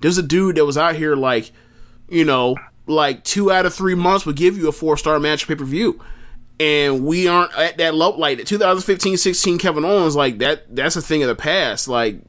[0.00, 1.50] there's a dude that was out here like,
[2.08, 2.56] you know,
[2.86, 5.64] like two out of three months would give you a four star match pay per
[5.64, 6.00] view.
[6.60, 8.10] And we aren't at that low.
[8.10, 11.88] Like the 2015 16 Kevin Owens, like that, that's a thing of the past.
[11.88, 12.20] Like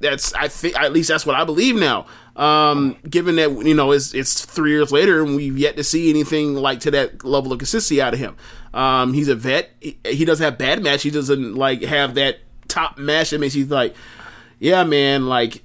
[0.00, 2.06] that's I think at least that's what I believe now.
[2.36, 6.10] Um, given that you know it's it's three years later and we've yet to see
[6.10, 8.36] anything like to that level of consistency out of him.
[8.72, 9.70] Um, he's a vet.
[9.80, 11.02] He, he doesn't have bad match.
[11.02, 12.38] He doesn't like have that
[12.68, 13.94] top match that makes you like,
[14.58, 15.62] yeah, man, like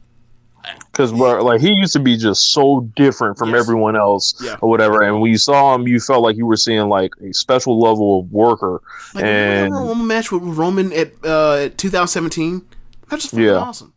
[0.91, 4.55] because like he used to be just so different from everyone else Yeah.
[4.61, 7.33] or whatever and when you saw him you felt like you were seeing like a
[7.33, 8.81] special level of worker
[9.15, 12.61] like and remember Roman match with Roman at uh 2017.
[13.09, 13.53] That's just fucking Yeah.
[13.53, 13.93] awesome.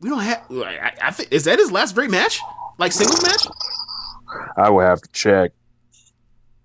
[0.00, 0.42] We don't have.
[0.50, 2.40] I, I think is that his last great match,
[2.78, 3.46] like singles match.
[4.56, 5.52] i would have to check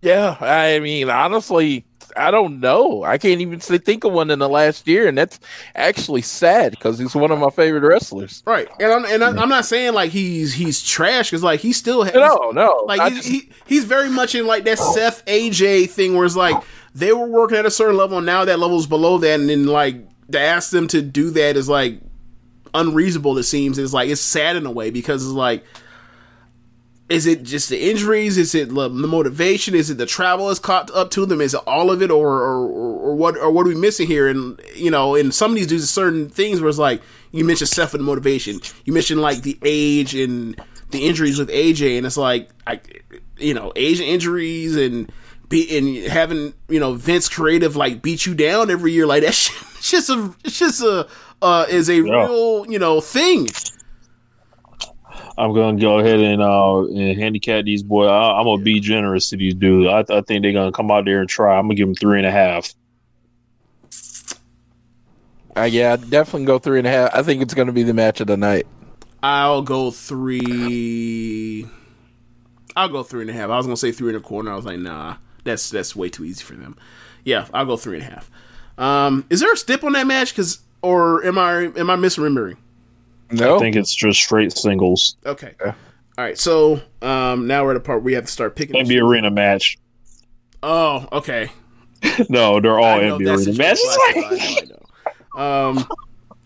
[0.02, 1.84] Yeah, I mean, honestly,
[2.17, 3.03] I don't know.
[3.03, 5.39] I can't even say- think of one in the last year, and that's
[5.75, 8.41] actually sad because he's one of my favorite wrestlers.
[8.45, 12.03] Right, and I'm and I'm not saying like he's he's trash because like he still
[12.03, 15.89] has No, no, like he's, just- he he's very much in like that Seth AJ
[15.89, 16.55] thing where it's like
[16.93, 19.65] they were working at a certain level and now that level's below that and then
[19.67, 19.97] like
[20.31, 21.99] to ask them to do that is like
[22.73, 23.37] unreasonable.
[23.37, 25.63] It seems it's like it's sad in a way because it's like.
[27.07, 28.36] Is it just the injuries?
[28.38, 29.76] Is it the motivation?
[29.76, 31.40] Is it the travel is caught up to them?
[31.40, 33.38] Is it all of it, or or, or what?
[33.38, 34.27] Or what are we missing here?
[34.27, 37.02] And you know, and some of these dudes, certain things where it's like
[37.32, 38.60] you mentioned Seth and motivation.
[38.86, 40.60] You mentioned like the age and
[40.90, 42.80] the injuries with AJ, and it's like I,
[43.38, 45.11] you know, age and injuries and
[45.48, 49.34] be and having you know Vince creative like beat you down every year like that.
[49.36, 51.07] Shit, it's just a it's just a
[51.44, 52.02] uh, is a Yeah.
[52.26, 53.48] real you know thing.
[55.37, 59.29] I'm gonna go ahead and uh and handicap these boys I, i'm gonna be generous
[59.29, 61.75] to these dudes I, I think they're gonna come out there and try i'm gonna
[61.75, 62.73] give them three and a half
[65.57, 67.11] Uh, yeah, I'd definitely go three and a half.
[67.13, 68.67] I think it's going to be the match of the night.
[69.23, 71.65] I'll go three.
[72.75, 73.49] I'll go three and a half.
[73.49, 74.51] I was gonna say three and a quarter.
[74.51, 75.15] I was like, nah,
[75.45, 76.75] that's that's way too easy for them.
[77.23, 78.29] Yeah, I'll go three and a half.
[78.77, 80.35] Um, is there a stip on that match?
[80.35, 82.57] Cause or am I am I misremembering?
[83.31, 85.53] No, i think it's just straight singles Okay.
[85.64, 85.73] All
[86.23, 86.38] right.
[86.38, 88.73] So um, now we're at a part where we have to start picking.
[88.73, 89.77] maybe arena match
[90.64, 91.52] Oh, okay.
[92.30, 94.81] no they're all I know NBA that's arena the matches I know, I know.
[95.41, 95.85] Um,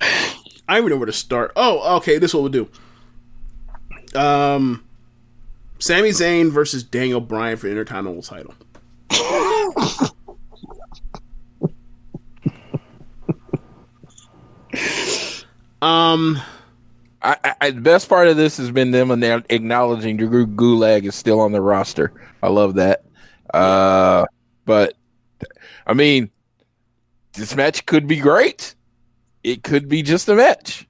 [0.01, 0.34] I
[0.69, 1.51] don't even know where to start.
[1.56, 2.18] Oh, okay.
[2.18, 2.68] This is what we'll
[4.14, 4.19] do.
[4.19, 4.84] Um,
[5.80, 8.53] Sami Zayn versus Daniel Bryan for Intercontinental title.
[15.81, 16.39] um,
[17.21, 19.11] I, I, the best part of this has been them
[19.49, 22.13] acknowledging Drew Gulak is still on the roster.
[22.41, 23.03] I love that.
[23.53, 24.25] Uh,
[24.65, 24.93] but
[25.85, 26.29] I mean,
[27.33, 28.75] this match could be great.
[29.43, 30.85] It could be just a match.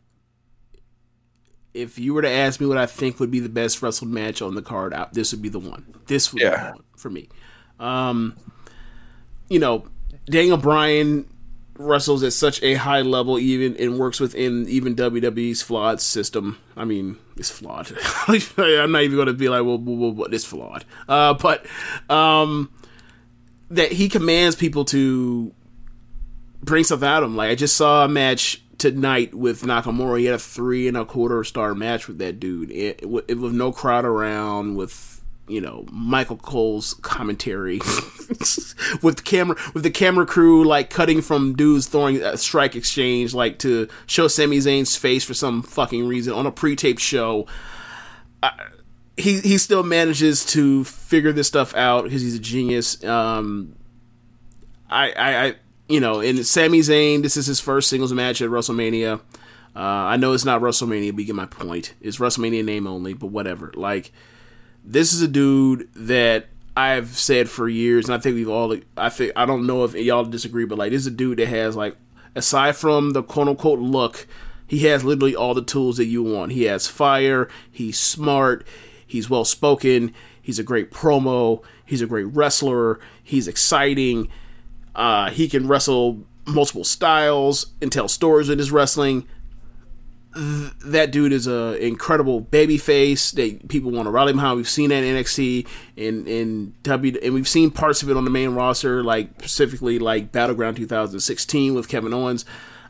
[1.74, 4.42] if you were to ask me what I think would be the best wrestled match
[4.42, 5.86] on the card, I- this would be the one.
[6.08, 7.30] This would be the one for me.
[7.80, 8.36] Um,
[9.50, 9.86] you know,
[10.26, 11.28] Daniel Bryan
[11.80, 16.60] wrestles at such a high level, even and works within even WWE's flawed system.
[16.76, 17.92] I mean, it's flawed.
[18.28, 20.86] I'm not even going to be like, well, well, well, it's flawed.
[21.08, 21.66] Uh, but
[22.10, 22.72] um,
[23.72, 25.54] that he commands people to
[26.62, 27.38] bring stuff out of him.
[27.38, 30.20] Like I just saw a match tonight with Nakamura.
[30.20, 33.54] He had a three and a quarter star match with that dude, it, with, with
[33.54, 35.19] no crowd around, with
[35.50, 37.78] you know Michael Cole's commentary,
[39.02, 43.34] with the camera with the camera crew like cutting from dudes throwing a strike exchange,
[43.34, 47.48] like to show Sami Zayn's face for some fucking reason on a pre-taped show.
[49.18, 53.04] he he still manages to figure this stuff out because he's a genius.
[53.04, 53.76] Um,
[54.90, 55.56] I, I, I,
[55.88, 59.20] you know, and Sami Zayn, this is his first singles match at WrestleMania.
[59.76, 61.94] Uh, I know it's not WrestleMania, but you get my point.
[62.02, 63.72] It's WrestleMania name only, but whatever.
[63.76, 64.12] Like,
[64.90, 69.10] this is a dude that I've said for years, and I think we've all, I
[69.10, 71.76] think, I don't know if y'all disagree, but like, this is a dude that has,
[71.76, 71.96] like,
[72.36, 74.28] aside from the quote unquote look,
[74.66, 76.54] he has literally all the tools that you want.
[76.54, 78.66] He has fire, he's smart,
[79.06, 84.28] he's well spoken, he's a great promo, he's a great wrestler, he's exciting.
[84.96, 89.28] Uh, he can wrestle multiple styles and tell stories in his wrestling.
[90.36, 94.58] Th- that dude is a incredible baby face that people want to rally behind.
[94.58, 98.26] We've seen that in NXT and in W, and we've seen parts of it on
[98.26, 102.46] the main roster, like specifically like Battleground 2016 with Kevin Owens.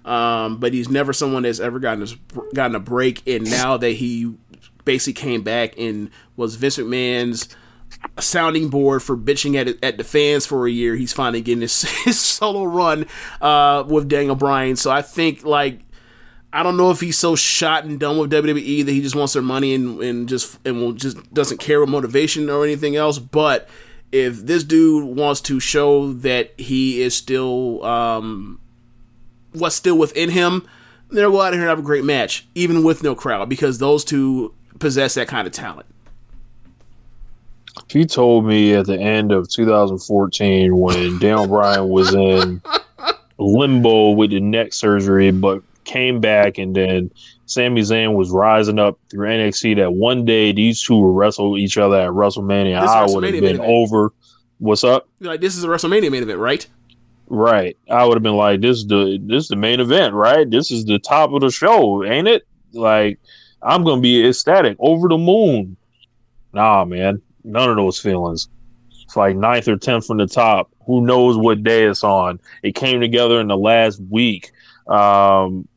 [0.06, 2.16] Um, but he's never someone that's ever gotten his,
[2.53, 3.28] gotten a break.
[3.28, 4.34] And now that he
[4.86, 7.48] basically came back and was Vince McMahon's
[8.20, 10.95] sounding board for bitching at at the fans for a year.
[10.95, 13.06] He's finally getting his, his solo run
[13.41, 14.76] uh, with Daniel Bryan.
[14.76, 15.82] So I think like
[16.52, 19.34] I don't know if he's so shot and done with WWE that he just wants
[19.34, 23.20] their money and, and just and will just doesn't care about motivation or anything else.
[23.20, 23.70] But
[24.12, 28.60] if this dude wants to show that he is still um,
[29.54, 30.68] what's still within him,
[31.12, 34.04] then go out here and have a great match, even with no crowd, because those
[34.04, 35.86] two possess that kind of talent.
[37.88, 42.62] If you told me at the end of 2014 when Daniel Bryan was in
[43.38, 47.11] limbo with the neck surgery, but came back and then
[47.45, 51.78] Sami Zayn was rising up through NXT that one day these two would wrestle each
[51.78, 54.14] other at WrestleMania, This I would have been over.
[54.60, 55.07] What's up?
[55.20, 56.68] Like this is a WrestleMania main event, right?
[57.28, 57.78] Right.
[57.90, 60.49] I would have been like, this is the this is the main event, right?
[60.49, 62.45] This is the top of the show, ain't it?
[62.74, 63.20] Like,
[63.61, 65.78] I'm gonna be ecstatic, over the moon.
[66.53, 68.49] Nah, man, none of those feelings.
[69.03, 70.72] It's like ninth or tenth from the top.
[70.86, 72.40] Who knows what day it's on?
[72.64, 74.52] It came together in the last week.
[74.88, 75.68] Um,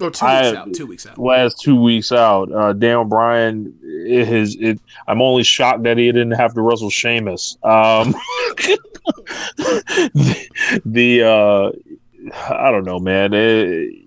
[0.00, 0.74] Or two I- weeks out.
[0.74, 1.18] Two weeks out.
[1.18, 2.50] last two weeks out.
[2.52, 6.90] Uh, Daniel Bryan, it has, it, I'm only shocked that he didn't have to wrestle
[6.90, 7.56] Sheamus.
[7.62, 8.12] Um,
[9.56, 10.48] the,
[10.84, 11.70] the uh,
[12.52, 13.32] I don't know, man.
[13.34, 14.06] It,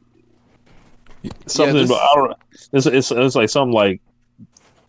[1.48, 2.38] something this- I don't.
[2.72, 4.02] It's, it's it's like something like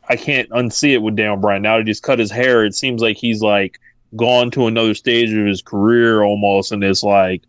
[0.08, 1.62] I can't unsee it with Daniel Bryan.
[1.62, 2.64] Now he just cut his hair.
[2.64, 3.78] It seems like he's like
[4.16, 7.42] gone to another stage of his career almost, and it's like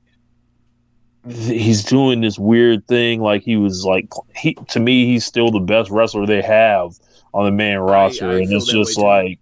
[1.27, 5.60] he's doing this weird thing like he was like he to me he's still the
[5.60, 6.93] best wrestler they have
[7.34, 9.39] on the main roster I and it's just like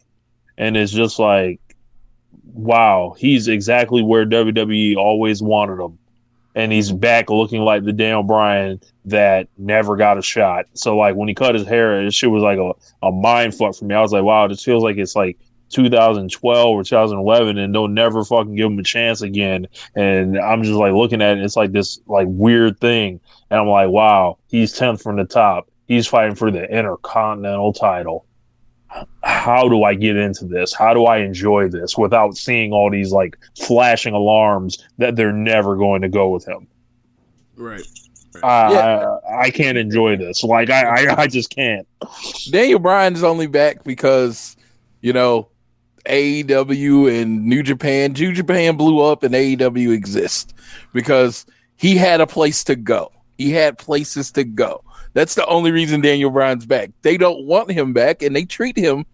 [0.58, 1.60] and it's just like
[2.54, 5.98] wow he's exactly where WWE always wanted him
[6.56, 10.68] and he's back looking like the Daniel Bryan that never got a shot.
[10.76, 12.74] So like when he cut his hair it shit was like a,
[13.06, 13.96] a mind fuck for me.
[13.96, 15.38] I was like wow this feels like it's like
[15.74, 20.76] 2012 or 2011 and they'll never fucking give him a chance again and I'm just
[20.76, 21.44] like looking at it.
[21.44, 23.20] It's like this like weird thing,
[23.50, 25.70] and I'm like, wow, he's tenth from the top.
[25.88, 28.26] He's fighting for the intercontinental title.
[29.24, 30.74] How do I get into this?
[30.74, 35.76] How do I enjoy this without seeing all these like flashing alarms that they're never
[35.76, 36.68] going to go with him?
[37.56, 37.86] Right.
[38.44, 39.18] I, Yeah.
[39.30, 40.44] I, I can't enjoy this.
[40.44, 41.88] Like I, I, I just can't.
[42.52, 44.56] Daniel Bryan's only back because,
[45.02, 45.50] you know,
[46.06, 50.54] AEW and New Japan, New Japan blew up and AEW exists
[50.94, 51.46] because
[51.78, 53.12] he had a place to go.
[53.38, 54.84] He had places to go.
[55.14, 56.92] That's the only reason Daniel Bryan's back.
[57.02, 59.06] They don't want him back, and they treat him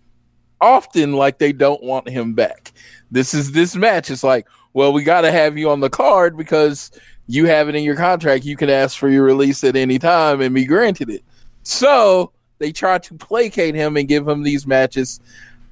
[0.61, 2.71] often like they don't want him back.
[3.11, 4.09] This is this match.
[4.09, 6.91] It's like, well, we got to have you on the card because
[7.27, 8.45] you have it in your contract.
[8.45, 11.23] You can ask for your release at any time and be granted it.
[11.63, 15.19] So they try to placate him and give him these matches.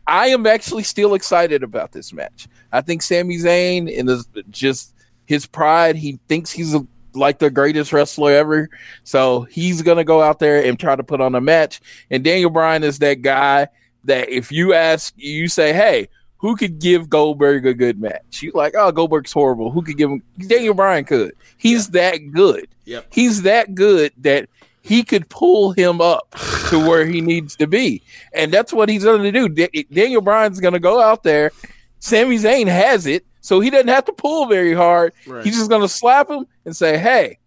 [0.08, 2.48] I am actually still excited about this match.
[2.72, 4.94] I think Sami Zayn and the, just
[5.26, 8.70] his pride, he thinks he's a, like the greatest wrestler ever.
[9.04, 11.82] So he's going to go out there and try to put on a match.
[12.10, 13.68] And Daniel Bryan is that guy
[14.06, 16.08] that if you ask, you say, hey,
[16.38, 18.42] who could give Goldberg a good match?
[18.42, 19.72] You like, oh, Goldberg's horrible.
[19.72, 20.24] Who could give him?
[20.38, 21.34] Daniel Bryan could.
[21.58, 22.68] He's that good.
[22.86, 23.08] Yep.
[23.12, 24.48] He's that good that
[24.88, 26.34] he could pull him up
[26.70, 28.02] to where he needs to be,
[28.34, 29.50] and that's what he's going to do.
[29.50, 31.52] Da- Daniel Bryan's going to go out there.
[32.00, 35.14] Sami Zayn has it, so he doesn't have to pull very hard.
[35.26, 35.44] Right.
[35.44, 37.40] He's just going to slap him and say, "Hey,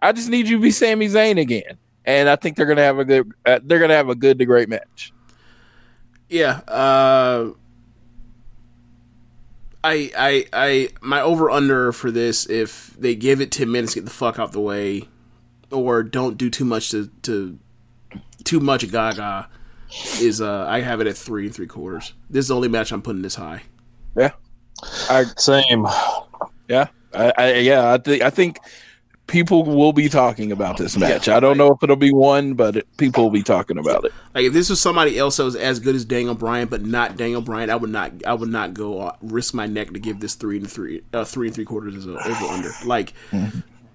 [0.00, 2.84] I just need you to be Sami Zayn again." And I think they're going to
[2.84, 3.30] have a good.
[3.44, 5.12] Uh, they're going to have a good to great match.
[6.28, 6.60] Yeah.
[6.68, 7.52] Uh,
[9.84, 14.04] I, I, I, my over under for this, if they give it 10 minutes, get
[14.04, 15.08] the fuck out the way,
[15.70, 17.58] or don't do too much to, to
[18.44, 19.48] too much gaga,
[20.20, 22.12] is, uh, I have it at three and three quarters.
[22.28, 23.62] This is the only match I'm putting this high.
[24.16, 24.32] Yeah.
[25.10, 25.86] I, Same.
[26.68, 26.88] Yeah.
[27.14, 28.58] I, I yeah, I think I think
[29.26, 31.28] people will be talking about this match.
[31.28, 34.12] I don't know if it'll be one, but it, people will be talking about it.
[34.34, 37.16] Like if this was somebody else that was as good as Daniel Bryan, but not
[37.16, 40.20] Daniel Bryan, I would not, I would not go uh, risk my neck to give
[40.20, 42.70] this three and three, uh, three and three quarters as a over under.
[42.84, 43.14] Like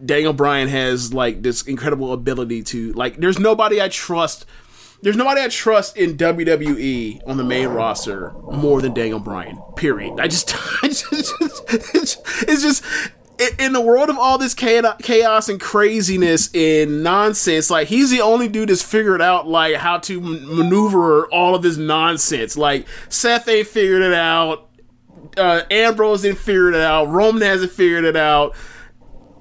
[0.05, 3.17] Daniel Bryan has like this incredible ability to like.
[3.17, 4.45] There's nobody I trust.
[5.01, 9.59] There's nobody I trust in WWE on the main roster more than Daniel Bryan.
[9.75, 10.17] Period.
[10.17, 11.33] I just, I just
[11.93, 12.83] it's, just
[13.59, 17.69] in the world of all this chaos and craziness and nonsense.
[17.69, 21.77] Like he's the only dude that's figured out like how to maneuver all of this
[21.77, 22.55] nonsense.
[22.55, 24.69] Like Seth ain't figured it out.
[25.35, 27.09] Uh, Ambrose didn't figure it out.
[27.09, 28.55] Roman hasn't figured it out.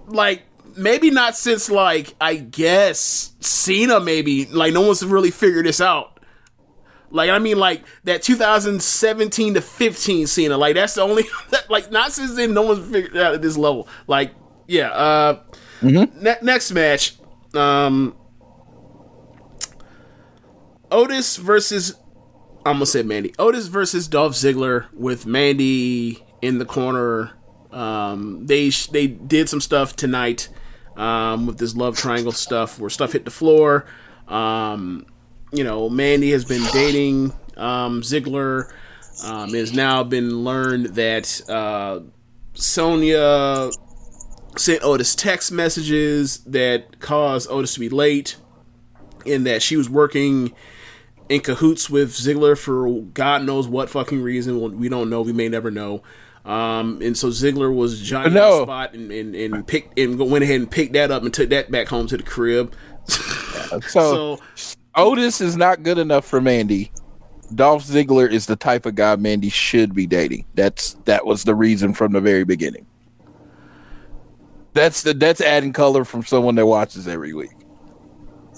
[0.06, 0.42] Like
[0.76, 4.00] maybe not since like I guess Cena.
[4.00, 6.20] Maybe like no one's really figured this out.
[7.10, 10.56] Like I mean, like that 2017 to 15 Cena.
[10.56, 11.24] Like that's the only
[11.68, 13.88] like not since then no one's figured out at this level.
[14.06, 14.32] Like
[14.66, 14.90] yeah.
[14.90, 15.42] Uh,
[15.82, 17.16] ne- next match,
[17.54, 18.16] um,
[20.90, 21.96] Otis versus
[22.64, 23.34] I'm gonna say Mandy.
[23.38, 27.32] Otis versus Dolph Ziggler with Mandy in the corner.
[27.72, 30.48] Um, they sh- they did some stuff tonight
[30.96, 33.86] um, with this love triangle stuff where stuff hit the floor.
[34.28, 35.06] Um,
[35.52, 38.72] you know, Mandy has been dating um, Ziggler.
[39.24, 42.00] Um, it has now been learned that uh,
[42.54, 43.70] Sonya
[44.56, 48.36] sent Otis text messages that caused Otis to be late,
[49.26, 50.52] and that she was working
[51.28, 54.78] in cahoots with Ziggler for God knows what fucking reason.
[54.78, 55.22] We don't know.
[55.22, 56.02] We may never know.
[56.44, 58.58] Um, and so Ziggler was Johnny No.
[58.58, 61.50] the spot and, and, and picked and went ahead and picked that up and took
[61.50, 62.74] that back home to the crib.
[63.88, 64.38] So,
[64.94, 66.92] Otis is not good enough for Mandy.
[67.54, 70.44] Dolph Ziggler is the type of guy Mandy should be dating.
[70.54, 72.86] That's that was the reason from the very beginning.
[74.74, 77.52] That's the that's adding color from someone that watches every week.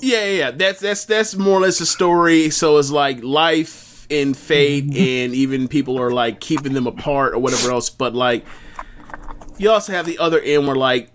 [0.01, 0.51] Yeah, yeah, yeah.
[0.53, 2.51] That's that's that's more or less the story.
[2.51, 7.39] So it's like life and fate, and even people are like keeping them apart or
[7.39, 7.91] whatever else.
[7.91, 8.45] But like,
[9.59, 11.11] you also have the other end where like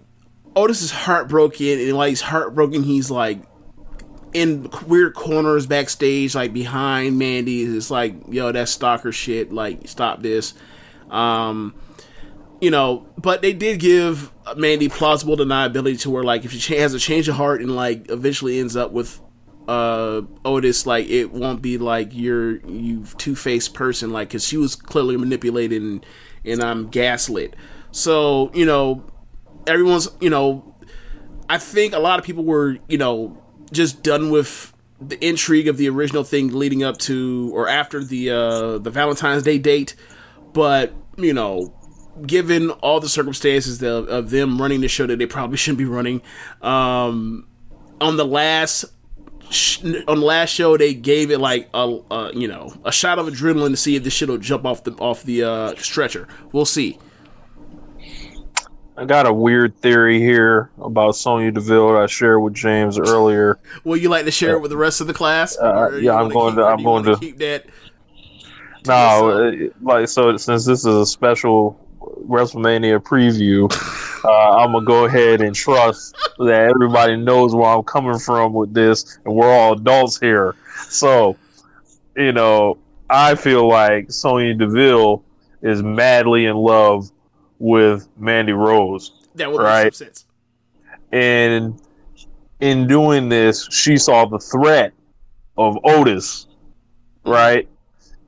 [0.56, 3.42] Otis is heartbroken, and like he's heartbroken, he's like
[4.34, 7.64] in weird corners backstage, like behind Mandy.
[7.64, 9.52] It's like, yo, that's stalker shit.
[9.52, 10.54] Like, stop this.
[11.10, 11.74] Um,
[12.62, 16.94] you know, but they did give Mandy plausible deniability to where, like, if she has
[16.94, 19.20] a change of heart and like eventually ends up with
[19.70, 24.58] uh Otis, like it won't be like you're you two faced person, like because she
[24.58, 26.06] was clearly manipulated and
[26.44, 27.56] and I'm gaslit.
[27.92, 29.06] So you know,
[29.68, 30.76] everyone's you know,
[31.48, 33.38] I think a lot of people were you know
[33.72, 38.32] just done with the intrigue of the original thing leading up to or after the
[38.32, 39.96] uh the Valentine's Day date,
[40.52, 41.76] but you know
[42.26, 45.86] given all the circumstances of, of them running the show that they probably shouldn't be
[45.86, 46.22] running,
[46.62, 47.48] um,
[48.02, 48.86] on the last
[50.08, 53.26] on the last show they gave it like a, a you know a shot of
[53.28, 56.28] adrenaline to see if this shit will jump off the off the uh, stretcher.
[56.52, 57.00] We'll see.
[58.98, 63.58] I got a weird theory here about Sonya Deville that I shared with James earlier.
[63.86, 65.58] Will you like to share it with the rest of the class?
[65.58, 67.66] Uh, yeah, I'm going keep- to- I'm going wanna keep that.
[68.86, 71.80] No, it- like so since this is a special
[72.28, 73.72] WrestleMania preview,
[74.26, 78.74] uh, I'm gonna go ahead and trust that everybody knows where I'm coming from with
[78.74, 80.56] this, and we're all adults here.
[80.90, 81.38] So,
[82.16, 82.78] you know,
[83.10, 85.24] I feel like Sonya Deville
[85.62, 87.12] is madly in love
[87.60, 89.28] with Mandy Rose.
[89.36, 89.86] That would right?
[89.86, 90.26] make some sense.
[91.12, 91.82] and
[92.60, 94.94] in doing this, she saw the threat
[95.58, 96.48] of Otis,
[97.26, 97.68] right?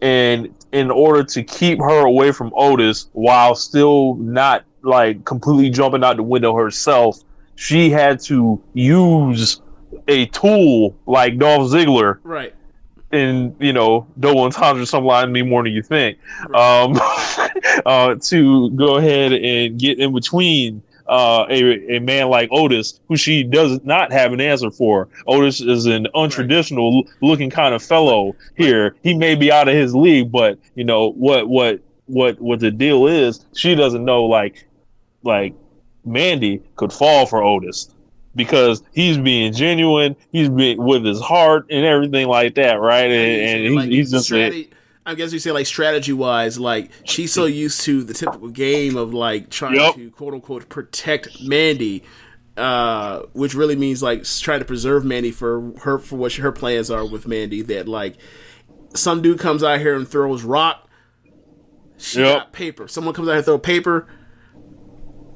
[0.01, 6.03] And in order to keep her away from Otis while still not like completely jumping
[6.03, 7.19] out the window herself,
[7.56, 9.61] she had to use
[10.07, 12.56] a tool like Dolph Ziggler Right.
[13.11, 16.18] and you know double entendre some line me more than you think
[16.56, 16.93] um
[17.85, 20.81] uh to go ahead and get in between
[21.11, 25.09] uh a, a man like otis who she does not have an answer for.
[25.27, 28.95] Otis is an untraditional looking kind of fellow here.
[29.03, 32.71] He may be out of his league but you know what what what what the
[32.71, 34.65] deal is she doesn't know like
[35.23, 35.53] like
[36.05, 37.93] mandy could fall for otis
[38.35, 43.11] because he's being genuine, he's being with his heart and everything like that, right?
[43.11, 44.73] And, and he, Like, he's just a, strate-
[45.11, 48.95] I guess you say like strategy wise, like she's so used to the typical game
[48.97, 49.95] of like trying Yep.
[49.95, 52.03] to quote unquote protect Mandy,
[52.57, 56.89] uh, which really means like trying to preserve Mandy for her for what her plans
[56.89, 57.61] are with Mandy.
[57.61, 58.15] That like
[58.93, 60.88] some dude comes out here and throws rock,
[61.97, 62.38] she Yep.
[62.38, 62.88] got paper.
[62.88, 64.07] Someone comes out here and throw paper.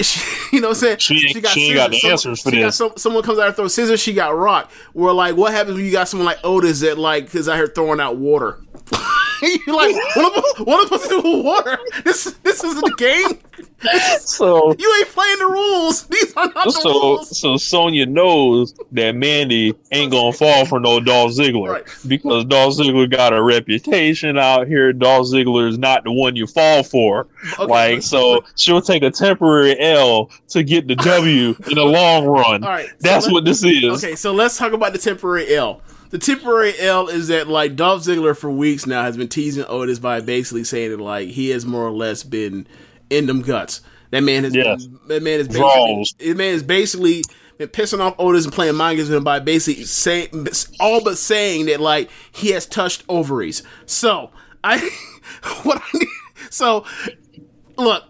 [0.01, 0.19] She,
[0.57, 0.97] you know what I'm saying?
[0.97, 2.75] She ain't- she got the answers for she got this.
[2.75, 4.01] some- someone comes out and throws scissors.
[4.01, 4.69] She got rock.
[4.91, 7.67] Where like, what happens when you got someone like Otis that like is out here
[7.67, 8.59] throwing out water?
[9.67, 11.77] You're like, what am, what am I supposed to do with water?
[12.03, 13.39] This this isn't the game.
[14.21, 16.03] so You ain't playing the rules.
[16.07, 17.37] These are not the so rules.
[17.39, 23.09] so Sonya knows that Mandy ain't gonna fall for no Dolph Ziggler because Dolph Ziggler
[23.09, 24.93] got a reputation out here.
[24.93, 27.27] Dolph Ziggler is not the one you fall for.
[27.59, 32.63] like so, she'll take a temporary L to get the W in the long run.
[32.63, 34.03] All right, that's let- what this is.
[34.03, 35.81] Okay, so let's talk about the temporary L.
[36.15, 39.99] The temporary L is that like Dolph Ziggler for weeks now has been teasing Otis
[39.99, 42.65] by basically saying that like he has more or less been
[43.09, 43.81] in them guts.
[44.11, 44.85] That man has Yes.
[44.85, 47.23] been, that man is basically that man is basically
[47.57, 50.29] been pissing off Otis and playing mind games with him by basically saying
[50.79, 53.61] all but saying that like he has touched ovaries.
[53.85, 54.31] So
[54.63, 54.77] I
[55.63, 56.07] what I need
[56.49, 56.85] so
[57.77, 58.05] look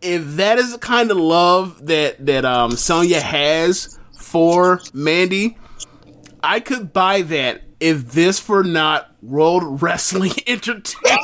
[0.00, 5.58] if that is the kind of love that that um Sonya has for Mandy,
[6.42, 11.20] I could buy that if this were not World Wrestling Entertainment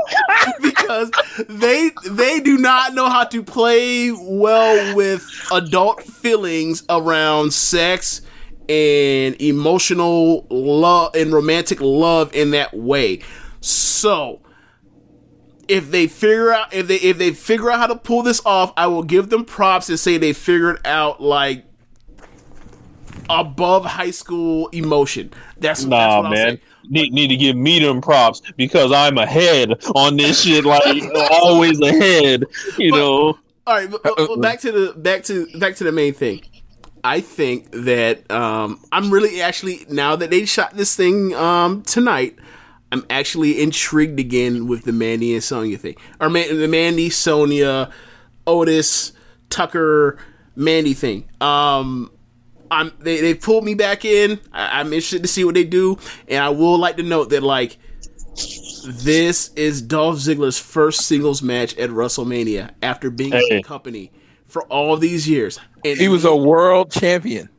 [0.62, 1.10] because
[1.48, 8.22] they they do not know how to play well with adult feelings around sex
[8.68, 13.20] and emotional love and romantic love in that way.
[13.60, 14.40] So,
[15.68, 18.72] if they figure out if they if they figure out how to pull this off,
[18.76, 21.64] I will give them props and say they figured out like
[23.30, 25.32] above high school emotion.
[25.58, 26.56] That's that's Nah, what I'll man.
[26.56, 26.62] say.
[26.88, 31.80] Need, need to give me them props because I'm ahead on this shit, like always
[31.80, 32.44] ahead.
[32.76, 35.92] You know, All right, but, but- but back to the back to back to the
[35.92, 36.42] main thing.
[37.04, 42.36] I think that um, I'm really actually now that they shot this thing um, tonight,
[42.92, 47.90] I'm actually intrigued again with the Mandy and Sonya thing, or Man- the Mandy, Sonya,
[48.46, 49.12] Otis,
[49.50, 50.16] Tucker,
[50.54, 51.28] Mandy thing.
[51.40, 52.11] Um,
[52.72, 54.40] I'm they they pulled me back in.
[54.52, 57.42] I, I'm interested to see what they do, and I will like to note that
[57.42, 57.76] like
[58.86, 64.10] this is Dolph Ziggler's first singles match at WrestleMania after being in the company
[64.46, 65.60] for all these years.
[65.84, 67.50] And He was a world champion.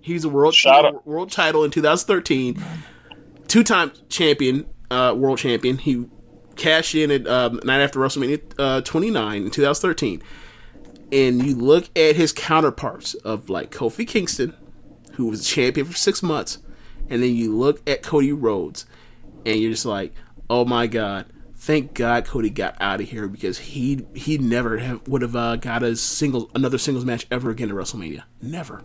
[0.00, 2.62] He's a world title, world title in 2013,
[3.48, 5.78] two time champion, uh, world champion.
[5.78, 6.06] He
[6.54, 10.22] cashed in at um, night after WrestleMania uh, 29 in 2013.
[11.12, 14.54] And you look at his counterparts of like Kofi Kingston,
[15.12, 16.58] who was champion for six months,
[17.08, 18.86] and then you look at Cody Rhodes,
[19.44, 20.12] and you're just like,
[20.50, 21.26] oh my god.
[21.58, 25.56] Thank God Cody got out of here because he he never have, would have uh,
[25.56, 28.22] got a single another singles match ever again at WrestleMania.
[28.42, 28.84] Never.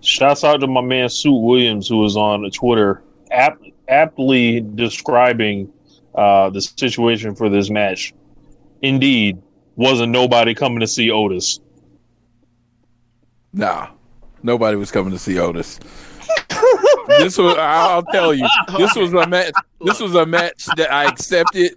[0.00, 3.02] Shouts out to my man Sue Williams, who was on Twitter,
[3.32, 5.72] apt, aptly describing
[6.14, 8.14] uh, the situation for this match.
[8.82, 9.42] Indeed,
[9.80, 11.58] wasn't nobody coming to see Otis.
[13.54, 13.88] Nah,
[14.42, 15.80] nobody was coming to see Otis.
[17.08, 18.46] this was I'll tell you.
[18.76, 19.52] This was a match.
[19.80, 21.72] This was a match that I accepted.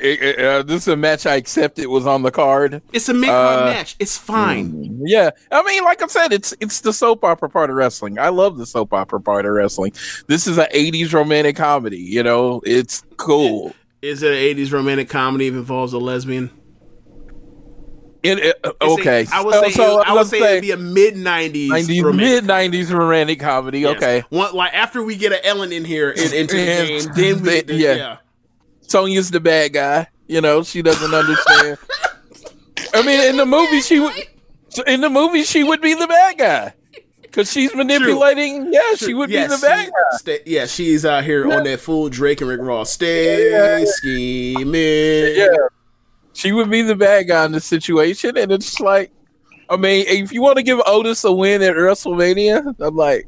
[0.00, 2.80] It- it- uh, this is a match I accepted was on the card.
[2.92, 3.96] It's a make Uh, match.
[3.98, 5.00] It's fine.
[5.04, 8.18] Yeah, I mean, like I said, it's it's the soap opera part of wrestling.
[8.18, 9.92] I love the soap opera part of wrestling.
[10.28, 11.98] This is an '80s romantic comedy.
[11.98, 13.74] You know, it's cool.
[14.04, 16.50] Is it an '80s romantic comedy if it involves a lesbian?
[18.22, 20.76] It, it- okay, I would say so it, I would let's say it'd be a
[20.76, 23.80] mid '90s, mid nineties romantic comedy.
[23.80, 23.96] Yes.
[23.96, 27.42] Okay, One, like after we get an Ellen in here in, into the game, then
[27.42, 27.94] we then- yeah.
[27.94, 28.16] yeah.
[28.82, 30.08] Sonya's the bad guy.
[30.26, 31.78] You know, she doesn't understand.
[32.94, 34.14] I mean, in the movie, she would.
[34.86, 36.74] In the movie, she would be the bad guy
[37.34, 38.72] because she's manipulating.
[38.72, 40.16] Yeah, she would Yes, be the bad guy.
[40.18, 42.92] Stay, yeah, she's out here on that full Drake and Rick Ross.
[42.92, 45.34] Stay scheming.
[45.36, 45.48] Yeah,
[46.32, 49.10] she would be the bad guy in this situation, and it's like,
[49.68, 53.26] I mean, if you want to give Otis a win at WrestleMania, I'm like,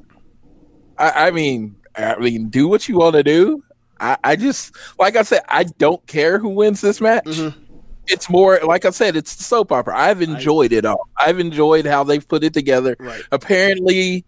[0.98, 3.64] I, I mean, I mean, do what you want to do.
[3.98, 7.24] I, I just, like I said, I don't care who wins this match.
[7.24, 7.65] Mm-hmm.
[8.08, 9.98] It's more, like I said, it's the soap opera.
[9.98, 11.08] I've enjoyed it all.
[11.18, 12.96] I've enjoyed how they put it together.
[12.98, 13.22] Right.
[13.32, 14.24] Apparently,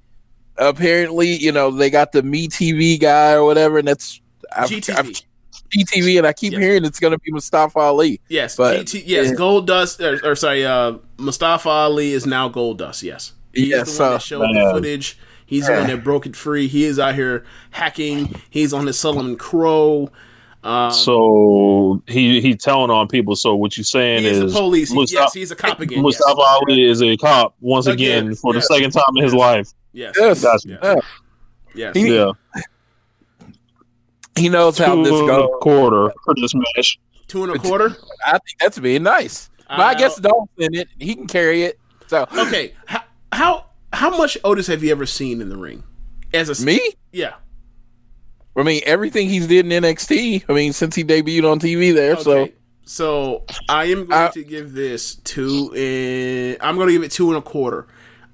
[0.56, 4.20] apparently, you know, they got the Me TV guy or whatever, and that's
[4.56, 4.98] I've, GTV.
[4.98, 5.22] I've,
[5.70, 8.20] GTV, and I keep hearing it's going to be Mustafa Ali.
[8.28, 9.34] Yes, But- GT, yes, yeah.
[9.34, 13.02] Gold Dust, or, or sorry, uh, Mustafa Ali is now Gold Dust.
[13.02, 15.18] Yes, He's Yes, the one uh, that showed the footage.
[15.46, 16.68] He's the one that broke it free.
[16.68, 18.34] He is out here hacking.
[18.50, 20.10] He's on his Solomon Crowe.
[20.64, 23.36] Um, So he he telling on people.
[23.36, 24.93] So what you saying He is the is police.
[24.93, 28.55] Mustafa, yes, he's a cop again, Mustafa Ali is a cop once again, Again, for
[28.55, 28.66] yes.
[28.68, 29.70] the second time in his life.
[29.93, 30.68] yes, Yes, Gotcha.
[30.82, 30.94] yeah.
[31.74, 31.97] yes.
[31.97, 32.32] He- Yeah,
[34.36, 35.48] He knows how two this and a goes.
[35.60, 36.98] quarter for this match.
[37.26, 37.97] Two and a quarter.
[38.26, 39.51] I think that's being nice.
[39.68, 40.89] But I Uh, guess Dolph's in it.
[40.98, 41.78] He can carry it.
[42.06, 43.02] So Okay, how
[43.32, 45.82] how how much Otis have you ever seen in the ring?
[46.32, 46.80] As a me,
[47.12, 47.35] yeah.
[48.59, 50.44] I mean, everything he's did in NXT.
[50.48, 52.16] I mean, since he debuted on TV there.
[52.16, 52.55] Okay.
[52.85, 55.72] So I am going Uh, to give this two.
[55.74, 57.86] And I'm going to give it two and a quarter.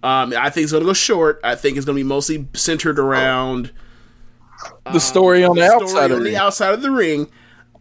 [0.02, 1.40] Um, I think it's going to go short.
[1.42, 3.72] I think it's going to be mostly centered around
[4.92, 6.36] the story on the, story outside of on the it.
[6.36, 7.28] outside of the ring.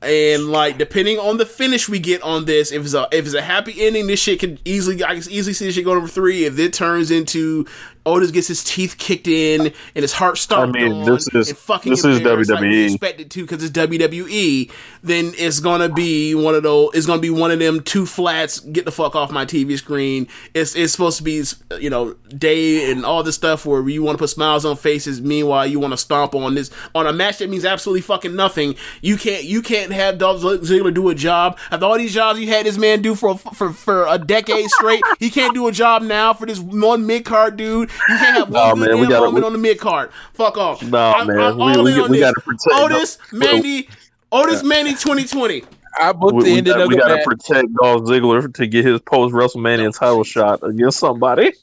[0.01, 3.35] And like depending on the finish we get on this, if it's a if it's
[3.35, 6.07] a happy ending, this shit can easily I can easily see this shit going over
[6.09, 6.43] three.
[6.45, 7.65] If it turns into
[8.05, 11.57] Otis gets his teeth kicked in and his heart stomped mean, on this is- and
[11.57, 12.85] fucking this is embarrassed like we WWE.
[12.93, 14.69] expected to because it's WWE,
[15.03, 16.89] then it's gonna be one of those.
[16.93, 18.59] It's gonna be one of them two flats.
[18.59, 20.27] Get the fuck off my TV screen.
[20.53, 21.43] It's it's supposed to be
[21.79, 25.21] you know day and all this stuff where you want to put smiles on faces.
[25.21, 28.75] Meanwhile, you want to stomp on this on a match that means absolutely fucking nothing.
[29.01, 32.47] You can't you can't have Dolph Ziggler do a job after all these jobs you
[32.47, 35.03] had this man do for for for a decade straight.
[35.19, 37.89] he can't do a job now for this one mid card dude.
[38.09, 39.79] You can't have one Nah, good man, we damn gotta- moment we- on the mid
[39.79, 40.09] card.
[40.33, 40.81] Fuck off.
[40.83, 42.31] Nah, I'm, man, I'm we- all we- in on we this.
[42.31, 43.89] gotta protect- Otis Mandy.
[44.31, 45.63] Otis Mandy 2020.
[45.99, 47.25] I booked We, the end of the of we gotta match.
[47.25, 51.53] protect Dolph Ziggler to get his post WrestleMania title shot against somebody.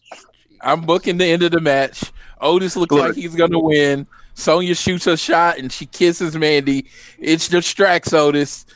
[0.61, 2.13] I'm booking the end of the match.
[2.41, 3.07] Otis looks Look.
[3.09, 4.07] like he's gonna win.
[4.35, 6.87] Sonya shoots a shot and she kisses Mandy.
[7.19, 8.67] It distracts Otis.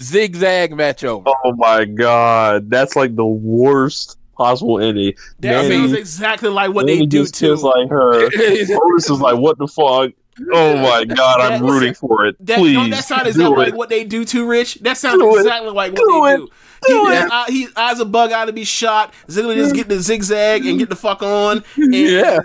[0.00, 1.28] Zigzag match over.
[1.44, 5.14] Oh my god, that's like the worst possible ending.
[5.40, 7.54] That Mandy- sounds exactly like what they do just too.
[7.56, 8.24] like her.
[8.26, 10.12] Otis is like, what the fuck?
[10.52, 12.36] Oh my god, I'm rooting for it.
[12.46, 14.76] That, Please, don't that sound do exactly like what they do too, Rich?
[14.76, 15.40] That sounds Do it.
[15.40, 16.36] exactly like what Do they it.
[16.38, 16.48] do.
[16.88, 17.22] Do he, it.
[17.22, 19.12] his uh, he eyes a bug out to be shot.
[19.28, 21.62] Ziggler just get the zigzag and get the fuck on.
[21.76, 22.40] And, Yeah.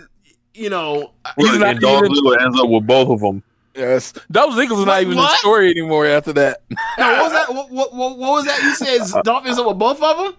[0.54, 3.42] You know, Look, He's not and Dolph even- Ziggler ends up with both of them.
[3.76, 4.12] Yes.
[4.32, 6.64] Dolph Ziggler's not What- even the story anymore after that.
[6.70, 7.54] no, what was that?
[7.54, 8.62] What, what, what, what was that?
[8.64, 10.34] You said Dolphins up with both of them?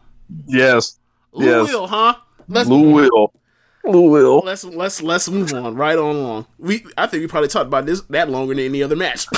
[0.47, 0.99] Yes,
[1.33, 1.69] Lou yes.
[1.69, 2.15] will, huh?
[2.49, 3.33] Let's Lou will.
[3.85, 4.41] Lou will.
[4.45, 6.47] let's let's let's move on right on along.
[6.59, 9.27] We I think we probably talked about this that longer than any other match.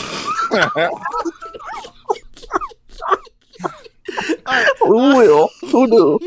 [4.83, 5.51] Lou will.
[5.71, 6.19] Who do?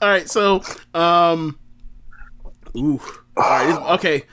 [0.00, 0.62] All right, so
[0.94, 1.58] um,
[2.76, 3.00] ooh,
[3.36, 4.24] all right, okay,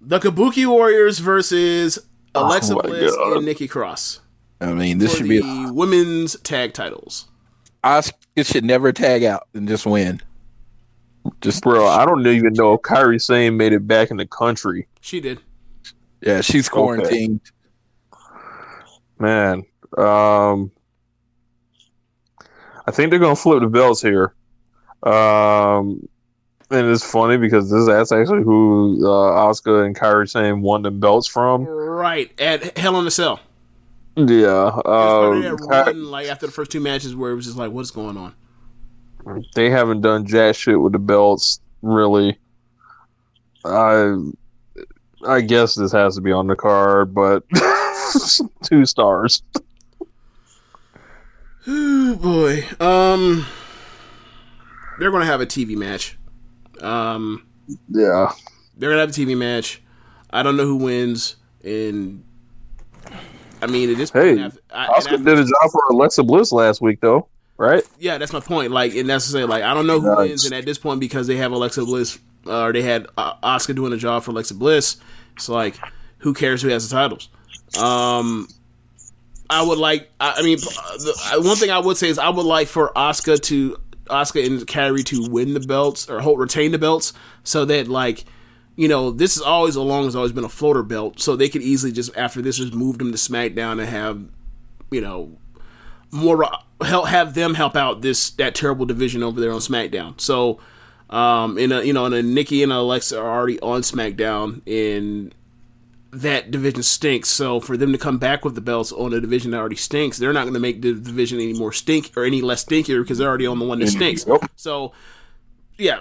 [0.00, 1.98] the Kabuki Warriors versus
[2.34, 3.36] Alexa Oh Bliss God.
[3.38, 4.20] and Nikki Cross
[4.60, 7.26] I mean, this for should the be women's tag titles.
[7.84, 10.20] Asuka should never tag out and just win.
[11.40, 14.86] Just Bro, I don't even know if Kairi Sane made it back in the country.
[15.00, 15.40] She did.
[16.22, 17.40] yeah, she's quarantined.
[19.18, 19.64] Man,
[19.98, 20.70] um,
[22.86, 24.34] I think they're gonna flip the belts here.
[25.02, 26.08] Um,
[26.70, 30.90] and it's funny because this that's actually who uh, Asuka and Kairi Sane won the
[30.90, 31.64] belts from.
[31.64, 33.40] Right at Hell in a Cell.
[34.28, 37.34] Yeah, It was part um, that run, like after the first two matches, where it
[37.36, 38.34] was just like, what's going on?
[39.54, 42.38] they haven't done jack shit with the belts really.
[43.64, 44.16] I
[45.26, 47.42] I guess this has to be on the card, but
[48.64, 49.42] two stars.
[51.66, 52.64] Oh boy.
[52.84, 53.44] Um,
[54.98, 56.18] they're gonna have a TV match.
[56.80, 57.46] Um,
[57.88, 58.32] Yeah.
[58.76, 59.82] they're gonna have a TV match.
[60.30, 62.24] I don't know who wins, and
[63.62, 66.22] I mean, at this point, Hey, after- I- Asuka after- did a job for Alexa
[66.22, 67.26] Bliss last week, though,
[67.56, 67.82] right?
[67.98, 68.72] yeah, that's my point.
[68.72, 70.28] Like, and that's to say, like, I don't know who Nice.
[70.28, 73.34] wins, and at this point, because they have Alexa Bliss, uh, or they had uh,
[73.42, 74.96] Asuka doing a job for Alexa Bliss,
[75.36, 75.76] it's like,
[76.18, 77.28] who cares who has the titles?
[77.80, 78.48] Um,
[79.48, 80.10] I would like.
[80.20, 83.40] I, I mean, the, one thing I would say is I would like for Asuka
[83.42, 83.76] to
[84.06, 87.12] Asuka and Kairi to win the belts or hold retain the belts,
[87.44, 88.24] so that like.
[88.76, 91.62] You know, this is always along has always been a floater belt, so they could
[91.62, 94.24] easily just after this just move them to SmackDown and have,
[94.90, 95.36] you know,
[96.10, 96.48] more
[96.82, 100.20] help have them help out this that terrible division over there on SmackDown.
[100.20, 100.60] So,
[101.10, 104.62] um, in a uh, you know, and a Nikki and Alexa are already on SmackDown,
[104.66, 105.34] and
[106.12, 107.28] that division stinks.
[107.28, 110.18] So for them to come back with the belts on a division that already stinks,
[110.18, 113.18] they're not going to make the division any more stink or any less stinkier because
[113.18, 113.96] they're already on the one that mm-hmm.
[113.96, 114.26] stinks.
[114.56, 114.92] So,
[115.78, 116.00] yeah,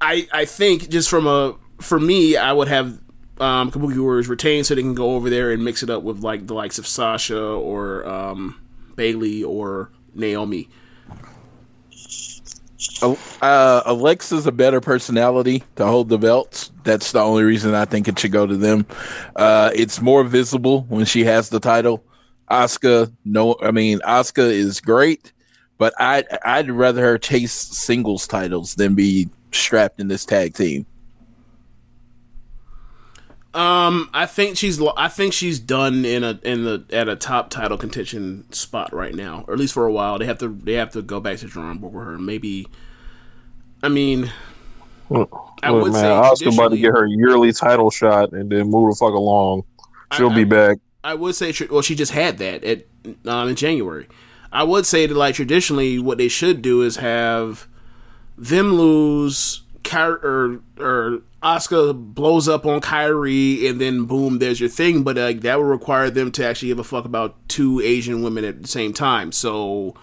[0.00, 2.98] I I think just from a for me, I would have
[3.38, 6.20] um, Kabuki Warriors retain so they can go over there and mix it up with
[6.20, 8.60] like the likes of Sasha or um,
[8.96, 10.68] Bayley or Naomi.
[13.40, 16.70] Uh, Alexa's a better personality to hold the belts.
[16.84, 18.86] That's the only reason I think it should go to them.
[19.34, 22.04] Uh, it's more visible when she has the title.
[22.50, 25.32] Asuka, no, I mean Asuka is great,
[25.78, 30.86] but I I'd rather her chase singles titles than be strapped in this tag team.
[33.54, 37.50] Um, I think she's I think she's done in a in the at a top
[37.50, 40.18] title contention spot right now, or at least for a while.
[40.18, 42.18] They have to they have to go back to drawing board with her.
[42.18, 42.66] Maybe,
[43.82, 44.32] I mean,
[45.62, 48.90] I would man, say Asuka about to get her yearly title shot and then move
[48.90, 49.64] the fuck along.
[50.16, 50.78] She'll I- be back.
[51.04, 52.86] I would say, well, she just had that at
[53.26, 54.06] um, in January.
[54.52, 57.66] I would say that, like traditionally, what they should do is have
[58.38, 64.68] them lose, Ky- or or Asuka blows up on Kairi, and then boom, there's your
[64.68, 65.02] thing.
[65.02, 68.44] But like that would require them to actually give a fuck about two Asian women
[68.44, 69.32] at the same time.
[69.32, 69.94] So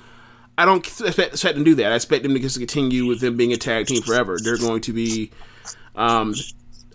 [0.57, 1.91] I don't expect, expect them to do that.
[1.91, 4.37] I expect them to just continue with them being a tag team forever.
[4.41, 5.31] They're going to be
[5.95, 6.35] um,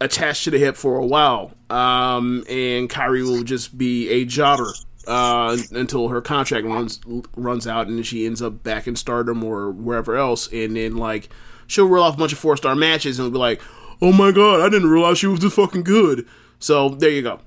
[0.00, 4.72] attached to the hip for a while, um, and Kairi will just be a jobber
[5.06, 7.00] uh, until her contract runs
[7.36, 11.30] runs out, and she ends up back in Stardom or wherever else, and then like
[11.66, 13.62] she'll roll off a bunch of four star matches and be like,
[14.04, 16.26] "Oh my god, I didn't realize she was this fucking good."
[16.58, 17.40] So there you go.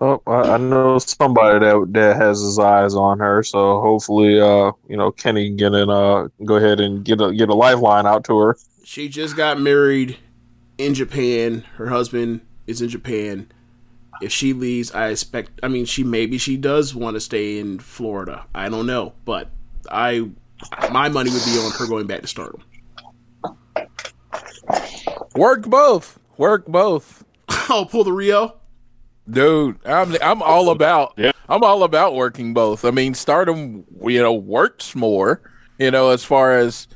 [0.00, 4.96] Oh, I, know somebody that that has his eyes on her, so hopefully, uh, you
[4.96, 8.24] know, Kenny can get in, uh, go ahead and get a get a lifeline out
[8.24, 8.58] to her.
[8.84, 10.18] She just got married
[10.76, 11.64] in Japan.
[11.76, 13.50] Her husband is in Japan.
[14.20, 15.60] If she leaves, I expect.
[15.62, 18.46] I mean, she maybe she does want to stay in Florida.
[18.54, 19.50] I don't know, but
[19.90, 20.28] I
[20.90, 22.62] my money would be on her going back to Stardom.
[25.34, 26.18] Work both.
[26.36, 27.24] Work both.
[27.48, 28.56] I'll oh, pull the Rio.
[29.28, 31.32] Dude, I'm I'm all about yeah.
[31.48, 32.84] I'm all about working both.
[32.84, 35.42] I mean, Stardom, you know, works more,
[35.78, 36.86] you know, as far as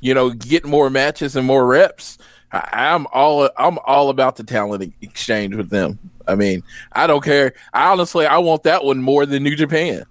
[0.00, 2.18] you know, get more matches and more reps.
[2.52, 5.98] I, I'm all I'm all about the talent exchange with them.
[6.26, 6.62] I mean,
[6.92, 7.52] I don't care.
[7.72, 10.04] I honestly, I want that one more than New Japan.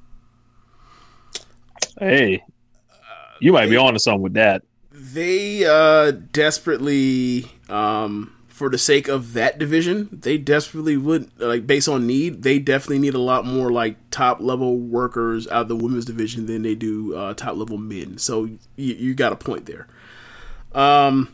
[2.00, 2.42] Hey,
[3.40, 4.64] you might be onto something with that.
[4.98, 11.90] They uh desperately um for the sake of that division, they desperately would like based
[11.90, 15.76] on need, they definitely need a lot more like top level workers out of the
[15.76, 18.18] women's division than they do uh top level men.
[18.18, 18.60] So you,
[18.96, 19.88] you got a point there.
[20.74, 21.28] Um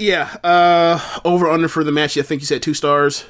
[0.00, 3.24] yeah, uh over under for the match, I think you said 2 stars.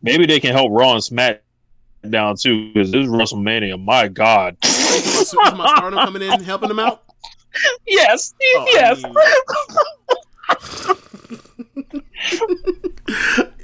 [0.00, 3.82] Maybe they can help Raw and SmackDown too, because this is WrestleMania.
[3.84, 4.56] My God.
[4.64, 7.02] Is my Stardom coming in helping them out?
[7.86, 9.02] Yes, yes.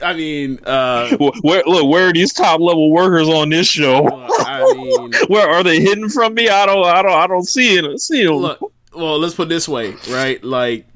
[0.02, 4.08] I mean, uh, where look, where are these top level workers on this show?
[4.08, 6.48] I mean, where are they hidden from me?
[6.48, 8.00] I don't, I don't, I don't see it.
[8.00, 8.36] See them.
[8.36, 10.42] Look, well, let's put it this way, right?
[10.42, 10.86] Like,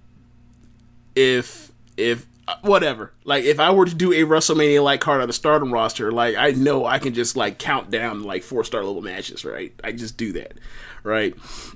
[1.15, 2.27] if if
[2.63, 6.13] whatever, like if I were to do a WrestleMania like card on the Stardom roster,
[6.13, 9.73] like I know I can just like count down like four star level matches, right?
[9.83, 10.55] I just do that,
[11.03, 11.35] right?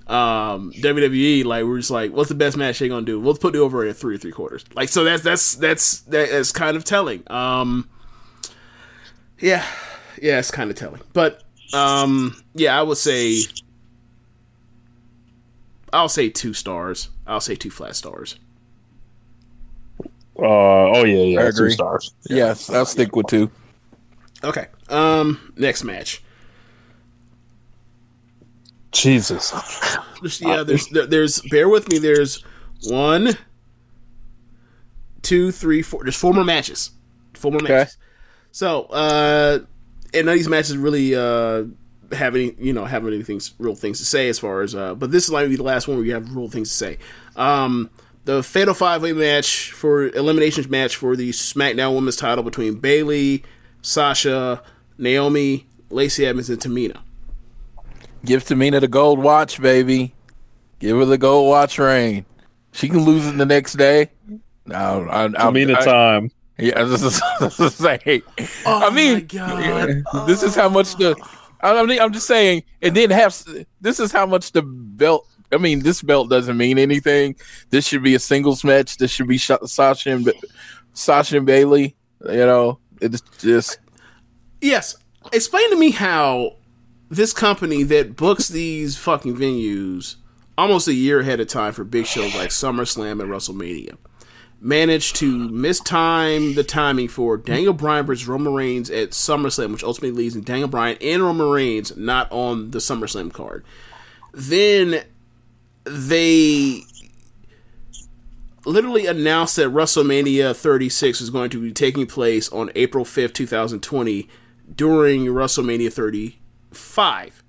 [0.09, 3.19] Um, WWE, like we're just like, what's the best match they're gonna do?
[3.19, 4.65] We'll put the over at three or three quarters.
[4.75, 7.23] Like, so that's that's that's that's kind of telling.
[7.29, 7.89] Um,
[9.39, 9.65] yeah,
[10.21, 11.43] yeah, it's kind of telling, but
[11.73, 13.41] um, yeah, I would say
[15.93, 17.09] I'll say two stars.
[17.27, 18.37] I'll say two flat stars.
[20.41, 20.45] Uh,
[20.97, 21.71] oh yeah, yeah, I two agree.
[21.73, 22.15] stars.
[22.29, 23.51] Yes, I'll stick with two.
[24.43, 24.69] Okay.
[24.89, 26.23] Um, next match.
[28.93, 29.53] Jesus.
[30.41, 31.99] Yeah, there's there's bear with me.
[31.99, 32.43] There's
[32.89, 33.37] one,
[35.23, 36.03] two, three, four.
[36.03, 36.91] There's four more matches.
[37.35, 37.97] Four more matches.
[38.53, 39.61] So, uh,
[40.13, 41.65] and none of these matches really uh,
[42.13, 44.75] have any, you know, have any things, real things to say as far as.
[44.75, 46.69] Uh, but this is likely to be the last one where you have real things
[46.71, 46.99] to say.
[47.37, 47.91] Um,
[48.25, 53.43] the Fatal Five Way match for elimination match for the SmackDown Women's Title between Bayley,
[53.83, 54.63] Sasha,
[54.99, 56.99] Naomi, Lacey Evans, and Tamina.
[58.25, 60.15] Give Tamina the gold watch, baby.
[60.79, 62.25] Give her the gold watch ring.
[62.73, 64.11] She can lose it the next day.
[64.67, 66.31] No, I, I, Tamina I- time.
[66.59, 68.23] Yeah, this is, this is say.
[68.67, 69.27] Oh I mean,
[70.27, 71.17] this is how much the.
[71.63, 73.35] I mean, I'm just saying, and didn't have.
[73.81, 75.27] This is how much the belt.
[75.53, 77.37] I mean, this belt doesn't mean anything.
[77.71, 78.97] This should be a singles match.
[78.97, 80.33] This should be Sha- Sasha and Ba-
[80.93, 81.97] Sasha and Bayley.
[82.25, 83.79] You know, it's just
[84.61, 84.97] Yes.
[85.33, 86.57] Explain to me how
[87.09, 90.17] this company that books these fucking venues
[90.57, 93.97] almost a year ahead of time for big shows like SummerSlam and WrestleMania
[94.61, 100.11] managed to mistime the timing for Daniel Bryan versus Roman Reigns at SummerSlam, which ultimately
[100.23, 103.65] leads in Daniel Bryan and Roman Reigns not on the SummerSlam card.
[104.33, 105.03] Then
[105.85, 106.83] they
[108.65, 114.29] literally announced that WrestleMania 36 is going to be taking place on April 5th, 2020
[114.75, 117.43] during WrestleMania 35.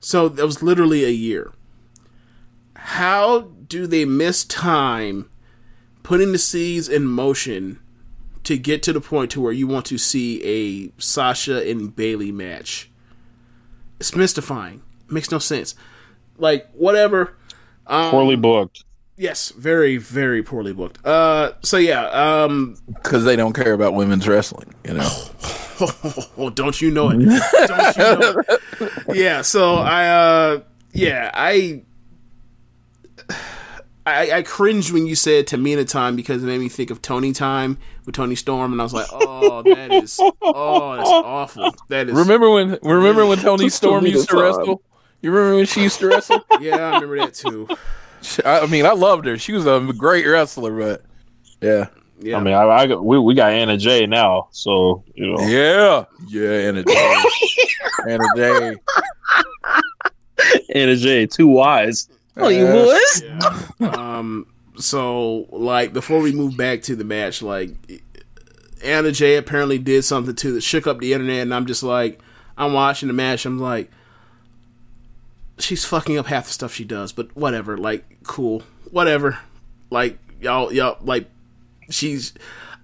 [0.00, 1.52] So that was literally a year.
[2.76, 5.30] How do they miss time
[6.02, 7.80] putting the seeds in motion
[8.44, 12.30] to get to the point to where you want to see a Sasha and Bayley
[12.30, 12.90] match?
[13.98, 14.82] It's mystifying.
[15.06, 15.74] It makes no sense.
[16.38, 17.36] Like whatever.
[17.86, 18.84] Um, Poorly booked.
[19.16, 21.04] Yes, very, very poorly booked.
[21.06, 24.74] Uh, so yeah, um, because they don't care about women's wrestling.
[24.84, 25.10] You know,
[26.36, 27.18] oh, don't you know it?
[27.18, 28.60] don't you know it?
[29.16, 29.42] Yeah.
[29.42, 30.60] So I, uh,
[30.92, 31.82] yeah, I,
[34.04, 37.32] I, I cringed when you said Tamina time because it made me think of Tony
[37.32, 41.72] time with Toni Storm, and I was like, oh, that is, oh, that's awful.
[41.88, 42.16] That is.
[42.16, 42.78] remember when?
[42.82, 44.82] Remember when Toni Storm used to wrestle?
[45.24, 46.44] You remember when she used to wrestle?
[46.60, 47.66] Yeah, I remember that too.
[48.44, 49.38] I I mean, I loved her.
[49.38, 51.02] She was a great wrestler, but
[51.62, 51.86] yeah,
[52.20, 52.36] yeah.
[52.36, 55.40] I mean, I, I we we got Anna Jay now, so you know.
[55.46, 57.22] yeah, yeah, Anna Jay,
[58.08, 58.76] Anna Jay.
[60.74, 62.10] Anna Jay, two wise.
[62.36, 63.22] Oh, you boys.
[63.96, 64.46] um
[64.76, 67.70] so like before we move back to the match like
[68.82, 72.20] anna jay apparently did something to that shook up the internet and i'm just like
[72.58, 73.88] i'm watching the match i'm like
[75.58, 79.38] she's fucking up half the stuff she does but whatever like cool whatever
[79.90, 81.28] like y'all y'all like
[81.90, 82.32] she's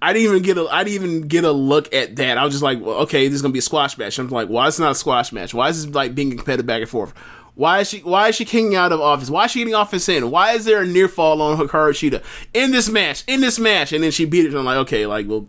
[0.01, 2.37] I didn't even get a I didn't even get a look at that.
[2.37, 4.17] I was just like, well, okay, this is gonna be a squash match.
[4.17, 5.53] I'm like, why is it not a squash match?
[5.53, 7.13] Why is this like being competitive back and forth?
[7.53, 9.29] Why is she why is she kicking out of office?
[9.29, 10.31] Why is she getting office in?
[10.31, 12.23] Why is there a near fall on Hikaru Shida
[12.53, 13.23] in this match?
[13.27, 14.55] In this match, and then she beat it.
[14.55, 15.47] I'm like, okay, like, well,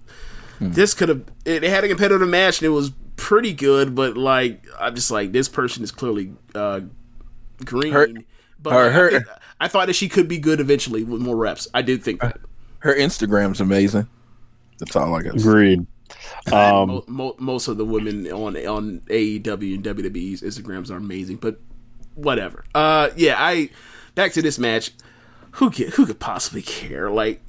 [0.60, 1.24] this could have.
[1.46, 5.10] It, it had a competitive match and it was pretty good, but like, I'm just
[5.10, 6.80] like, this person is clearly uh,
[7.64, 7.92] green.
[7.92, 8.08] Her-
[8.60, 11.36] but her- like, I, think- I thought that she could be good eventually with more
[11.36, 11.68] reps.
[11.74, 12.38] I did think that.
[12.80, 14.08] Her Instagram's amazing.
[14.78, 15.34] That's all I got.
[15.34, 15.48] to say.
[15.48, 15.86] Agreed.
[16.52, 21.36] Um, mo- mo- most of the women on on AEW and WWE's Instagrams are amazing,
[21.36, 21.60] but
[22.14, 22.64] whatever.
[22.74, 23.70] Uh, yeah, I
[24.14, 24.90] back to this match.
[25.52, 27.10] Who could who could possibly care?
[27.10, 27.40] Like,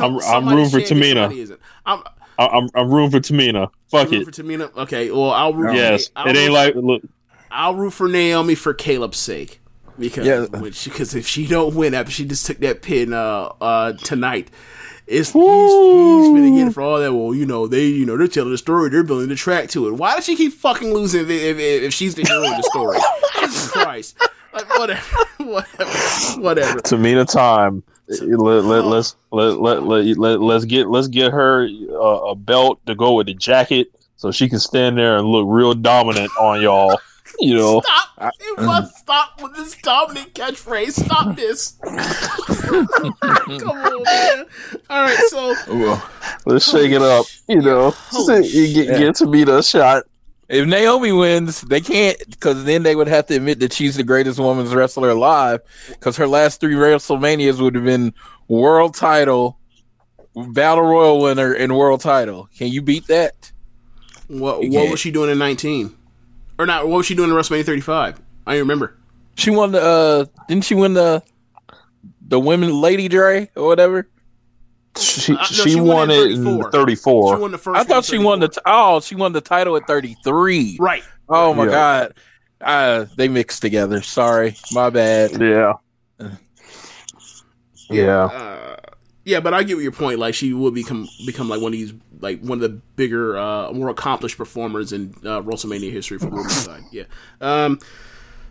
[0.00, 1.34] I'm- I'm rooting for Tamina.
[1.36, 1.60] isn't.
[1.84, 2.02] I'm
[2.38, 3.70] I, I'm I'm rooting for Tamina.
[3.90, 4.24] Fuck it.
[4.24, 4.74] for Tamina.
[4.76, 5.74] Okay, well, I'll root.
[5.74, 7.02] Yes, I'll it ain't root- like look.
[7.50, 9.60] I'll root for Naomi for Caleb's sake
[9.98, 10.46] because Yeah.
[10.50, 14.50] because if she don't win after she just took that pin uh uh tonight.
[15.10, 17.14] It's, he's, he's gonna get it for all that.
[17.14, 18.90] Well, you know they, you know they're telling the story.
[18.90, 19.92] They're building the track to it.
[19.92, 22.62] Why does she keep fucking losing if, if, if, if she's the hero of the
[22.64, 22.98] story?
[23.40, 24.18] Jesus Christ!
[24.52, 25.00] Like whatever,
[25.38, 26.80] whatever, whatever.
[26.80, 27.82] Tamina time.
[28.08, 31.94] Let, let, let's let, let, let, let, let's get let's get her uh,
[32.30, 35.72] a belt to go with the jacket so she can stand there and look real
[35.72, 37.00] dominant on y'all.
[37.40, 38.32] You know, Stop!
[38.40, 41.04] You must stop with this dominant catchphrase.
[41.04, 41.78] Stop this.
[43.58, 44.44] Come on, man.
[44.90, 46.10] All right, so well,
[46.46, 47.26] let's shake it up.
[47.46, 48.98] You know, Holy you get shit.
[48.98, 50.04] get Tamina a shot.
[50.48, 54.02] If Naomi wins, they can't because then they would have to admit that she's the
[54.02, 55.60] greatest women's wrestler alive.
[55.90, 58.14] Because her last three WrestleManias would have been
[58.48, 59.58] world title,
[60.34, 62.48] battle royal winner, and world title.
[62.56, 63.52] Can you beat that?
[64.28, 65.94] what what was she doing in nineteen?
[66.58, 66.88] Or not?
[66.88, 68.20] What was she doing in WrestleMania thirty five?
[68.46, 68.96] I don't remember.
[69.36, 69.80] She won the.
[69.82, 71.22] uh Didn't she win the
[72.26, 74.08] the women Lady Dre or whatever?
[74.98, 76.70] She Uh, no, she, she won, won it in 34.
[76.72, 77.36] 34.
[77.36, 77.78] She won the first.
[77.78, 78.48] I thought she won the.
[78.48, 80.76] T- oh, she won the title at thirty three.
[80.80, 81.04] right.
[81.28, 81.70] Oh my Yeah.
[81.70, 82.14] god.
[82.60, 84.02] Uh, they mixed together.
[84.02, 85.40] Sorry, my bad.
[85.40, 85.74] Yeah.
[87.90, 88.24] Yeah.
[88.24, 88.76] Uh,
[89.24, 90.18] Yeah, but I get your point.
[90.18, 93.72] Like she would become become like one of these like one of the bigger, uh,
[93.72, 96.82] more accomplished performers in uh, WrestleMania history for women's side.
[96.90, 97.04] Yeah.
[97.40, 97.78] Um,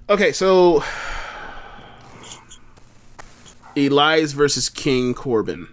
[0.10, 0.84] okay, so
[3.76, 5.68] Elias versus King Corbin.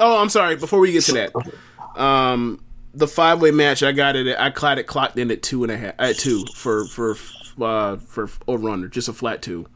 [0.00, 0.56] Oh, I'm sorry.
[0.56, 2.62] Before we get to that, um,
[2.94, 4.38] the five way match, I got it.
[4.38, 5.94] I caught it clocked in at two and a half.
[5.98, 7.16] At two for for
[7.60, 9.66] uh, for over under, just a flat two.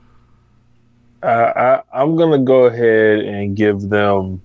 [1.22, 4.42] Uh, I, I'm gonna go ahead and give them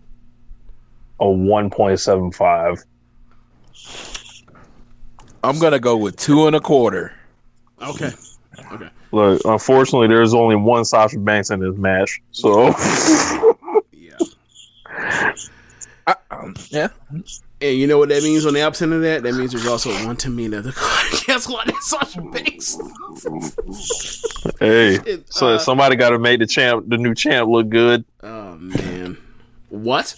[1.20, 2.86] a 1.75.
[5.44, 7.14] I'm gonna go with two and a quarter.
[7.82, 8.12] Okay.
[8.72, 8.90] Okay.
[9.12, 12.68] Look, unfortunately, there's only one Sasha Banks in this match, so
[13.92, 14.18] yeah.
[17.60, 19.24] And you know what that means on the opposite of that?
[19.24, 20.62] That means there's also one Tamina.
[20.64, 21.66] The guess what?
[21.66, 22.78] That's Sasha Banks.
[24.60, 28.06] hey, It, so uh, somebody got to make the champ, the new champ, look good.
[28.22, 29.18] Oh man,
[29.70, 30.06] what?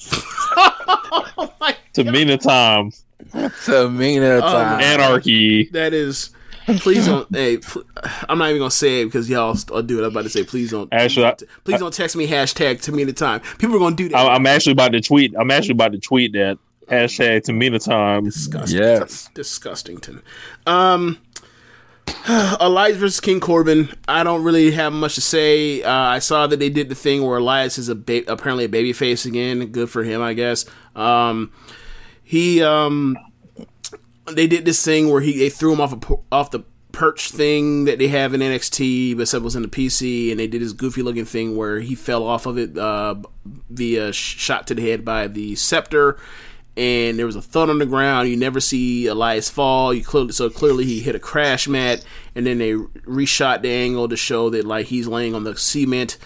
[1.94, 2.92] Tamina time,
[3.32, 4.82] Tamina time.
[4.82, 5.70] anarchy.
[5.70, 6.32] That is.
[6.78, 7.28] Please don't.
[7.36, 7.84] hey, pl-
[8.28, 10.02] I'm not even gonna say it because y'all will do it.
[10.02, 10.88] I'm about to say, please don't.
[10.94, 13.42] Actually, I- please don't text me hashtag Tamina time.
[13.58, 14.18] People are gonna do that.
[14.18, 15.34] I, I'm actually about to tweet.
[15.40, 16.58] I'm actually about to tweet that
[16.90, 18.26] hashtag Tamina time.
[18.26, 18.80] Disgusting.
[19.34, 20.22] Disgustington.
[20.68, 21.18] Um,
[22.60, 23.90] Elias versus King Corbin.
[24.08, 25.82] I don't really have much to say.
[25.84, 28.70] Uh, I saw that they did the thing where Elias is a ba- apparently a
[28.70, 29.68] baby face again.
[29.68, 30.66] Good for him, I guess.
[30.96, 31.52] Um,
[32.24, 33.18] he um,
[34.34, 37.86] they did this thing where he they threw him off a off the perch thing
[37.86, 40.74] that they have in NXT, but said was in the PC, and they did this
[40.74, 43.16] goofy looking thing where he fell off of it uh,
[43.70, 46.18] via shot to the head by the scepter,
[46.76, 48.30] and there was a thud on the ground.
[48.30, 49.94] You never see Elias fall.
[49.94, 52.04] You clearly so clearly he hit a crash mat,
[52.36, 56.18] and then they reshot the angle to show that like he's laying on the cement.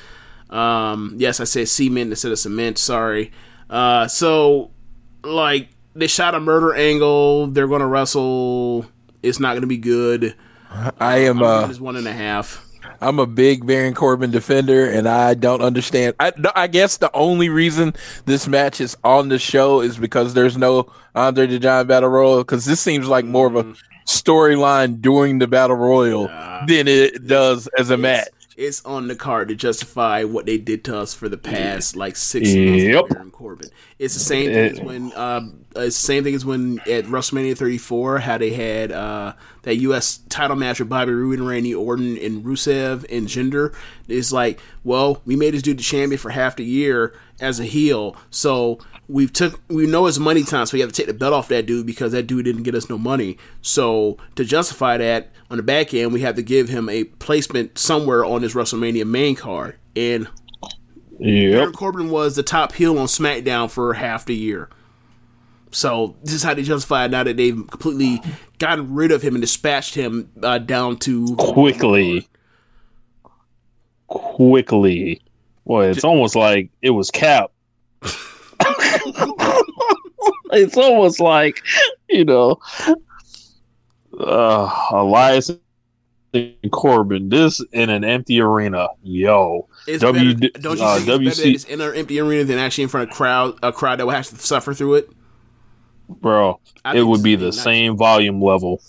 [0.49, 2.77] Um, yes, I said cement instead of cement.
[2.77, 3.31] Sorry.
[3.69, 4.71] Uh, so
[5.23, 7.47] like they shot a murder angle.
[7.47, 8.85] They're gonna wrestle.
[9.21, 10.35] It's not gonna be good.
[10.99, 11.41] I am.
[11.41, 12.65] Uh, one and a half.
[12.99, 16.15] I'm a big Baron Corbin defender, and I don't understand.
[16.19, 17.93] I, I guess the only reason
[18.25, 22.37] this match is on the show is because there's no Andre the Giant Battle Royal.
[22.39, 23.73] Because this seems like more of a
[24.07, 26.27] storyline during the Battle Royal
[26.67, 28.29] than it does as a match.
[28.55, 32.15] It's on the card to justify what they did to us for the past like
[32.15, 32.83] six months.
[32.83, 33.03] Yep.
[33.03, 33.69] With Baron Corbin.
[33.99, 35.41] It's the same thing as when uh,
[35.75, 40.19] it's the same thing as when at WrestleMania 34 how they had uh, that U.S.
[40.29, 43.73] title match with Bobby Roode and Randy Orton and Rusev and Jinder.
[44.07, 47.65] It's like, well, we made this dude the champion for half the year as a
[47.65, 51.13] heel, so we've took we know it's money time, so we have to take the
[51.13, 53.37] belt off that dude because that dude didn't get us no money.
[53.61, 57.77] So to justify that on the back end, we have to give him a placement
[57.77, 59.77] somewhere on this WrestleMania main card.
[59.95, 60.27] And
[61.57, 64.69] Baron Corbin was the top heel on SmackDown for half the year.
[65.71, 68.21] So this is how they justify it now that they've completely
[68.59, 72.27] gotten rid of him and dispatched him uh, down to quickly,
[74.07, 75.21] quickly.
[75.65, 77.51] Boy, it's almost like it was Cap.
[80.51, 81.61] it's almost like
[82.09, 82.59] you know,
[84.19, 85.51] uh, Elias
[86.33, 87.29] and Corbin.
[87.29, 89.67] This in an empty arena, yo.
[89.87, 92.57] It's W better, don't you uh, think it's WC it's in an empty arena than
[92.57, 95.09] actually in front of crowd a crowd that will have to suffer through it?
[96.07, 96.59] bro.
[96.85, 98.81] I It would be the same volume level.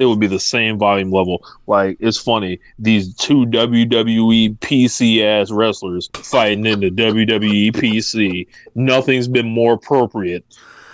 [0.00, 1.44] It would be the same volume level.
[1.66, 8.46] Like it's funny, these two WWE PC ass wrestlers fighting in the WWE PC.
[8.74, 10.44] Nothing's been more appropriate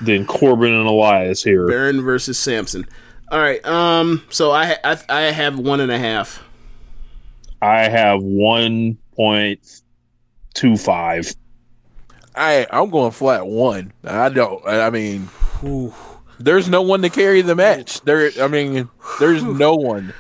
[0.01, 1.69] than Corbin and Elias here.
[1.69, 2.85] Baron versus Samson.
[3.31, 3.65] All right.
[3.65, 4.25] Um.
[4.29, 6.43] So I I, I have one and a half.
[7.63, 9.83] I have one point
[10.55, 11.33] two five.
[12.35, 13.93] I I'm going flat one.
[14.05, 14.67] I don't.
[14.67, 15.29] I mean,
[16.39, 18.01] there's no one to carry the match.
[18.03, 18.31] There.
[18.41, 18.89] I mean,
[19.21, 20.13] there's no one.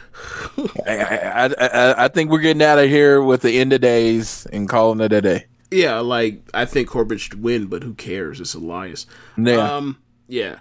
[0.86, 4.46] I, I, I, I think we're getting out of here with the end of days
[4.52, 5.46] and calling it a day.
[5.70, 8.40] Yeah, like I think Corbin should win, but who cares?
[8.40, 9.06] It's Elias.
[9.36, 9.76] Yeah.
[9.76, 9.98] Um.
[10.28, 10.60] Yeah.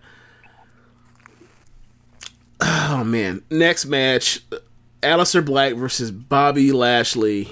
[2.59, 3.43] Oh man.
[3.49, 4.41] Next match:
[5.01, 7.49] Aleister Black versus Bobby Lashley.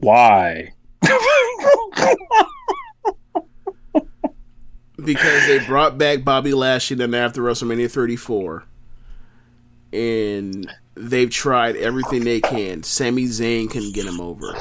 [0.00, 0.72] Why?
[5.02, 8.64] because they brought back Bobby Lashley then after WrestleMania 34,
[9.92, 12.82] and they've tried everything they can.
[12.82, 14.54] Sami Zayn couldn't get him over.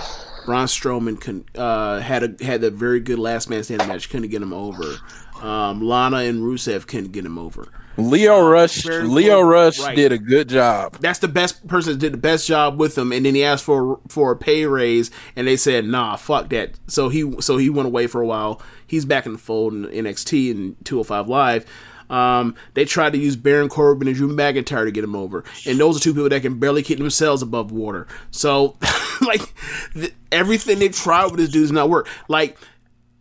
[0.46, 4.42] Braun Strowman uh, had a had a very good last man standing match, couldn't get
[4.42, 4.96] him over.
[5.42, 7.68] Um, Lana and Rusev couldn't get him over.
[7.98, 9.96] Lio Rush, Lio Rush right.
[9.96, 10.98] did a good job.
[11.00, 13.64] That's the best person that did the best job with him, and then he asked
[13.64, 17.70] for for a pay raise, and they said, "Nah, fuck that." So he so he
[17.70, 18.62] went away for a while.
[18.86, 21.66] He's back in the fold in NXT and 205 Live.
[22.10, 25.80] Um, they tried to use Baron Corbin and Drew McIntyre to get him over, and
[25.80, 28.08] those are two people that can barely keep themselves above water.
[28.32, 28.78] So,
[29.22, 29.54] like,
[29.94, 32.08] th- everything they tried with this dude does not work.
[32.30, 32.58] Like,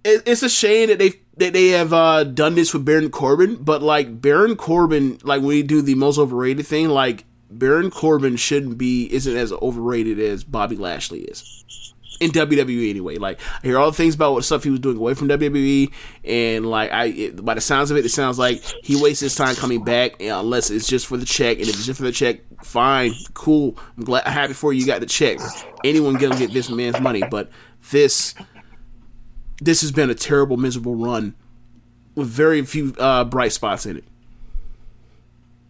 [0.07, 3.83] it's a shame that they that they have uh, done this with Baron Corbin, but
[3.83, 8.79] like Baron Corbin, like when we do the most overrated thing, like Baron Corbin shouldn't
[8.79, 11.65] be isn't as overrated as Bobby Lashley is
[12.21, 13.17] in WWE anyway.
[13.17, 15.93] Like I hear all the things about what stuff he was doing away from WWE,
[16.25, 19.35] and like I, it, by the sounds of it, it sounds like he wastes his
[19.35, 21.59] time coming back unless it's just for the check.
[21.59, 23.79] And if it's just for the check, fine, cool.
[23.97, 24.73] I'm glad, happy for.
[24.73, 25.39] You got the check.
[25.85, 27.51] Anyone gonna get this man's money, but
[27.91, 28.35] this
[29.61, 31.35] this has been a terrible, miserable run
[32.15, 34.05] with very few uh, bright spots in it.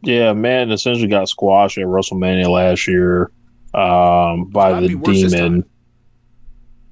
[0.02, 3.30] Yeah, man, essentially got squashed at WrestleMania last year
[3.74, 5.64] um, by the be worse this Demon.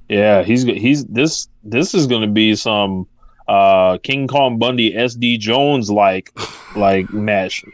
[0.09, 3.07] Yeah, he's he's this this is going to be some
[3.49, 6.33] uh, King Kong Bundy SD Jones like
[6.77, 7.65] like match.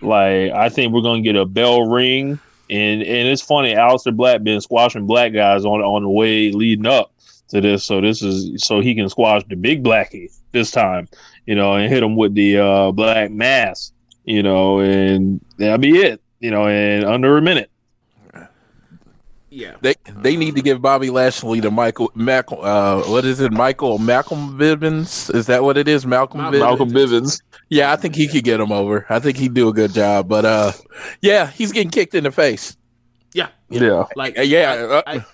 [0.00, 2.38] Like I think we're going to get a bell ring,
[2.68, 3.74] and and it's funny.
[3.74, 7.12] Aleister Black been squashing black guys on on the way leading up
[7.48, 11.08] to this, so this is so he can squash the big blackie this time,
[11.46, 13.92] you know, and hit him with the uh, black mass,
[14.24, 17.70] you know, and that'll be it, you know, in under a minute.
[19.50, 23.50] Yeah, They they need to give Bobby Lashley to Michael Mac, uh what is it
[23.50, 25.34] Michael Malcolm Bivens?
[25.34, 26.04] Is that what it is?
[26.04, 26.60] Malcolm Malcolm Bivens?
[26.60, 27.42] Malcolm Bivens.
[27.70, 29.06] yeah I think he could get him over.
[29.08, 30.72] I think he'd do a good job but uh
[31.22, 32.76] yeah he's getting kicked in the face.
[33.32, 34.04] Yeah, Yeah.
[34.14, 35.24] Like Uh, yeah, I, I,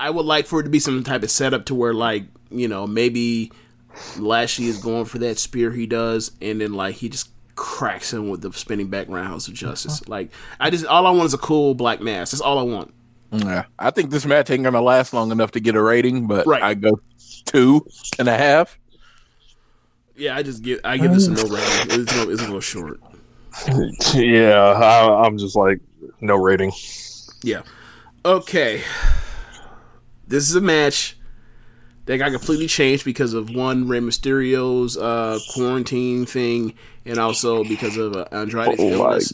[0.00, 2.66] I would like for it to be some type of setup to where like you
[2.68, 3.52] know maybe
[4.18, 8.30] Lashley is going for that spear he does, and then like he just cracks him
[8.30, 10.00] with the spinning back roundhouse of justice.
[10.00, 10.10] Uh-huh.
[10.10, 12.32] Like I just all I want is a cool black mask.
[12.32, 12.92] That's all I want.
[13.32, 16.46] yeah I think this match ain't gonna last long enough to get a rating but
[16.46, 16.62] Right.
[16.62, 16.98] I go
[17.44, 17.86] two
[18.18, 18.78] and a half
[20.16, 22.00] Yeah, I just give I give this a no rating.
[22.00, 23.00] It's gonna, it's gonna go short.
[24.14, 25.80] Yeah, I, I'm just like
[26.20, 26.72] no rating.
[27.42, 27.62] Yeah.
[28.24, 28.82] Okay.
[30.30, 31.16] This is a match
[32.06, 36.74] that got completely changed because of one Rey Mysterio's uh, quarantine thing,
[37.04, 39.32] and also because of uh, Andrade's Oh my illness.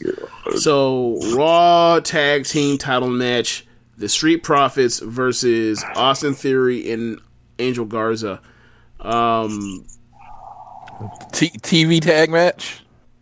[0.63, 3.65] So Raw Tag Team Title match:
[3.97, 7.21] The Street Profits versus Austin Theory and
[7.59, 8.41] Angel Garza.
[8.99, 9.85] Um,
[11.31, 12.81] T- TV tag match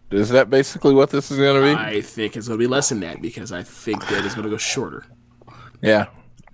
[0.10, 3.02] is that basically what this is gonna be I think it's gonna be less than
[3.02, 5.04] that because I think that it's gonna go shorter.
[5.82, 6.06] yeah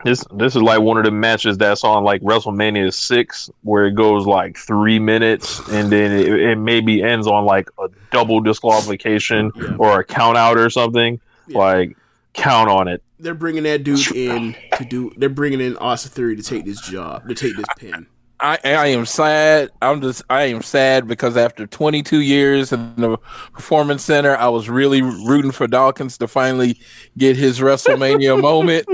[0.03, 3.91] This this is like one of the matches that's on like WrestleMania six, where it
[3.95, 9.51] goes like three minutes, and then it, it maybe ends on like a double disqualification
[9.55, 9.75] Yeah.
[9.77, 11.19] or a count out or something.
[11.49, 11.97] Like
[12.33, 13.03] count on it.
[13.19, 15.11] They're bringing that dude in to do.
[15.17, 18.07] They're bringing in Austin Theory to take this job, to take this pin.
[18.43, 19.69] I, I am sad.
[19.83, 23.17] I'm just I am sad because after 22 years in the
[23.53, 26.79] performance center, I was really rooting for Dawkins to finally
[27.15, 28.87] get his WrestleMania moment,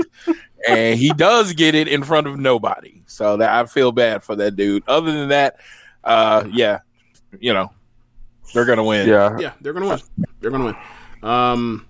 [0.66, 3.02] and he does get it in front of nobody.
[3.06, 4.82] So that I feel bad for that dude.
[4.88, 5.60] Other than that,
[6.04, 6.80] uh, yeah,
[7.38, 7.70] you know,
[8.54, 9.08] they're gonna win.
[9.08, 10.00] Yeah, Yeah, they're gonna win.
[10.40, 10.76] They're gonna win.
[11.22, 11.86] Um,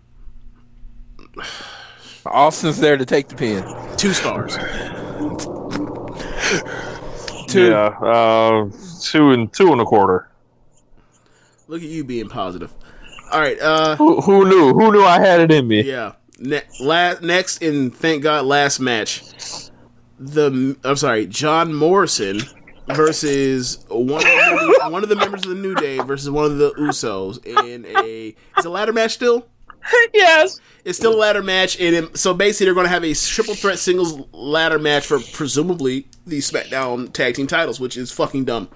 [2.26, 3.64] Austin's there to take the pin.
[3.96, 4.56] two stars.
[7.48, 7.70] Two.
[7.70, 8.68] yeah, uh,
[9.02, 10.28] two and two and a quarter.
[11.66, 12.74] Look at you being positive.
[13.30, 13.58] All right.
[13.60, 14.72] Uh, Who, who knew?
[14.72, 15.82] Who knew I had it in me?
[15.82, 16.12] yeah.
[16.38, 19.22] Ne- la- next, in thank God, last match.
[20.18, 22.40] The I'm sorry, John Morrison
[22.88, 26.58] versus one of the, one of the members of the New Day versus one of
[26.58, 28.34] the Usos in a.
[28.56, 29.46] It's a ladder match still.
[30.14, 30.58] yes.
[30.84, 33.54] It's still a ladder match, and it- so basically they're going to have a triple
[33.54, 38.68] threat singles ladder match for presumably the SmackDown tag team titles, which is fucking dumb.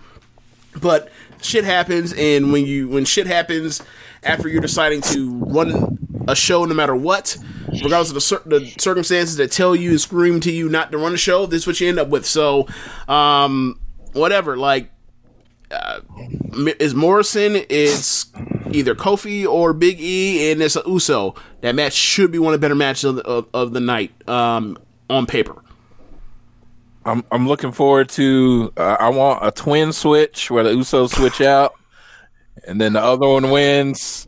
[0.80, 1.10] But
[1.42, 3.82] shit happens, and when you when shit happens
[4.22, 7.36] after you're deciding to run a show, no matter what,
[7.68, 10.98] regardless of the, cir- the circumstances that tell you and scream to you not to
[10.98, 12.26] run a show, this is what you end up with.
[12.26, 12.68] So,
[13.08, 13.80] um,
[14.12, 14.90] whatever, like
[16.78, 18.30] is Morrison, it's
[18.72, 21.34] either Kofi or Big E, and it's a Uso.
[21.62, 24.12] That match should be one of the better matches of the, of, of the night
[24.28, 24.78] um,
[25.08, 25.62] on paper.
[27.04, 28.72] I'm I'm looking forward to.
[28.76, 31.74] Uh, I want a twin switch where the Usos switch out,
[32.66, 34.26] and then the other one wins.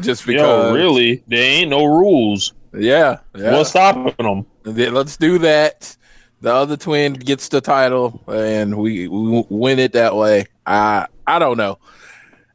[0.00, 1.22] Just because, Yo, really?
[1.26, 2.52] There ain't no rules.
[2.72, 3.52] Yeah, yeah.
[3.52, 4.46] What's stopping them?
[4.62, 5.96] Then Let's do that.
[6.40, 10.46] The other twin gets the title, and we, we win it that way.
[10.66, 11.78] I I don't know.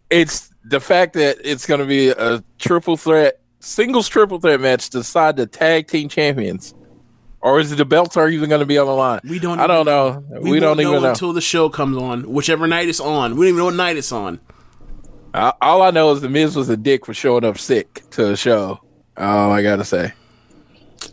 [0.09, 4.89] It's the fact that it's going to be a triple threat, singles triple threat match
[4.91, 6.73] to decide the tag team champions.
[7.41, 9.19] Or is it the belts are even going to be on the line?
[9.27, 9.59] We don't.
[9.59, 10.23] I don't even know.
[10.39, 11.09] We, won't don't even know.
[11.09, 13.35] until the show comes on, whichever night it's on.
[13.35, 14.39] We don't even know what night it's on.
[15.33, 18.25] Uh, all I know is the Miz was a dick for showing up sick to
[18.25, 18.79] the show.
[19.17, 20.13] All I gotta say.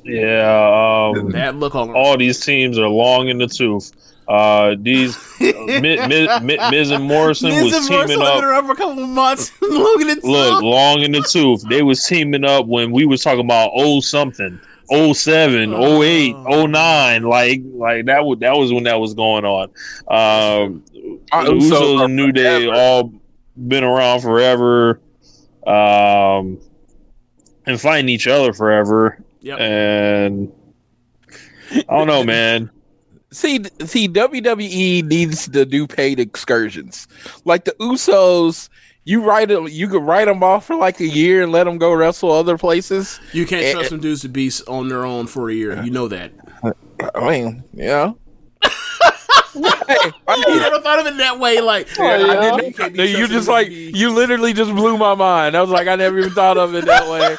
[0.05, 1.91] Yeah, um, Bad look on.
[1.91, 3.93] all these teams are long in the tooth.
[4.29, 8.45] Uh, these uh, Miz, Miz, Miz, Miz and Morrison Miz was and teaming have up.
[8.45, 9.51] around for a couple of months.
[9.61, 10.25] Look at it.
[10.25, 11.65] Look, long in the tooth.
[11.69, 14.61] They was teaming up when we was talking about oh something,
[14.93, 17.23] 07, 08, 09.
[17.25, 19.65] Like like that was that was when that was going on.
[20.09, 20.85] Um,
[21.33, 23.13] Our the Usos Usos are and New Day all
[23.69, 25.01] been around forever,
[25.66, 26.61] um,
[27.66, 29.23] and fighting each other forever.
[29.41, 29.59] Yep.
[29.61, 30.53] And
[31.73, 32.70] I don't know, man.
[33.32, 37.07] See, see, WWE needs to do paid excursions.
[37.45, 38.69] Like the Usos,
[39.05, 41.78] you write them, you could write them off for like a year and let them
[41.78, 43.20] go wrestle other places.
[43.32, 45.81] You can't Eh, trust some dudes to be on their own for a year.
[45.82, 46.32] You know that.
[47.15, 47.85] I mean, you
[49.55, 49.71] know.
[50.29, 51.61] You never thought of it that way.
[51.61, 54.97] Like, I didn't know you can't be No, you just like you literally just blew
[54.97, 55.57] my mind.
[55.57, 57.37] I was like, I never even thought of it that way.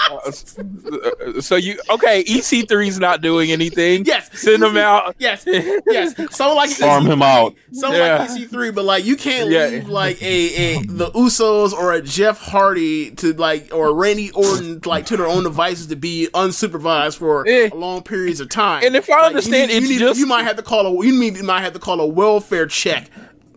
[1.40, 2.24] So you okay?
[2.24, 4.04] EC3 is not doing anything.
[4.04, 5.14] Yes, send him out.
[5.18, 6.14] Yes, yes.
[6.34, 7.54] Someone like Farm him EC3 out.
[7.72, 8.18] Someone Yeah.
[8.18, 9.66] like EC3, but like you can't Yeah.
[9.66, 14.80] leave like a, a the Usos or a Jeff Hardy to like or Randy Orton
[14.84, 17.70] like to their own devices to be unsupervised for Eh.
[17.74, 18.82] long periods of time.
[18.84, 20.62] And if I Like, you understand, need- you it's need- just- you might have to
[20.62, 23.08] call a you need, you might have to call a welfare check.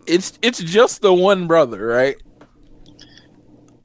[0.06, 2.16] It's it's just the one brother, right?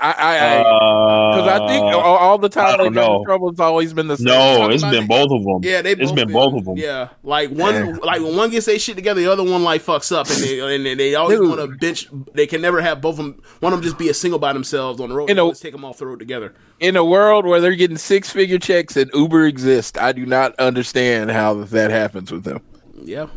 [0.01, 3.23] I I Uh, because I, think all, all the I time don't they've been know.
[3.25, 3.49] trouble.
[3.49, 4.27] It's always been the same.
[4.27, 5.07] No, it's been it.
[5.09, 5.59] both of them.
[5.61, 6.77] Yeah, they it's both been both of them.
[6.77, 7.95] Yeah, like one, Yeah.
[8.01, 10.59] like when one gets their shit together, the other one like fucks up, and they
[10.75, 12.07] and they, they always want to bench.
[12.33, 13.41] They can never have both of them.
[13.59, 15.29] One of them just be a single by themselves on the road.
[15.29, 16.53] You know- take them off the road together.
[16.79, 20.55] in a world where they're getting six figure checks and Uber exists, I do not
[20.59, 22.61] understand how that happens with them.
[23.03, 23.27] Yeah,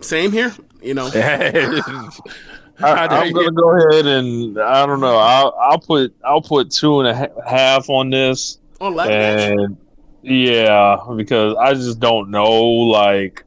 [0.00, 0.54] same here.
[0.82, 1.08] You know,
[2.86, 5.16] I, I'm gonna go ahead and I don't know.
[5.16, 9.58] I'll I'll put I'll put two and a ha- half on this, on ladder match.
[9.58, 9.76] and
[10.22, 13.44] yeah, because I just don't know, like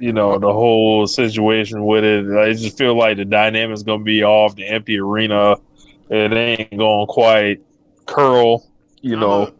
[0.00, 2.36] you know, the whole situation with it.
[2.36, 5.56] I just feel like the dynamic's gonna be off the empty arena.
[6.10, 7.62] It ain't going to quite
[8.06, 8.66] curl,
[9.00, 9.44] you know.
[9.44, 9.52] Uh-huh.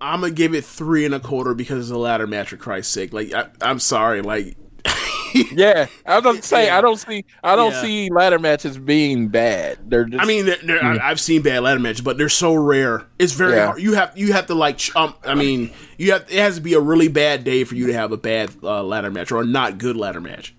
[0.00, 2.50] I'm gonna give it three and a quarter because it's a ladder match.
[2.50, 4.56] For Christ's sake, like I, I'm sorry, like
[5.52, 7.82] yeah, I was gonna say I don't see I don't Yeah.
[7.82, 9.78] see ladder matches being bad.
[9.90, 12.54] They're just I mean, they're, they're, I, I've seen bad ladder matches, but they're so
[12.54, 13.06] rare.
[13.18, 13.66] It's very Yeah.
[13.66, 13.80] hard.
[13.82, 14.78] You have you have to like.
[14.78, 17.74] ch- Um, I mean, you have it has to be a really bad day for
[17.74, 20.54] you to have a bad uh, ladder match or a not good ladder match.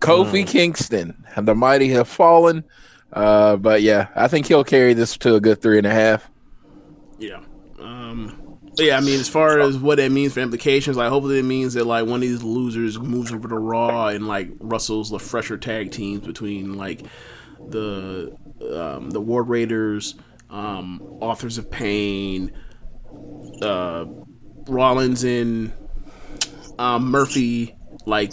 [0.00, 2.64] Kofi Kingston and the mighty have fallen.
[3.12, 6.28] Uh, but yeah, I think he'll carry this to a good three and a half.
[8.76, 8.96] Yeah.
[8.96, 11.84] I mean, as far as what it means for implications, like hopefully it means that
[11.84, 15.90] like one of these losers moves over to Raw and like Russell's the fresher tag
[15.90, 17.02] teams between like
[17.68, 18.36] the
[18.72, 20.14] um, the War Raiders,
[20.50, 22.52] um, Authors of Pain,
[23.62, 24.06] uh,
[24.66, 25.72] Rollins and
[26.78, 27.76] um, Murphy.
[28.06, 28.32] Like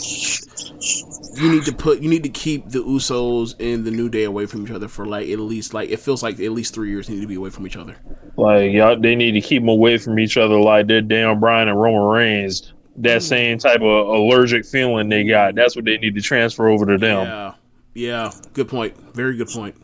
[1.33, 4.45] you need to put you need to keep the Usos and the New Day away
[4.45, 7.09] from each other for like at least like it feels like at least three years
[7.09, 7.95] need to be away from each other.
[8.37, 11.69] Like y'all, they need to keep them away from each other, like they're Dan Bryan
[11.69, 12.73] and Roman Reigns.
[12.97, 15.55] That same type of allergic feeling they got.
[15.55, 17.25] That's what they need to transfer over to them.
[17.25, 17.53] Yeah,
[17.93, 18.97] yeah, good point.
[19.15, 19.75] Very good point.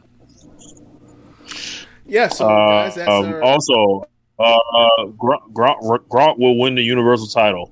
[2.05, 4.07] Yeah, so Uh, guys, that's um, our, also,
[4.39, 4.57] uh,
[5.17, 7.71] Gronk, Gronk, Gronk will win the Universal title.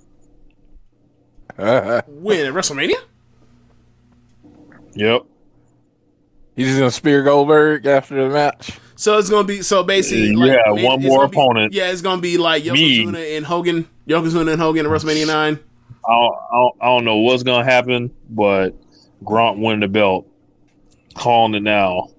[1.58, 2.96] win at WrestleMania.
[4.96, 5.24] Yep.
[6.56, 8.72] He's just gonna spear Goldberg after the match.
[8.96, 11.74] So it's gonna be so basically, Yeah, like, one more gonna be- opponent.
[11.74, 13.04] yeah, it's gonna be like Me.
[13.06, 15.60] Yokozuna and Hogan, Yokozuna and Hogan at WrestleMania nine.
[16.08, 18.70] I don't, I don't, know what's gonna happen, but
[19.24, 20.28] Gronk win the belt.
[21.16, 22.10] Calling it now.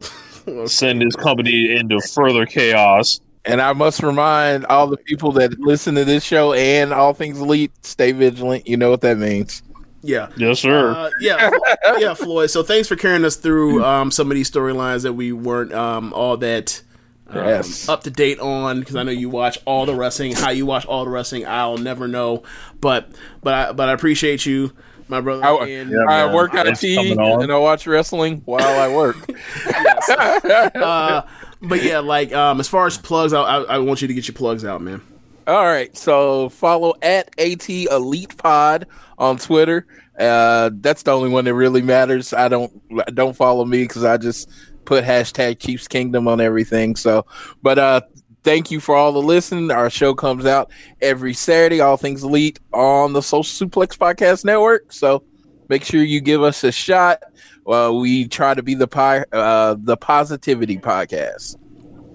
[0.66, 3.20] Send his company into further chaos.
[3.44, 7.38] And I must remind all the people that listen to this show and all things
[7.38, 8.66] elite, stay vigilant.
[8.66, 9.62] You know what that means.
[10.06, 10.90] Yeah, Yes, sir.
[10.90, 11.58] Uh, yeah, Flo-
[11.98, 12.50] yeah, Floyd.
[12.50, 16.12] So thanks for carrying us through um, some of these storylines that we weren't um,
[16.12, 16.82] all that
[17.28, 17.88] um, Yes.
[17.88, 20.32] up to date on because I know you watch all the wrestling.
[20.32, 22.42] How you watch all the wrestling, I'll never know.
[22.80, 23.10] But
[23.42, 24.72] but I, but I appreciate you,
[25.08, 25.44] my brother.
[25.44, 29.16] I, and, I work out Thanks of tea and I watch wrestling while I work.
[30.76, 31.22] uh,
[31.60, 34.28] but yeah, like um, as far as plugs, I, I, I want you to get
[34.28, 35.02] your plugs out, man.
[35.46, 35.96] All right.
[35.96, 38.86] So follow at AT Elite Pod
[39.18, 39.86] on Twitter.
[40.18, 42.32] Uh, that's the only one that really matters.
[42.32, 42.72] I don't
[43.14, 44.50] don't follow me because I just
[44.84, 46.96] put hashtag Chiefs Kingdom on everything.
[46.96, 47.26] So,
[47.62, 48.00] but uh,
[48.42, 49.70] thank you for all the listening.
[49.70, 50.70] Our show comes out
[51.00, 54.92] every Saturday, all things elite on the Social Suplex Podcast Network.
[54.92, 55.22] So
[55.68, 57.22] make sure you give us a shot.
[57.64, 61.56] Well, we try to be the pi- uh, the positivity podcast.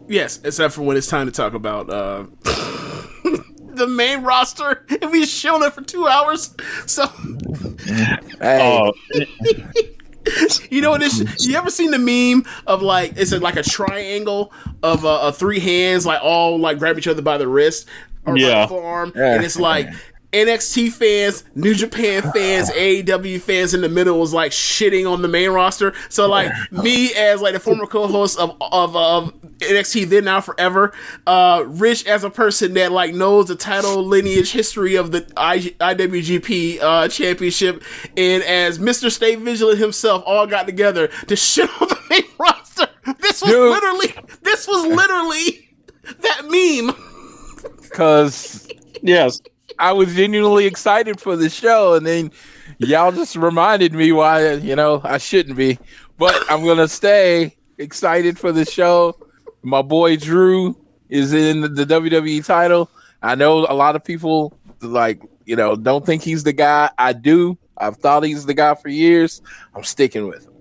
[0.08, 2.26] Yes, except for when it's time to talk about uh,
[3.76, 6.53] the main roster, and we shown it for two hours.
[6.85, 7.06] So,
[8.41, 8.93] Oh,
[10.69, 11.02] you know what?
[11.02, 14.52] This you ever seen the meme of like it's a, like a triangle
[14.84, 17.88] of uh, uh, three hands, like all like grab each other by the wrist
[18.26, 19.88] or by the forearm, and it's like.
[20.34, 25.28] NXT fans, New Japan fans, AEW fans in the middle was like shitting on the
[25.28, 25.94] main roster.
[26.10, 30.94] So like me as like the former co-host of of, of NXT then now forever,
[31.28, 35.60] uh, Rich as a person that like knows the title lineage history of the I,
[35.60, 37.84] IWGP uh, championship,
[38.16, 39.12] and as Mr.
[39.12, 42.88] Stay Vigilant himself, all got together to shit on the main roster.
[43.20, 43.70] This was Dude.
[43.70, 44.14] literally
[44.44, 45.76] this was literally
[46.20, 46.95] that meme.
[47.82, 48.68] Because
[49.02, 49.41] yes,
[49.82, 52.32] I was genuinely excited for the show, and then
[52.78, 55.80] y'all just reminded me why you know I shouldn't be.
[56.18, 59.18] But I'm gonna stay excited for the show.
[59.64, 60.78] My boy Drew
[61.10, 62.91] is in the WWE title.
[63.24, 66.91] I know a lot of people like you know don't think he's the guy.
[66.99, 67.58] I do.
[67.76, 69.41] I've thought he's the guy for years.
[69.74, 70.53] I'm sticking with him.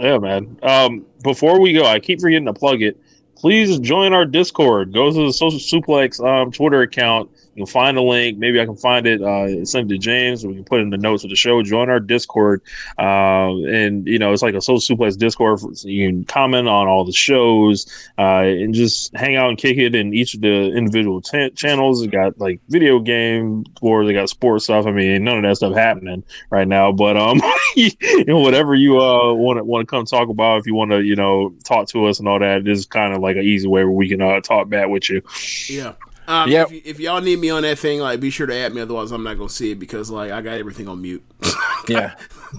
[0.00, 0.58] Yeah, man.
[0.64, 3.00] Um, before we go, I keep forgetting to plug it.
[3.36, 4.92] Please join our Discord.
[4.92, 7.30] Go to the Social Suplex um, Twitter account.
[7.56, 8.36] You can find the link.
[8.36, 9.22] Maybe I can find it.
[9.22, 10.46] Uh, send it to James.
[10.46, 11.62] We can put it in the notes of the show.
[11.62, 12.60] Join our Discord.
[12.98, 15.60] Um, and you know, it's like a Social Suplex Discord.
[15.60, 17.86] So you can comment on all the shows
[18.18, 22.02] uh, and just hang out and kick it in each of the individual t- channels.
[22.02, 24.84] They got like video game or they got sports stuff.
[24.84, 26.92] I mean, none of that stuff happening right now.
[26.92, 27.40] But um,
[27.74, 27.90] you
[28.26, 31.00] know, whatever you uh want to want to come talk about, if you want to,
[31.00, 33.66] you know, talk to us and all that, this is kind of like an easy
[33.66, 35.22] way where we can uh, talk back with you.
[35.70, 35.94] Yeah.
[36.28, 36.66] Um, Yep.
[36.66, 38.80] if, y- if y'all need me on that thing, like, be sure to add me.
[38.80, 41.24] Otherwise, I'm not gonna see it because like I got everything on mute.
[41.88, 42.14] Yeah.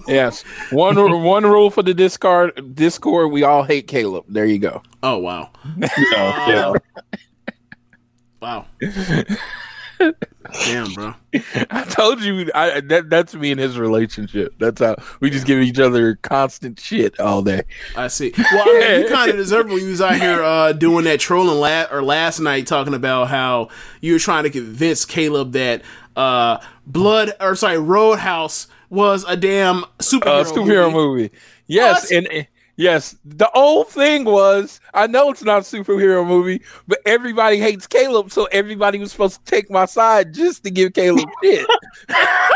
[0.06, 0.40] yes.
[0.70, 2.74] One one rule for the Discord.
[2.74, 3.30] Discord.
[3.30, 4.24] We all hate Caleb.
[4.26, 4.82] There you go.
[5.02, 5.50] Oh wow,
[6.06, 6.72] yeah.
[8.40, 8.64] wow.
[10.64, 11.14] Damn, bro.
[11.70, 14.54] I told you I, that that's me and his relationship.
[14.58, 17.62] That's how we just give each other constant shit all day.
[17.96, 18.32] I see.
[18.36, 21.20] Well, I mean, you kind of deserve when you was out here uh, doing that
[21.20, 23.68] trolling la- or last night talking about how
[24.00, 25.82] you were trying to convince Caleb that
[26.16, 31.22] uh, Blood or sorry Roadhouse was a damn superhero, Uh, superhero movie.
[31.24, 31.30] movie.
[31.66, 32.12] Yes, What?
[32.12, 32.46] and, and
[32.78, 37.86] yes, the old thing was I know it's not a superhero movie, but everybody hates
[37.86, 41.66] Caleb, so everybody was supposed to take my side just to give Caleb shit.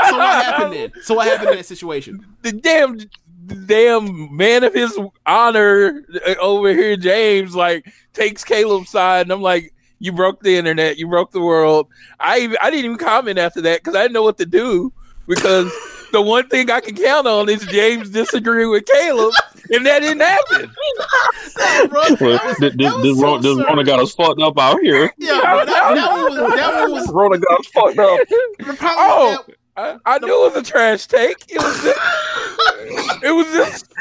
[0.08, 0.92] So what happened then?
[1.02, 2.24] So what happened in that situation?
[2.40, 2.98] the damn
[3.44, 9.32] the damn man of his honor uh, over here, James, like takes Caleb's side, and
[9.32, 11.88] I'm like, you broke the internet, you broke the world.
[12.20, 14.92] I even, I didn't even comment after that because I didn't know what to do
[15.26, 15.72] because
[16.12, 19.34] the one thing I can count on is James disagreeing with Caleb,
[19.72, 20.70] and that didn't happen.
[21.90, 23.56] Bro, that was- this, that this, so Rona, this.
[23.66, 25.12] Rona got us fucked up out here.
[25.18, 28.18] Yeah, bro, that, that one was that one was Rona got us fucked up.
[28.84, 29.44] Oh,
[29.76, 31.44] I, I knew it was a trash take.
[31.50, 33.92] It was just, it was just,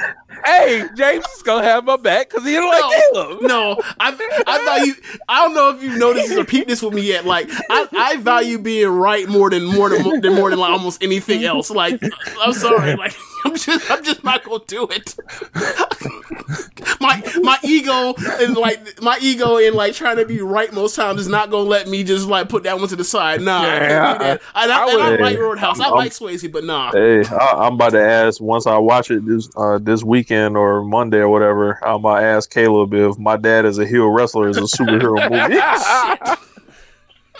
[0.46, 2.82] hey, James is gonna have my back because he didn't like
[3.14, 3.42] Caleb.
[3.42, 4.94] No, no, I, I thought you.
[5.28, 7.26] I don't know if you've noticed this or peeped this with me yet.
[7.26, 11.04] Like, I, I value being right more than more than than more than like almost
[11.04, 11.70] anything else.
[11.70, 12.02] Like,
[12.42, 13.14] I'm sorry, like
[13.46, 15.16] I'm just I'm just not gonna do it.
[17.00, 21.22] my my ego and like my ego in like trying to be right most times
[21.22, 23.42] is not gonna let me just like put that one to the side.
[23.42, 24.42] Nah, I can't do that.
[24.56, 25.80] And I, I and I like Roadhouse.
[25.80, 26.92] I I'm- like Swayze, but nah.
[26.92, 30.84] Hey, I, I'm about to ask once I watch it this uh, this weekend or
[30.84, 31.80] Monday or whatever.
[31.86, 35.18] I'm gonna ask Caleb if my dad is a heel wrestler is a superhero
[36.30, 36.38] movie.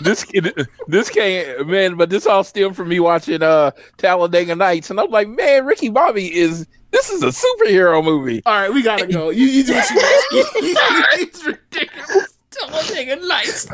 [0.00, 0.26] this
[0.88, 5.10] this came man, but this all stemmed from me watching uh Talladega Nights, and I'm
[5.10, 8.42] like, man, Ricky Bobby is this is a superhero movie.
[8.44, 9.30] All right, we gotta go.
[9.30, 10.16] You, you do what you want.
[11.20, 12.38] it's ridiculous.
[12.50, 13.66] Talladega Nights.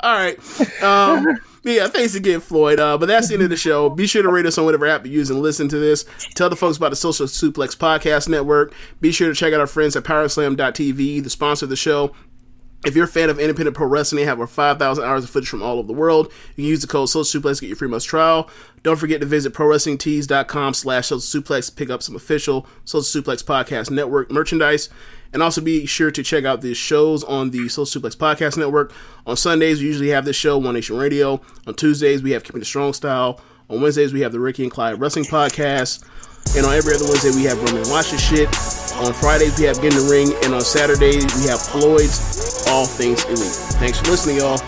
[0.00, 0.82] All right.
[0.82, 2.80] Um, but yeah, thanks again, Floyd.
[2.80, 3.90] Uh, but that's the end of the show.
[3.90, 6.04] Be sure to rate us on whatever app you use and listen to this.
[6.34, 8.72] Tell the folks about the Social Suplex Podcast Network.
[9.00, 12.14] Be sure to check out our friends at Powerslam.tv, the sponsor of the show.
[12.86, 15.50] If you're a fan of independent pro wrestling they have over 5,000 hours of footage
[15.50, 17.88] from all over the world, you can use the code SOCIALSUPLEX to get your free
[17.88, 18.48] month trial.
[18.82, 23.90] Don't forget to visit ProWrestlingTees.com slash SocialSuplex to pick up some official Social Suplex Podcast
[23.90, 24.88] Network merchandise.
[25.32, 28.92] And also be sure to check out the shows on the Social Suplex Podcast Network.
[29.26, 31.40] On Sundays, we usually have this show, One Nation Radio.
[31.66, 33.40] On Tuesdays, we have Keepin' It Strong Style.
[33.68, 36.04] On Wednesdays, we have the Ricky and Clive Wrestling Podcast.
[36.56, 38.48] And on every other Wednesday, we have Grown Men Watch This Shit.
[38.96, 40.34] On Fridays, we have Get in the Ring.
[40.44, 43.54] And on Saturdays, we have Floyd's All Things Elite.
[43.78, 44.58] Thanks for listening, y'all.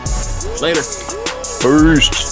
[0.62, 0.82] Later.
[1.60, 2.31] First.